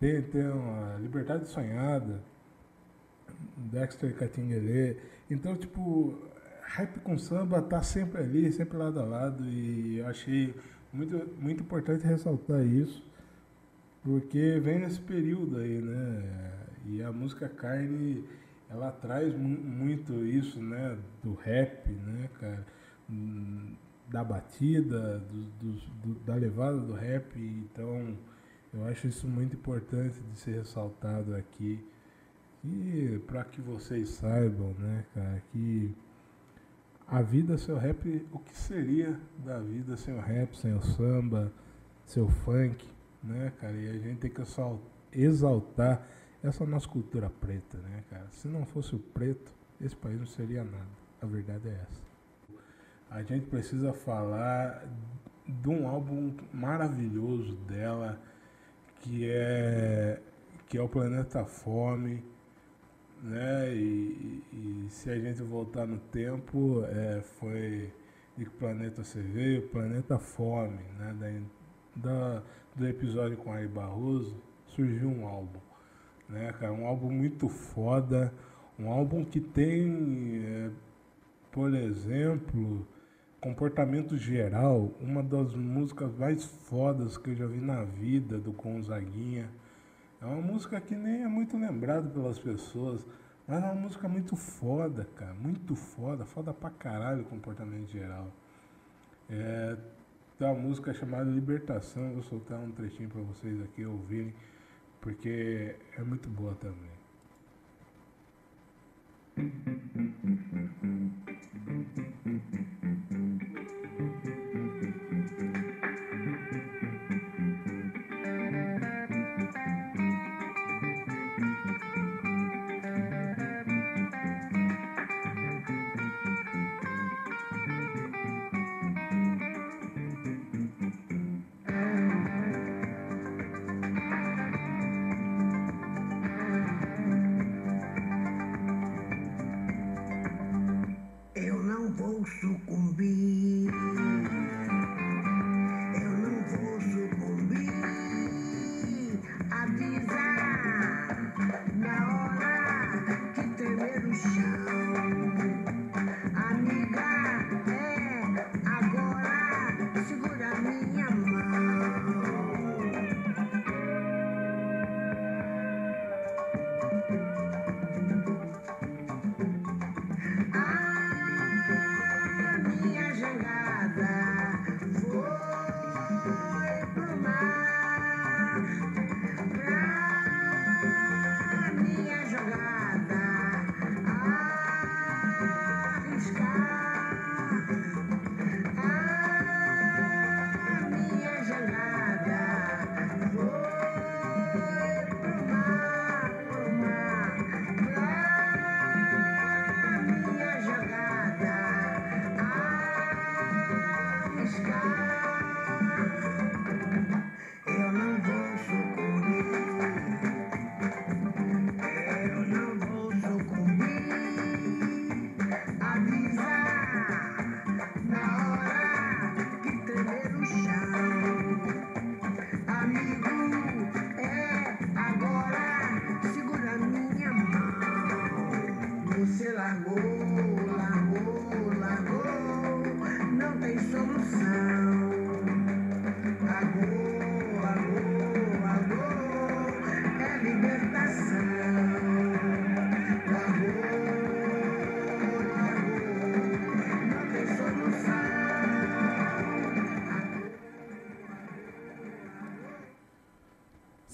Tem, 0.00 0.20
tem 0.22 0.48
uma 0.48 0.96
Liberdade 0.96 1.48
Sonhada, 1.48 2.20
Dexter 3.56 4.14
Catinguelê. 4.14 4.96
Então, 5.30 5.56
tipo, 5.56 6.18
hype 6.62 7.00
com 7.00 7.16
samba 7.16 7.62
tá 7.62 7.82
sempre 7.82 8.22
ali, 8.22 8.52
sempre 8.52 8.76
lado 8.76 9.00
a 9.00 9.04
lado, 9.04 9.44
e 9.44 9.98
eu 9.98 10.06
achei 10.06 10.54
muito, 10.92 11.16
muito 11.40 11.62
importante 11.62 12.04
ressaltar 12.04 12.64
isso, 12.64 13.04
porque 14.02 14.60
vem 14.60 14.80
nesse 14.80 15.00
período 15.00 15.58
aí, 15.58 15.80
né? 15.80 16.52
E 16.86 17.02
a 17.02 17.12
música 17.12 17.48
Carne 17.48 18.24
ela 18.70 18.90
traz 18.92 19.34
mu 19.34 19.48
muito 19.48 20.12
isso, 20.24 20.60
né, 20.60 20.98
do 21.22 21.34
rap, 21.34 21.88
né, 21.90 22.28
cara, 22.38 22.66
hum, 23.10 23.74
da 24.08 24.24
batida, 24.24 25.18
do, 25.18 25.42
do, 25.42 25.72
do, 26.02 26.14
da 26.20 26.34
levada 26.34 26.78
do 26.78 26.94
rap, 26.94 27.38
então 27.38 28.16
eu 28.72 28.84
acho 28.84 29.06
isso 29.06 29.28
muito 29.28 29.56
importante 29.56 30.20
de 30.20 30.38
ser 30.38 30.58
ressaltado 30.58 31.34
aqui. 31.34 31.84
E 32.64 33.20
para 33.26 33.44
que 33.44 33.60
vocês 33.60 34.08
saibam, 34.10 34.74
né, 34.78 35.04
cara, 35.14 35.42
que 35.52 35.94
a 37.06 37.22
vida 37.22 37.56
sem 37.56 37.74
o 37.74 37.78
rap, 37.78 38.26
o 38.32 38.38
que 38.38 38.56
seria 38.56 39.18
da 39.44 39.58
vida 39.60 39.96
sem 39.96 40.14
o 40.14 40.20
rap, 40.20 40.56
sem 40.56 40.74
o 40.74 40.82
samba, 40.82 41.52
sem 42.04 42.22
o 42.22 42.28
funk, 42.28 42.86
né, 43.22 43.52
cara? 43.60 43.74
E 43.74 43.88
a 43.88 43.98
gente 43.98 44.18
tem 44.18 44.30
que 44.30 44.42
exaltar 45.12 46.06
essa 46.42 46.66
nossa 46.66 46.88
cultura 46.88 47.30
preta, 47.30 47.78
né, 47.78 48.04
cara? 48.10 48.26
Se 48.30 48.48
não 48.48 48.66
fosse 48.66 48.94
o 48.94 48.98
preto, 48.98 49.52
esse 49.80 49.96
país 49.96 50.18
não 50.18 50.26
seria 50.26 50.64
nada. 50.64 50.98
A 51.22 51.26
verdade 51.26 51.68
é 51.68 51.86
essa. 51.88 52.07
A 53.10 53.22
gente 53.22 53.46
precisa 53.46 53.92
falar 53.92 54.84
de 55.46 55.68
um 55.68 55.88
álbum 55.88 56.34
maravilhoso 56.52 57.54
dela, 57.66 58.20
que 59.00 59.28
é 59.30 60.20
que 60.68 60.78
é 60.78 60.82
o 60.82 60.88
Planeta 60.88 61.44
Fome, 61.46 62.22
né? 63.22 63.74
E, 63.74 64.42
e- 64.52 64.86
se 64.90 65.10
a 65.10 65.18
gente 65.18 65.42
voltar 65.42 65.86
no 65.86 65.98
tempo, 65.98 66.84
é, 66.86 67.20
foi 67.22 67.92
de 68.36 68.44
que 68.44 68.50
planeta 68.52 69.02
você 69.04 69.20
veio, 69.20 69.68
Planeta 69.68 70.18
Fome, 70.18 70.78
né? 70.98 71.14
Da, 71.96 72.10
da- 72.40 72.42
do 72.76 72.86
episódio 72.86 73.36
com 73.36 73.52
Ari 73.52 73.66
Barroso, 73.68 74.36
surgiu 74.68 75.08
um 75.08 75.26
álbum, 75.26 75.58
né, 76.28 76.52
cara? 76.58 76.72
Um 76.72 76.86
álbum 76.86 77.10
muito 77.10 77.48
foda, 77.48 78.32
um 78.78 78.90
álbum 78.90 79.24
que 79.24 79.40
tem, 79.40 80.42
é, 80.44 80.70
por 81.52 81.74
exemplo, 81.74 82.86
Comportamento 83.40 84.16
Geral, 84.16 84.92
uma 85.00 85.22
das 85.22 85.54
músicas 85.54 86.12
mais 86.16 86.44
fodas 86.44 87.16
que 87.16 87.30
eu 87.30 87.36
já 87.36 87.46
vi 87.46 87.60
na 87.60 87.84
vida 87.84 88.36
do 88.36 88.50
Gonzaguinha. 88.50 89.48
É 90.20 90.26
uma 90.26 90.42
música 90.42 90.80
que 90.80 90.96
nem 90.96 91.22
é 91.22 91.28
muito 91.28 91.56
lembrada 91.56 92.08
pelas 92.10 92.36
pessoas, 92.36 93.06
mas 93.46 93.62
é 93.62 93.66
uma 93.66 93.76
música 93.76 94.08
muito 94.08 94.34
foda, 94.34 95.04
cara. 95.14 95.34
Muito 95.34 95.76
foda, 95.76 96.24
foda 96.24 96.52
pra 96.52 96.68
caralho 96.68 97.22
o 97.22 97.26
Comportamento 97.26 97.88
Geral. 97.88 98.26
É, 99.30 99.76
tem 100.36 100.48
uma 100.48 100.58
música 100.58 100.92
chamada 100.92 101.30
Libertação, 101.30 102.14
vou 102.14 102.24
soltar 102.24 102.58
um 102.58 102.72
trechinho 102.72 103.08
pra 103.08 103.22
vocês 103.22 103.62
aqui 103.62 103.84
ouvirem, 103.84 104.34
porque 105.00 105.76
é 105.96 106.02
muito 106.02 106.28
boa 106.28 106.56
também. 106.56 106.98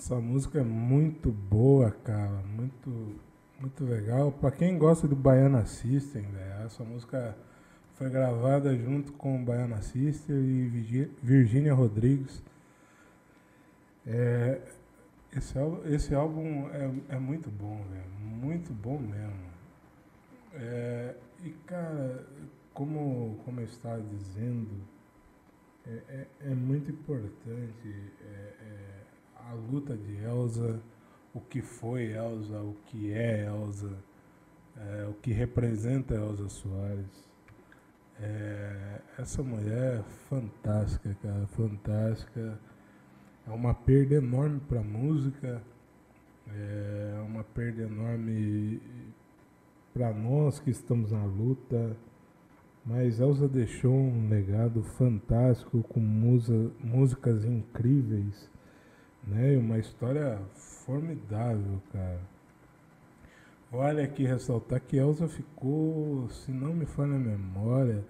Essa 0.04 0.16
música 0.20 0.58
é 0.58 0.62
muito 0.62 1.32
boa, 1.32 1.90
cara, 1.90 2.42
muito, 2.42 3.18
muito 3.58 3.84
legal. 3.86 4.30
Pra 4.32 4.50
quem 4.50 4.76
gosta 4.76 5.08
do 5.08 5.16
Baiana 5.16 5.64
System, 5.64 6.24
velho, 6.24 6.66
essa 6.66 6.84
música 6.84 7.34
foi 7.94 8.10
gravada 8.10 8.76
junto 8.76 9.14
com 9.14 9.40
o 9.40 9.42
Baiana 9.42 9.80
System 9.80 10.36
e 10.36 10.68
Virgi- 10.68 11.10
Virgínia 11.22 11.72
Rodrigues. 11.72 12.42
É, 14.06 14.60
esse, 15.34 15.54
esse 15.86 16.14
álbum 16.14 16.68
é, 16.68 17.14
é 17.14 17.18
muito 17.18 17.50
bom, 17.50 17.82
velho, 17.90 18.04
muito 18.20 18.74
bom 18.74 18.98
mesmo. 18.98 19.48
É, 20.52 21.14
e, 21.42 21.48
cara, 21.66 22.26
como, 22.74 23.40
como 23.42 23.58
eu 23.58 23.64
estava 23.64 24.02
dizendo, 24.02 24.68
é, 25.86 25.98
é, 26.08 26.26
é 26.50 26.54
muito 26.54 26.90
importante 26.90 28.12
é, 28.20 28.52
é, 28.60 29.03
a 29.50 29.54
luta 29.54 29.96
de 29.96 30.16
Elsa, 30.22 30.80
o 31.32 31.40
que 31.40 31.60
foi 31.60 32.12
Elsa, 32.12 32.58
o 32.58 32.76
que 32.86 33.12
é 33.12 33.46
Elsa, 33.46 33.92
é, 34.76 35.06
o 35.08 35.14
que 35.14 35.32
representa 35.32 36.14
Elsa 36.14 36.48
Soares. 36.48 37.28
É, 38.20 39.00
essa 39.18 39.42
mulher 39.42 40.00
é 40.00 40.02
fantástica, 40.28 41.16
cara, 41.22 41.46
fantástica. 41.48 42.58
É 43.46 43.50
uma 43.50 43.74
perda 43.74 44.14
enorme 44.14 44.60
para 44.60 44.80
a 44.80 44.84
música, 44.84 45.62
é 46.48 47.22
uma 47.26 47.44
perda 47.44 47.82
enorme 47.82 48.80
para 49.92 50.12
nós 50.12 50.58
que 50.60 50.70
estamos 50.70 51.12
na 51.12 51.24
luta. 51.24 51.96
Mas 52.86 53.18
Elsa 53.18 53.48
deixou 53.48 53.94
um 53.94 54.28
legado 54.28 54.82
fantástico 54.82 55.82
com 55.84 56.00
musa, 56.00 56.70
músicas 56.80 57.44
incríveis, 57.44 58.50
né? 59.26 59.56
Uma 59.56 59.78
história 59.78 60.38
formidável, 60.54 61.80
cara. 61.92 62.20
Vale 63.70 64.02
aqui 64.02 64.24
ressaltar 64.24 64.80
que 64.80 64.96
Elsa 64.96 65.26
ficou, 65.28 66.28
se 66.30 66.52
não 66.52 66.72
me 66.72 66.86
falha 66.86 67.14
a 67.14 67.18
memória, 67.18 68.04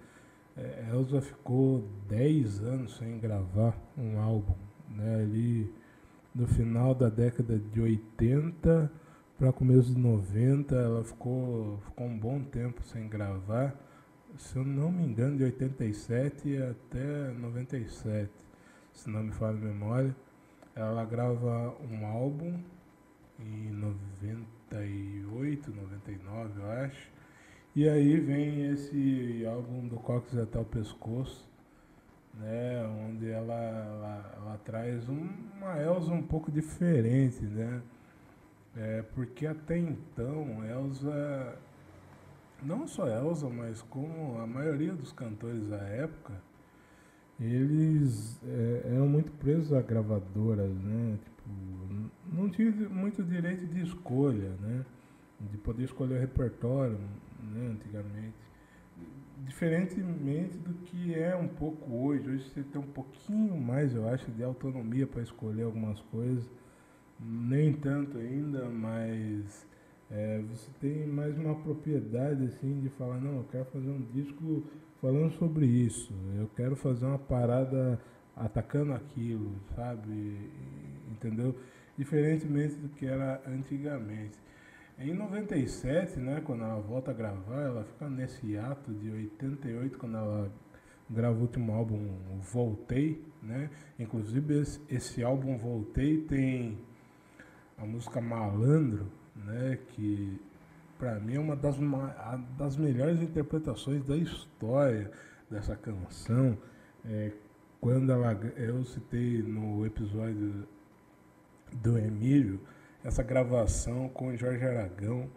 eh, 0.55 0.89
Elsa 0.93 1.21
ficou 1.21 1.83
10 2.07 2.61
anos 2.61 2.97
sem 2.97 3.19
gravar 3.19 3.75
um 3.97 4.19
álbum, 4.19 4.55
né? 4.89 5.15
Ali 5.15 5.73
no 6.33 6.47
final 6.47 6.93
da 6.93 7.09
década 7.09 7.57
de 7.57 7.81
80 7.81 8.91
para 9.37 9.51
começo 9.51 9.93
de 9.93 9.99
90, 9.99 10.75
ela 10.75 11.03
ficou, 11.03 11.79
ficou 11.85 12.07
um 12.07 12.17
bom 12.17 12.43
tempo 12.43 12.83
sem 12.83 13.07
gravar 13.07 13.75
se 14.37 14.57
eu 14.57 14.63
não 14.63 14.91
me 14.91 15.03
engano, 15.03 15.37
de 15.37 15.43
87 15.43 16.57
até 16.57 17.31
97, 17.31 18.29
se 18.93 19.09
não 19.09 19.23
me 19.23 19.31
falha 19.31 19.57
a 19.57 19.61
memória. 19.61 20.15
Ela 20.75 21.05
grava 21.05 21.73
um 21.89 22.05
álbum 22.05 22.59
em 23.39 23.69
98, 23.71 25.71
99, 25.71 26.61
eu 26.61 26.69
acho. 26.71 27.09
E 27.75 27.87
aí 27.89 28.19
vem 28.19 28.71
esse 28.71 29.43
álbum 29.47 29.87
do 29.87 29.95
Cox 29.97 30.37
até 30.37 30.59
o 30.59 30.65
pescoço, 30.65 31.47
né, 32.35 32.85
onde 33.07 33.29
ela, 33.31 33.53
ela, 33.53 34.33
ela 34.37 34.57
traz 34.65 35.07
um- 35.09 35.29
uma 35.57 35.79
Elsa 35.81 36.11
um 36.11 36.21
pouco 36.23 36.51
diferente, 36.51 37.41
né? 37.43 37.81
É, 38.77 39.03
porque 39.15 39.47
até 39.47 39.77
então, 39.77 40.63
Elza, 40.65 41.57
não 42.63 42.87
só 42.87 43.07
Elza, 43.07 43.49
mas 43.49 43.81
como 43.83 44.39
a 44.39 44.47
maioria 44.47 44.93
dos 44.93 45.11
cantores 45.11 45.67
da 45.67 45.77
época, 45.77 46.33
eles 47.39 48.39
é, 48.45 48.74
muito 49.25 49.31
presos 49.33 49.73
a 49.73 49.81
gravadoras, 49.81 50.69
né? 50.69 51.17
Tipo, 51.23 51.49
não 52.31 52.49
tinha 52.49 52.71
muito 52.89 53.23
direito 53.23 53.65
de 53.65 53.81
escolha, 53.81 54.51
né? 54.61 54.85
De 55.51 55.57
poder 55.57 55.83
escolher 55.83 56.17
o 56.17 56.19
repertório, 56.19 56.97
né? 57.41 57.71
Antigamente. 57.71 58.35
Diferentemente 59.43 60.57
do 60.57 60.73
que 60.85 61.13
é 61.13 61.35
um 61.35 61.47
pouco 61.47 61.91
hoje. 61.93 62.29
Hoje 62.29 62.49
você 62.49 62.63
tem 62.63 62.79
um 62.79 62.87
pouquinho 62.87 63.59
mais, 63.59 63.93
eu 63.93 64.07
acho, 64.07 64.31
de 64.31 64.43
autonomia 64.43 65.05
para 65.05 65.21
escolher 65.21 65.63
algumas 65.63 65.99
coisas. 66.01 66.49
Nem 67.19 67.73
tanto 67.73 68.17
ainda, 68.17 68.65
mas 68.69 69.65
é, 70.11 70.41
você 70.49 70.69
tem 70.79 71.07
mais 71.07 71.37
uma 71.37 71.55
propriedade 71.55 72.43
assim 72.45 72.79
de 72.81 72.89
falar, 72.89 73.19
não, 73.19 73.37
eu 73.37 73.45
quero 73.51 73.65
fazer 73.65 73.89
um 73.89 74.01
disco 74.13 74.65
falando 75.01 75.31
sobre 75.33 75.65
isso, 75.65 76.13
eu 76.37 76.49
quero 76.55 76.75
fazer 76.75 77.05
uma 77.05 77.17
parada 77.17 77.99
atacando 78.35 78.93
aquilo, 78.93 79.55
sabe? 79.75 80.49
Entendeu? 81.11 81.55
Diferentemente 81.97 82.75
do 82.75 82.89
que 82.89 83.05
era 83.05 83.41
antigamente. 83.47 84.37
Em 84.97 85.13
97, 85.13 86.19
né, 86.19 86.41
quando 86.45 86.63
ela 86.63 86.79
volta 86.79 87.11
a 87.11 87.13
gravar, 87.13 87.61
ela 87.61 87.83
fica 87.83 88.09
nesse 88.09 88.57
ato 88.57 88.93
de 88.93 89.09
88, 89.11 89.97
quando 89.97 90.17
ela 90.17 90.51
grava 91.09 91.37
o 91.37 91.41
último 91.41 91.73
álbum, 91.73 92.17
Voltei, 92.39 93.21
né? 93.43 93.69
Inclusive 93.99 94.59
esse, 94.61 94.81
esse 94.89 95.23
álbum 95.23 95.57
Voltei 95.57 96.21
tem 96.21 96.77
a 97.77 97.85
música 97.85 98.21
Malandro, 98.21 99.11
né, 99.35 99.77
que 99.89 100.39
para 100.97 101.19
mim 101.19 101.35
é 101.35 101.39
uma 101.39 101.55
das, 101.57 101.77
ma- 101.77 102.15
a- 102.17 102.39
das 102.57 102.77
melhores 102.77 103.21
interpretações 103.21 104.03
da 104.05 104.15
história 104.15 105.11
dessa 105.51 105.75
canção. 105.75 106.57
É, 107.03 107.31
quando 107.85 108.11
ela, 108.11 108.33
eu 108.57 108.83
citei 108.83 109.43
no 109.43 109.85
episódio 109.85 110.67
do 111.71 111.99
Emílio, 111.99 112.59
essa 113.03 113.21
gravação 113.21 114.09
com 114.09 114.29
o 114.29 114.35
Jorge 114.35 114.65
Aragão, 114.65 115.29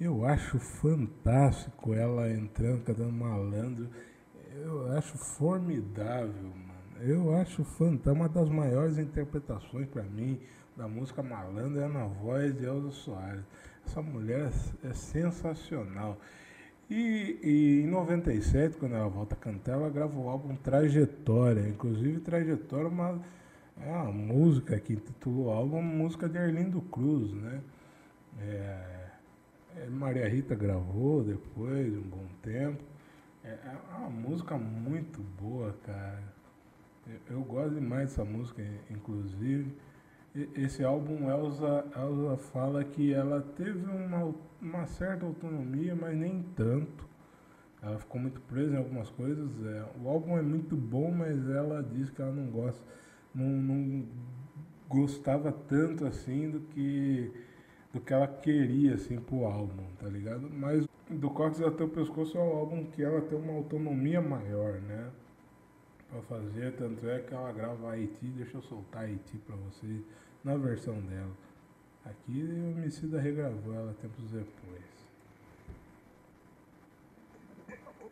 eu 0.00 0.26
acho 0.26 0.58
fantástico 0.58 1.94
ela 1.94 2.28
entrando, 2.28 2.82
cantando 2.82 3.12
malandro. 3.12 3.88
Eu 4.52 4.90
acho 4.98 5.16
formidável, 5.16 6.42
mano. 6.42 7.02
Eu 7.02 7.36
acho 7.36 7.62
fantástico. 7.62 8.10
Uma 8.10 8.28
das 8.28 8.48
maiores 8.48 8.98
interpretações 8.98 9.86
para 9.86 10.02
mim 10.02 10.40
da 10.76 10.88
música 10.88 11.22
Malandro 11.22 11.80
é 11.80 11.86
na 11.86 12.06
voz 12.06 12.52
de 12.58 12.64
Elza 12.64 12.90
Soares. 12.90 13.44
Essa 13.86 14.02
mulher 14.02 14.50
é, 14.82 14.88
é 14.88 14.92
sensacional. 14.92 16.18
E, 16.94 17.38
e 17.42 17.80
em 17.84 17.86
97, 17.86 18.76
quando 18.76 18.94
ela 18.94 19.08
volta 19.08 19.34
a 19.34 19.38
cantar, 19.38 19.72
ela 19.72 19.88
grava 19.88 20.18
o 20.18 20.28
álbum 20.28 20.54
Trajetória. 20.56 21.66
Inclusive, 21.66 22.20
Trajetória 22.20 22.84
é 22.84 22.90
uma, 22.90 23.18
é 23.80 23.90
uma 23.90 24.12
música 24.12 24.78
que 24.78 24.92
intitulou 24.92 25.46
o 25.46 25.50
álbum 25.50 25.80
música 25.80 26.28
de 26.28 26.36
Arlindo 26.36 26.82
Cruz, 26.82 27.32
né? 27.32 27.62
É, 28.38 29.06
é, 29.78 29.86
Maria 29.88 30.28
Rita 30.28 30.54
gravou 30.54 31.24
depois 31.24 31.90
de 31.90 31.98
um 31.98 32.02
bom 32.02 32.26
tempo. 32.42 32.82
É, 33.42 33.48
é 33.92 33.96
uma 33.96 34.10
música 34.10 34.58
muito 34.58 35.22
boa, 35.40 35.74
cara. 35.86 36.22
Eu, 37.06 37.36
eu 37.36 37.42
gosto 37.42 37.74
demais 37.74 38.10
dessa 38.10 38.24
música, 38.24 38.62
inclusive. 38.90 39.74
E- 40.34 40.48
Esse 40.56 40.84
álbum, 40.84 41.30
Elza, 41.30 41.86
Elza 41.96 42.36
fala 42.36 42.84
que 42.84 43.14
ela 43.14 43.40
teve 43.56 43.86
uma, 43.86 44.34
uma 44.62 44.86
certa 44.86 45.26
autonomia, 45.26 45.94
mas 45.94 46.16
nem 46.16 46.42
tanto. 46.54 47.10
Ela 47.82 47.98
ficou 47.98 48.20
muito 48.20 48.40
presa 48.42 48.74
em 48.74 48.78
algumas 48.78 49.10
coisas. 49.10 49.50
É, 49.66 49.84
o 50.00 50.08
álbum 50.08 50.38
é 50.38 50.42
muito 50.42 50.76
bom, 50.76 51.10
mas 51.10 51.50
ela 51.50 51.82
diz 51.82 52.08
que 52.10 52.22
ela 52.22 52.32
não 52.32 52.46
gosta, 52.46 52.80
não, 53.34 53.46
não 53.46 54.06
gostava 54.88 55.50
tanto 55.50 56.06
assim 56.06 56.50
do 56.50 56.60
que 56.60 57.32
do 57.92 58.00
que 58.00 58.12
ela 58.12 58.26
queria 58.26 58.94
assim 58.94 59.20
pro 59.20 59.44
álbum, 59.44 59.84
tá 59.98 60.08
ligado? 60.08 60.48
Mas 60.50 60.86
do 61.10 61.28
Cox 61.28 61.60
até 61.60 61.84
o 61.84 61.88
pescoço 61.88 62.38
é 62.38 62.40
um 62.40 62.56
álbum 62.56 62.86
que 62.86 63.02
ela 63.02 63.20
tem 63.20 63.38
uma 63.38 63.52
autonomia 63.52 64.20
maior, 64.20 64.80
né? 64.80 65.10
Pra 66.08 66.22
fazer, 66.22 66.72
tanto 66.76 67.06
é 67.06 67.18
que 67.20 67.34
ela 67.34 67.52
grava 67.52 67.90
Haiti, 67.90 68.26
deixa 68.26 68.56
eu 68.56 68.62
soltar 68.62 69.04
Haiti 69.04 69.36
pra 69.38 69.56
vocês 69.56 70.02
na 70.42 70.56
versão 70.56 70.98
dela. 71.02 71.32
Aqui 72.04 72.42
o 72.42 72.78
Emicida 72.78 73.20
regravou 73.20 73.74
ela 73.74 73.94
tempos 74.00 74.30
depois. 74.30 74.82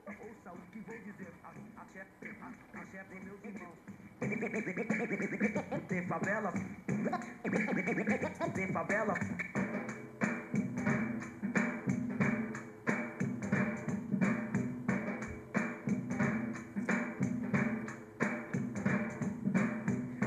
Ouça 0.07 0.53
o 0.53 0.73
que 0.73 0.81
vou 0.81 0.99
dizer. 0.99 1.33
Axé, 1.77 2.07
a- 2.41 2.81
axé 2.81 3.05
pros 3.05 3.25
meus 3.25 3.45
irmãos. 3.45 3.79
Tem 5.89 6.07
favela? 6.07 6.53
Tem 8.55 8.73
favela? 8.73 9.15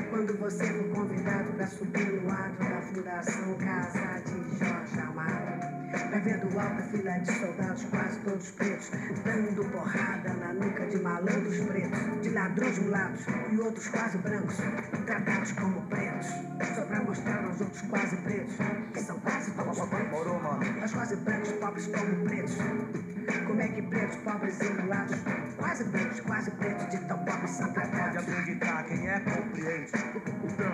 Quando 0.10 0.38
você 0.40 0.66
for 0.66 0.90
convidado 0.96 1.52
para 1.54 1.68
subir 1.68 2.22
no 2.22 2.32
ato 2.32 2.64
Fundação 2.94 3.56
Casa 3.56 4.22
de 4.22 4.60
Jorge 4.60 5.00
Amado, 5.00 5.90
vai 6.12 6.22
vendo 6.22 6.60
alta 6.60 6.84
fila 6.84 7.12
de 7.18 7.32
soldados, 7.40 7.84
quase 7.86 8.20
todos 8.20 8.52
pretos, 8.52 8.92
dando 9.26 9.72
porrada 9.72 10.34
na 10.36 10.54
nuca 10.54 10.86
de 10.86 10.98
malandros 10.98 11.58
pretos, 11.62 12.22
de 12.22 12.30
ladrões 12.30 12.78
mulatos 12.78 13.26
e 13.52 13.60
outros 13.60 13.88
quase 13.88 14.18
brancos, 14.20 14.58
tratados 15.08 15.52
como 15.54 15.82
pretos, 15.88 16.28
só 16.76 16.86
para 16.86 17.04
mostrar 17.04 17.44
aos 17.46 17.62
outros 17.62 17.82
quase 17.82 18.16
pretos, 18.18 18.56
que 18.94 19.00
são 19.00 19.20
quase 19.22 19.52
todos 19.52 19.80
pretos, 19.90 20.78
mas 20.80 20.94
quase 20.94 21.16
brancos, 21.16 21.52
pobres 21.54 21.88
como 21.88 22.24
pretos. 22.26 22.58
Como 23.48 23.62
é 23.62 23.68
que 23.70 23.82
pretos, 23.82 24.18
pobres 24.18 24.60
e 24.60 24.70
mulatos, 24.82 25.18
quase 25.58 25.84
brancos, 25.86 26.20
quase 26.20 26.52
pretos, 26.52 26.90
de 26.90 26.98
tão 27.08 27.18
pobres 27.26 27.50
são 27.52 27.74
Pode 27.74 27.90
tratados? 27.90 28.30
acreditar, 28.30 28.84
quem 28.84 29.08
é 29.08 29.20
compreende. 29.20 29.92
Então, 30.44 30.73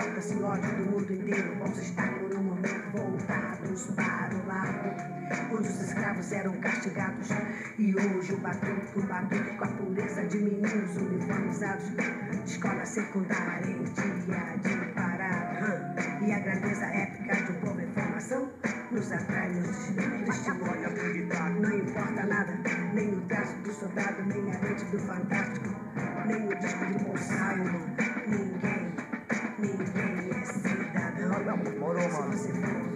então. 0.00 0.10
E 0.10 0.10
não 0.10 0.10
importa 0.10 0.20
se 0.22 0.42
ódio 0.42 0.76
do 0.76 0.90
mundo 0.90 1.12
inteiro 1.12 1.56
vamos 1.58 1.78
estar 1.78 2.08
por 2.18 2.34
um 2.34 2.42
momento 2.42 2.90
voltados 2.92 3.86
para 3.94 4.34
o 4.34 4.46
lado 4.46 5.10
onde 5.52 5.68
os 5.68 5.80
escravos 5.80 6.32
eram 6.32 6.52
castigados 6.60 7.28
e 7.78 7.94
hoje 7.94 8.32
o 8.32 8.36
batuque, 8.38 8.98
o 8.98 9.02
batuque 9.02 9.56
com 9.56 9.64
a 9.64 9.68
pureza 9.68 10.26
de 10.26 10.38
meninos 10.38 10.96
uniformizados 10.96 11.84
escola 12.46 12.84
secundária 12.84 13.66
em 13.66 13.84
dia 13.84 14.56
de 14.62 14.92
parada 14.94 15.94
e 16.22 16.32
a 16.32 16.38
grandeza 16.38 16.84
épica 16.86 17.36
de 17.36 17.52
um 17.52 17.60
povo 17.60 17.80
em 17.80 17.92
formação 17.92 18.50
nos 18.90 19.12
atrai, 19.12 19.50
nos 19.50 19.68
estimula 20.28 20.80
não 21.60 21.76
importa 21.76 22.26
nada, 22.26 22.58
nem 22.94 23.14
o 23.14 23.20
traço 23.22 23.56
do 23.58 23.72
soldado, 23.72 24.22
nem 24.24 24.54
a 24.54 24.58
lente 24.60 24.84
do 24.86 24.98
fantástico, 24.98 25.68
nem 26.26 26.46
o 26.46 26.58
disco 26.58 26.86
de 26.86 27.04
Paul 27.04 27.16
Simon. 27.16 28.19
Mano. 32.08 32.89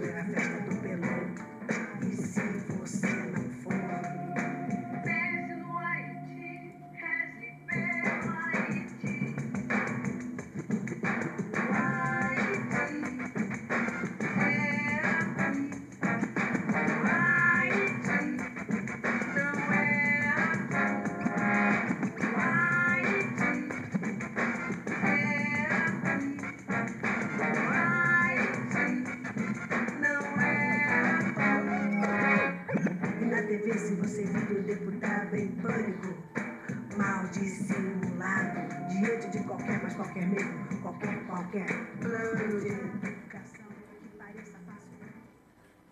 Qualquer 41.55 41.97
plano 41.99 42.59
de. 42.59 43.15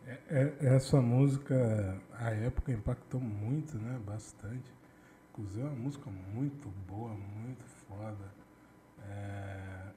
É- 0.05 0.19
é- 0.29 0.75
essa 0.75 1.01
música, 1.01 2.01
a 2.13 2.29
época 2.31 2.71
impactou 2.71 3.21
muito, 3.21 3.77
né? 3.77 3.99
Bastante. 4.05 4.71
Inclusive 5.31 5.61
é 5.61 5.65
uma 5.65 5.75
música 5.75 6.09
muito 6.33 6.69
boa, 6.87 7.09
muito 7.13 7.63
foda. 7.87 8.31
É, 9.09 9.93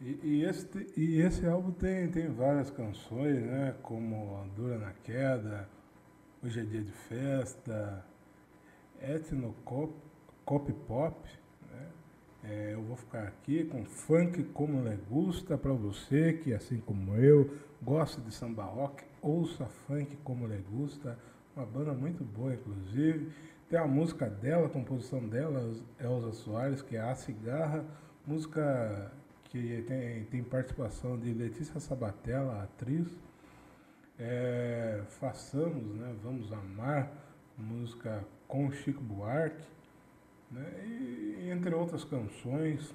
E, 0.00 0.20
e 0.22 0.44
esse, 0.44 0.68
e 0.96 1.20
esse 1.20 1.44
álbum 1.46 1.72
tem, 1.72 2.08
tem 2.10 2.28
várias 2.32 2.70
canções, 2.70 3.42
né? 3.42 3.74
Como 3.82 4.46
Dura 4.56 4.78
na 4.78 4.92
Queda, 4.92 5.68
Hoje 6.42 6.60
é 6.60 6.64
Dia 6.64 6.82
de 6.82 6.92
Festa, 6.92 8.04
Etno 9.00 9.54
Cop, 9.64 9.92
Pop? 10.86 11.28
É, 12.48 12.72
eu 12.72 12.82
vou 12.82 12.96
ficar 12.96 13.24
aqui 13.24 13.64
com 13.64 13.84
funk 13.84 14.42
como 14.54 14.82
le 14.82 14.96
gusta 15.10 15.58
para 15.58 15.72
você 15.72 16.32
que, 16.32 16.54
assim 16.54 16.78
como 16.78 17.14
eu, 17.16 17.54
gosta 17.82 18.22
de 18.22 18.32
samba 18.32 18.64
rock, 18.64 19.04
ouça 19.20 19.66
funk 19.66 20.16
como 20.24 20.46
le 20.46 20.56
gusta, 20.70 21.18
uma 21.54 21.66
banda 21.66 21.92
muito 21.92 22.24
boa, 22.24 22.54
inclusive. 22.54 23.30
Tem 23.68 23.78
a 23.78 23.86
música 23.86 24.30
dela, 24.30 24.66
a 24.66 24.70
composição 24.70 25.28
dela, 25.28 25.60
Elza 26.00 26.32
Soares, 26.32 26.80
que 26.80 26.96
é 26.96 27.00
A 27.00 27.14
Cigarra, 27.14 27.84
música 28.26 29.12
que 29.44 29.84
tem, 29.86 30.24
tem 30.24 30.42
participação 30.42 31.18
de 31.18 31.34
Letícia 31.34 31.78
Sabatella, 31.78 32.62
atriz. 32.62 33.08
É, 34.18 35.02
façamos, 35.20 35.96
né? 35.96 36.16
Vamos 36.22 36.50
Amar, 36.50 37.12
música 37.58 38.24
com 38.46 38.70
Chico 38.72 39.02
Buarque, 39.02 39.62
né? 40.50 40.84
E, 40.86 41.50
entre 41.50 41.74
outras 41.74 42.04
canções. 42.04 42.94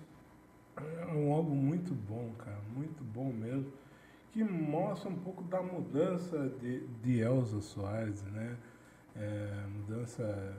É 0.78 1.06
um 1.14 1.32
álbum 1.34 1.56
muito 1.56 1.94
bom, 1.94 2.32
cara, 2.40 2.60
muito 2.76 3.04
bom 3.04 3.32
mesmo, 3.32 3.72
que 4.32 4.44
mostra 4.44 5.10
um 5.10 5.16
pouco 5.20 5.44
da 5.44 5.62
mudança 5.62 6.50
de, 6.62 6.88
de 7.04 7.20
Elza 7.20 7.62
Soares, 7.62 8.24
né? 8.24 8.58
É, 9.16 9.66
mudança, 9.68 10.24
é, 10.24 10.54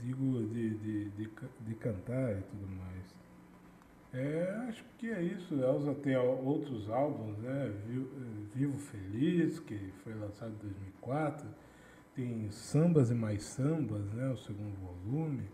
digo, 0.00 0.44
de, 0.48 0.74
de, 0.78 1.10
de, 1.10 1.30
de 1.60 1.74
cantar 1.76 2.32
e 2.38 2.42
tudo 2.42 2.66
mais. 2.68 3.14
É, 4.12 4.66
acho 4.68 4.84
que 4.98 5.10
é 5.10 5.22
isso. 5.22 5.54
Elza 5.60 5.94
tem 5.94 6.16
outros 6.16 6.88
álbuns, 6.88 7.36
né? 7.38 7.72
Vi- 7.86 8.08
Vivo 8.54 8.78
Feliz, 8.78 9.58
que 9.58 9.76
foi 10.04 10.14
lançado 10.14 10.52
em 10.52 10.58
2004. 10.58 11.48
Tem 12.14 12.48
Sambas 12.50 13.10
e 13.10 13.14
Mais 13.14 13.42
Sambas, 13.44 14.04
né? 14.12 14.28
O 14.30 14.36
segundo 14.36 14.76
volume. 14.76 15.48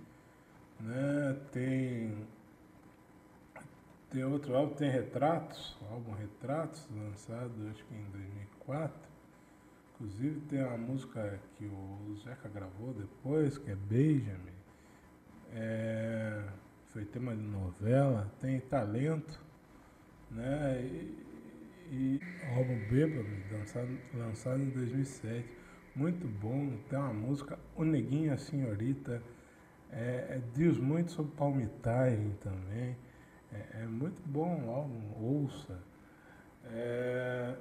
Né? 0.80 1.36
Tem, 1.52 2.26
tem 4.10 4.24
outro 4.24 4.56
álbum, 4.56 4.74
tem 4.74 4.90
Retratos, 4.90 5.76
álbum 5.90 6.12
Retratos, 6.12 6.88
lançado 6.94 7.52
acho 7.70 7.84
que 7.84 7.94
em 7.94 8.10
2004. 8.10 9.10
Inclusive 9.94 10.40
tem 10.48 10.62
a 10.62 10.78
música 10.78 11.38
que 11.58 11.66
o 11.66 12.16
Zeca 12.24 12.48
gravou 12.48 12.94
depois, 12.94 13.58
que 13.58 13.70
é 13.70 13.76
Beija-me. 13.76 14.52
É, 15.52 16.42
foi 16.88 17.04
tema 17.04 17.36
de 17.36 17.42
novela, 17.42 18.32
tem 18.40 18.60
talento, 18.60 19.38
né? 20.30 20.80
E, 20.82 21.30
e 21.92 22.20
álbum 22.56 22.78
Bêbado, 22.88 23.28
lançado, 23.52 23.98
lançado 24.14 24.62
em 24.62 24.70
2007. 24.70 25.46
Muito 25.94 26.26
bom, 26.26 26.78
tem 26.88 26.98
uma 26.98 27.12
música, 27.12 27.58
O 27.76 27.84
Neguinho 27.84 28.32
a 28.32 28.38
Senhorita, 28.38 29.22
é, 29.92 30.36
é, 30.36 30.42
diz 30.54 30.78
muito 30.78 31.10
sobre 31.12 31.32
palmitagem 31.32 32.36
também. 32.40 32.96
É, 33.52 33.82
é 33.82 33.86
muito 33.86 34.22
bom 34.26 34.64
o 34.64 34.70
álbum, 34.70 35.00
ouça. 35.20 35.78
É, 36.66 37.56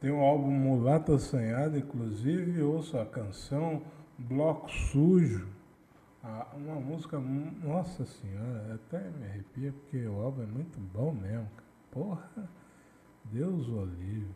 tem 0.00 0.10
o 0.10 0.20
álbum 0.20 0.50
Mulata 0.50 1.14
Assanhada, 1.14 1.78
inclusive, 1.78 2.62
ouça 2.62 3.02
a 3.02 3.06
canção 3.06 3.82
Bloco 4.18 4.70
Sujo. 4.70 5.48
Ah, 6.24 6.46
uma 6.56 6.76
música, 6.76 7.18
nossa 7.18 8.04
senhora, 8.04 8.74
até 8.74 9.00
me 9.10 9.26
arrepia 9.26 9.72
porque 9.72 10.06
o 10.06 10.20
álbum 10.20 10.42
é 10.42 10.46
muito 10.46 10.78
bom 10.78 11.12
mesmo. 11.12 11.50
Porra, 11.90 12.48
Deus 13.24 13.68
o 13.68 13.84
livre. 13.84 14.34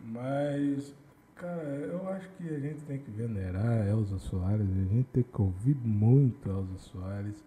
Mas, 0.00 0.94
cara, 1.40 1.62
eu 1.62 2.06
acho 2.10 2.28
que 2.32 2.46
a 2.54 2.60
gente 2.60 2.82
tem 2.82 2.98
que 2.98 3.10
venerar 3.10 3.88
Elza 3.88 4.18
Soares, 4.18 4.68
a 4.68 4.84
gente 4.84 5.08
tem 5.08 5.22
que 5.22 5.40
ouvir 5.40 5.74
muito 5.74 6.50
Elza 6.50 6.76
Soares, 6.76 7.42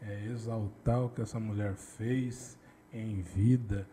é, 0.00 0.26
exaltar 0.26 1.04
o 1.04 1.08
que 1.08 1.20
essa 1.20 1.40
mulher 1.40 1.74
fez 1.74 2.56
em 2.92 3.22
vida 3.22 3.88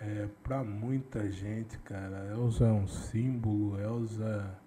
é, 0.00 0.26
para 0.42 0.64
muita 0.64 1.30
gente, 1.30 1.78
cara. 1.80 2.32
Elza 2.32 2.64
é 2.64 2.72
um 2.72 2.86
símbolo, 2.86 3.78
Elza. 3.78 4.58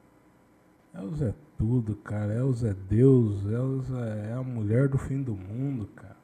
Elza 0.94 1.30
é 1.30 1.34
tudo, 1.58 1.96
cara. 1.96 2.32
Elza 2.32 2.70
é 2.70 2.74
Deus, 2.76 3.44
Elza 3.48 3.98
é 3.98 4.34
a 4.34 4.44
mulher 4.44 4.88
do 4.88 5.00
fim 5.00 5.24
do 5.24 5.36
mundo, 5.36 5.88
cara. 5.96 6.18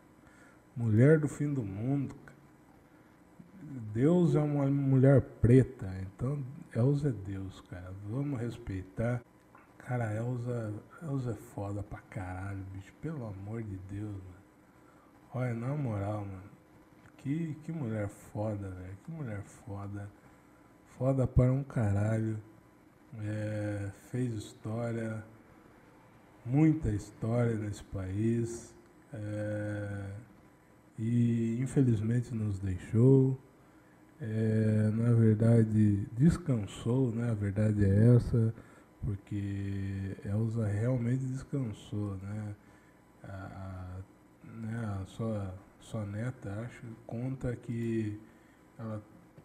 Mulher 0.75 1.19
do 1.19 1.27
fim 1.27 1.51
do 1.51 1.63
mundo, 1.63 2.13
cara. 2.13 2.37
Deus 3.91 4.35
é 4.35 4.39
uma 4.39 4.67
mulher 4.67 5.19
preta, 5.41 5.91
então 6.01 6.43
Elza 6.75 7.09
é 7.09 7.11
Deus, 7.11 7.61
cara. 7.61 7.93
Vamos 8.09 8.39
respeitar. 8.39 9.21
Cara, 9.77 10.13
Elza, 10.13 10.73
Elza 11.01 11.31
é 11.31 11.35
foda 11.35 11.81
pra 11.83 11.99
caralho, 12.09 12.63
bicho. 12.73 12.93
Pelo 13.01 13.25
amor 13.27 13.63
de 13.63 13.77
Deus, 13.89 14.11
mano. 14.11 14.37
Olha, 15.33 15.53
na 15.53 15.75
moral, 15.75 16.21
mano. 16.25 16.57
Que, 17.17 17.55
que 17.63 17.71
mulher 17.71 18.07
foda, 18.09 18.69
velho. 18.69 18.97
Que 19.03 19.11
mulher 19.11 19.41
foda. 19.43 20.09
Foda 20.97 21.27
para 21.27 21.51
um 21.51 21.63
caralho. 21.63 22.39
É, 23.19 23.91
fez 24.11 24.33
história, 24.33 25.23
muita 26.45 26.89
história 26.91 27.55
nesse 27.55 27.83
país. 27.85 28.75
é, 29.13 30.11
e 30.99 31.57
infelizmente 31.61 32.33
nos 32.33 32.59
deixou. 32.59 33.37
É, 34.19 34.89
na 34.95 35.13
verdade, 35.13 36.07
descansou, 36.13 37.11
né? 37.11 37.29
A 37.29 37.33
verdade 37.35 37.85
é 37.85 38.15
essa, 38.15 38.53
porque 39.03 40.15
Elza 40.25 40.65
realmente 40.67 41.23
descansou, 41.25 42.15
né? 42.17 42.55
A, 43.23 43.27
a- 43.29 44.01
né, 44.61 45.01
a 45.01 45.05
sua, 45.07 45.53
sua 45.79 46.05
neta, 46.05 46.51
acho, 46.65 46.85
conta 47.07 47.55
que 47.55 48.19
ela 48.79 49.01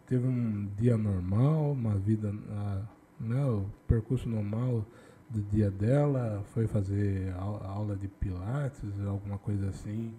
teve 0.07 0.27
um 0.27 0.67
dia 0.77 0.97
normal, 0.97 1.71
uma 1.73 1.95
vida, 1.97 2.33
ah, 2.51 2.83
né, 3.19 3.45
o 3.45 3.65
percurso 3.87 4.29
normal 4.29 4.85
do 5.29 5.41
dia 5.43 5.71
dela, 5.71 6.43
foi 6.53 6.67
fazer 6.67 7.33
au- 7.37 7.63
aula 7.65 7.95
de 7.95 8.07
pilates, 8.07 8.83
alguma 9.07 9.37
coisa 9.39 9.69
assim, 9.69 10.13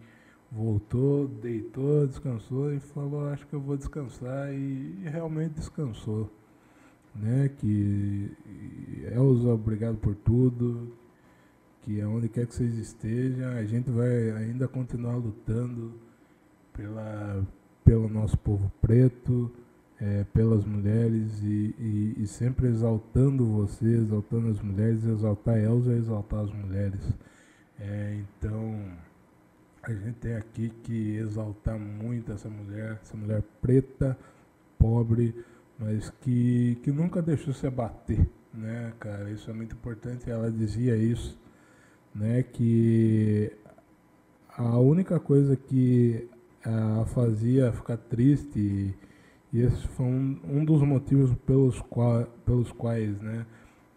voltou, 0.54 1.26
deitou, 1.28 2.06
descansou 2.06 2.72
e 2.72 2.78
falou, 2.80 3.28
acho 3.28 3.46
que 3.46 3.54
eu 3.54 3.60
vou 3.60 3.76
descansar 3.76 4.52
e, 4.52 5.02
e 5.04 5.08
realmente 5.08 5.54
descansou. 5.54 6.30
Né, 7.14 7.48
que 7.58 8.32
Elza, 9.14 9.48
obrigado 9.50 9.96
por 9.98 10.16
tudo, 10.16 10.92
que 11.82 12.00
aonde 12.00 12.28
quer 12.28 12.44
que 12.46 12.54
vocês 12.54 12.76
estejam, 12.76 13.50
a 13.50 13.64
gente 13.64 13.88
vai 13.88 14.30
ainda 14.32 14.66
continuar 14.66 15.16
lutando 15.16 15.92
pela, 16.72 17.46
pelo 17.84 18.08
nosso 18.08 18.36
povo 18.38 18.70
preto, 18.80 19.48
eh, 20.00 20.24
pelas 20.34 20.64
mulheres 20.64 21.40
e, 21.42 21.72
e- 21.78 22.14
e 22.18 22.26
sempre 22.26 22.66
exaltando 22.66 23.46
você, 23.46 23.86
exaltando 23.86 24.48
as 24.48 24.60
mulheres, 24.60 25.04
exaltar 25.04 25.56
Elza 25.56 25.92
exaltar 25.92 26.40
as 26.40 26.52
mulheres. 26.52 27.00
Eh, 27.78 28.22
então, 28.22 28.76
a 29.86 29.92
gente 29.92 30.14
tem 30.14 30.34
aqui 30.34 30.70
que 30.82 31.16
exaltar 31.16 31.78
muito 31.78 32.32
essa 32.32 32.48
mulher, 32.48 32.98
essa 33.02 33.16
mulher 33.16 33.42
preta, 33.60 34.16
pobre, 34.78 35.34
mas 35.78 36.10
que, 36.20 36.78
que 36.82 36.90
nunca 36.90 37.20
deixou 37.20 37.52
se 37.52 37.66
abater, 37.66 38.26
né, 38.52 38.92
cara? 38.98 39.30
Isso 39.30 39.50
é 39.50 39.52
muito 39.52 39.74
importante. 39.74 40.30
Ela 40.30 40.50
dizia 40.50 40.96
isso, 40.96 41.38
né, 42.14 42.42
que 42.42 43.52
a 44.56 44.78
única 44.78 45.18
coisa 45.20 45.56
que 45.56 46.28
a 46.64 47.04
fazia 47.06 47.72
ficar 47.72 47.98
triste 47.98 48.94
e, 49.52 49.60
esse 49.60 49.86
foi 49.88 50.06
um, 50.06 50.40
um 50.44 50.64
dos 50.64 50.82
motivos 50.82 51.32
pelos, 51.46 51.80
qua, 51.82 52.26
pelos 52.44 52.72
quais, 52.72 53.20
né, 53.20 53.46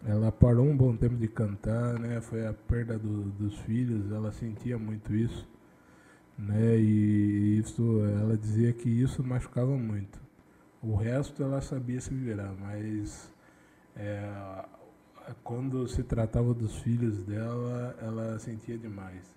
ela 0.06 0.32
parou 0.32 0.66
um 0.66 0.76
bom 0.78 0.96
tempo 0.96 1.16
de 1.16 1.28
cantar, 1.28 1.98
né, 2.00 2.22
foi 2.22 2.46
a 2.46 2.54
perda 2.54 3.00
do, 3.00 3.24
dos 3.32 3.58
filhos, 3.60 4.12
ela 4.12 4.32
sentia 4.32 4.78
muito 4.78 5.16
isso, 5.16 5.48
né, 6.38 6.78
e 6.78 7.60
isso, 7.60 8.02
ela 8.22 8.38
dizia 8.38 8.72
que 8.72 8.90
isso 8.90 9.24
machucava 9.24 9.76
muito. 9.76 10.20
O 10.82 10.96
resto 10.96 11.42
ela 11.42 11.60
sabia 11.62 12.00
se 12.00 12.14
virar, 12.14 12.54
mas 12.60 13.32
é, 13.96 14.64
quando 15.44 15.88
se 15.88 16.04
tratava 16.04 16.54
dos 16.54 16.78
filhos 16.78 17.18
dela, 17.24 17.96
ela 18.02 18.38
sentia 18.38 18.78
demais. 18.78 19.36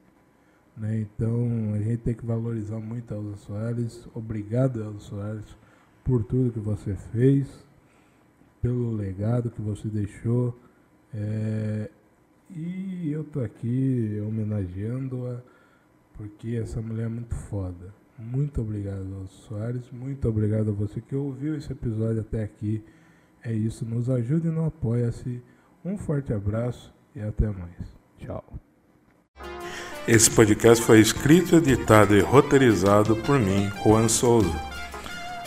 Né? 0.76 1.00
Então 1.00 1.74
a 1.74 1.78
gente 1.78 1.98
tem 1.98 2.14
que 2.14 2.24
valorizar 2.24 2.78
muito 2.78 3.12
a 3.12 3.16
Elza 3.16 3.36
Soares. 3.38 4.08
Obrigado, 4.14 4.82
Elza 4.82 5.00
Soares, 5.00 5.56
por 6.04 6.24
tudo 6.24 6.52
que 6.52 6.60
você 6.60 6.94
fez, 6.94 7.48
pelo 8.60 8.92
legado 8.92 9.50
que 9.50 9.62
você 9.62 9.88
deixou. 9.88 10.58
É, 11.12 11.90
e 12.50 13.10
eu 13.10 13.24
tô 13.24 13.40
aqui 13.40 14.20
homenageando-a 14.26 15.40
porque 16.20 16.60
essa 16.62 16.82
mulher 16.82 17.06
é 17.06 17.08
muito 17.08 17.34
foda. 17.34 17.94
Muito 18.18 18.60
obrigado, 18.60 19.06
Alcio 19.14 19.38
Soares. 19.48 19.90
Muito 19.90 20.28
obrigado 20.28 20.68
a 20.68 20.72
você 20.72 21.00
que 21.00 21.16
ouviu 21.16 21.56
esse 21.56 21.72
episódio 21.72 22.20
até 22.20 22.42
aqui. 22.42 22.84
É 23.42 23.50
isso, 23.50 23.86
nos 23.86 24.10
ajude 24.10 24.48
no 24.48 24.66
Apoia-se. 24.66 25.42
Um 25.82 25.96
forte 25.96 26.30
abraço 26.30 26.92
e 27.16 27.22
até 27.22 27.46
mais. 27.46 27.96
Tchau. 28.18 28.44
Esse 30.06 30.30
podcast 30.30 30.84
foi 30.84 31.00
escrito, 31.00 31.56
editado 31.56 32.14
e 32.14 32.20
roteirizado 32.20 33.16
por 33.16 33.38
mim, 33.38 33.70
Juan 33.82 34.06
Souza. 34.06 34.60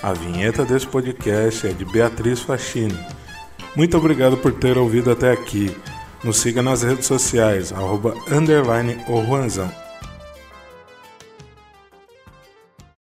A 0.02 0.12
vinheta 0.12 0.66
desse 0.66 0.88
podcast 0.88 1.68
é 1.68 1.74
de 1.74 1.86
Beatriz 1.86 2.40
Fachini. 2.40 2.98
Muito 3.76 3.96
obrigado 3.96 4.38
por 4.38 4.52
ter 4.52 4.76
ouvido 4.80 5.12
até 5.12 5.32
aqui. 5.32 5.78
Nos 6.24 6.38
siga 6.38 6.64
nas 6.64 6.82
redes 6.82 7.06
sociais, 7.06 7.72
arroba 7.72 8.16
underline 8.32 8.98
Juanzão. 9.08 9.83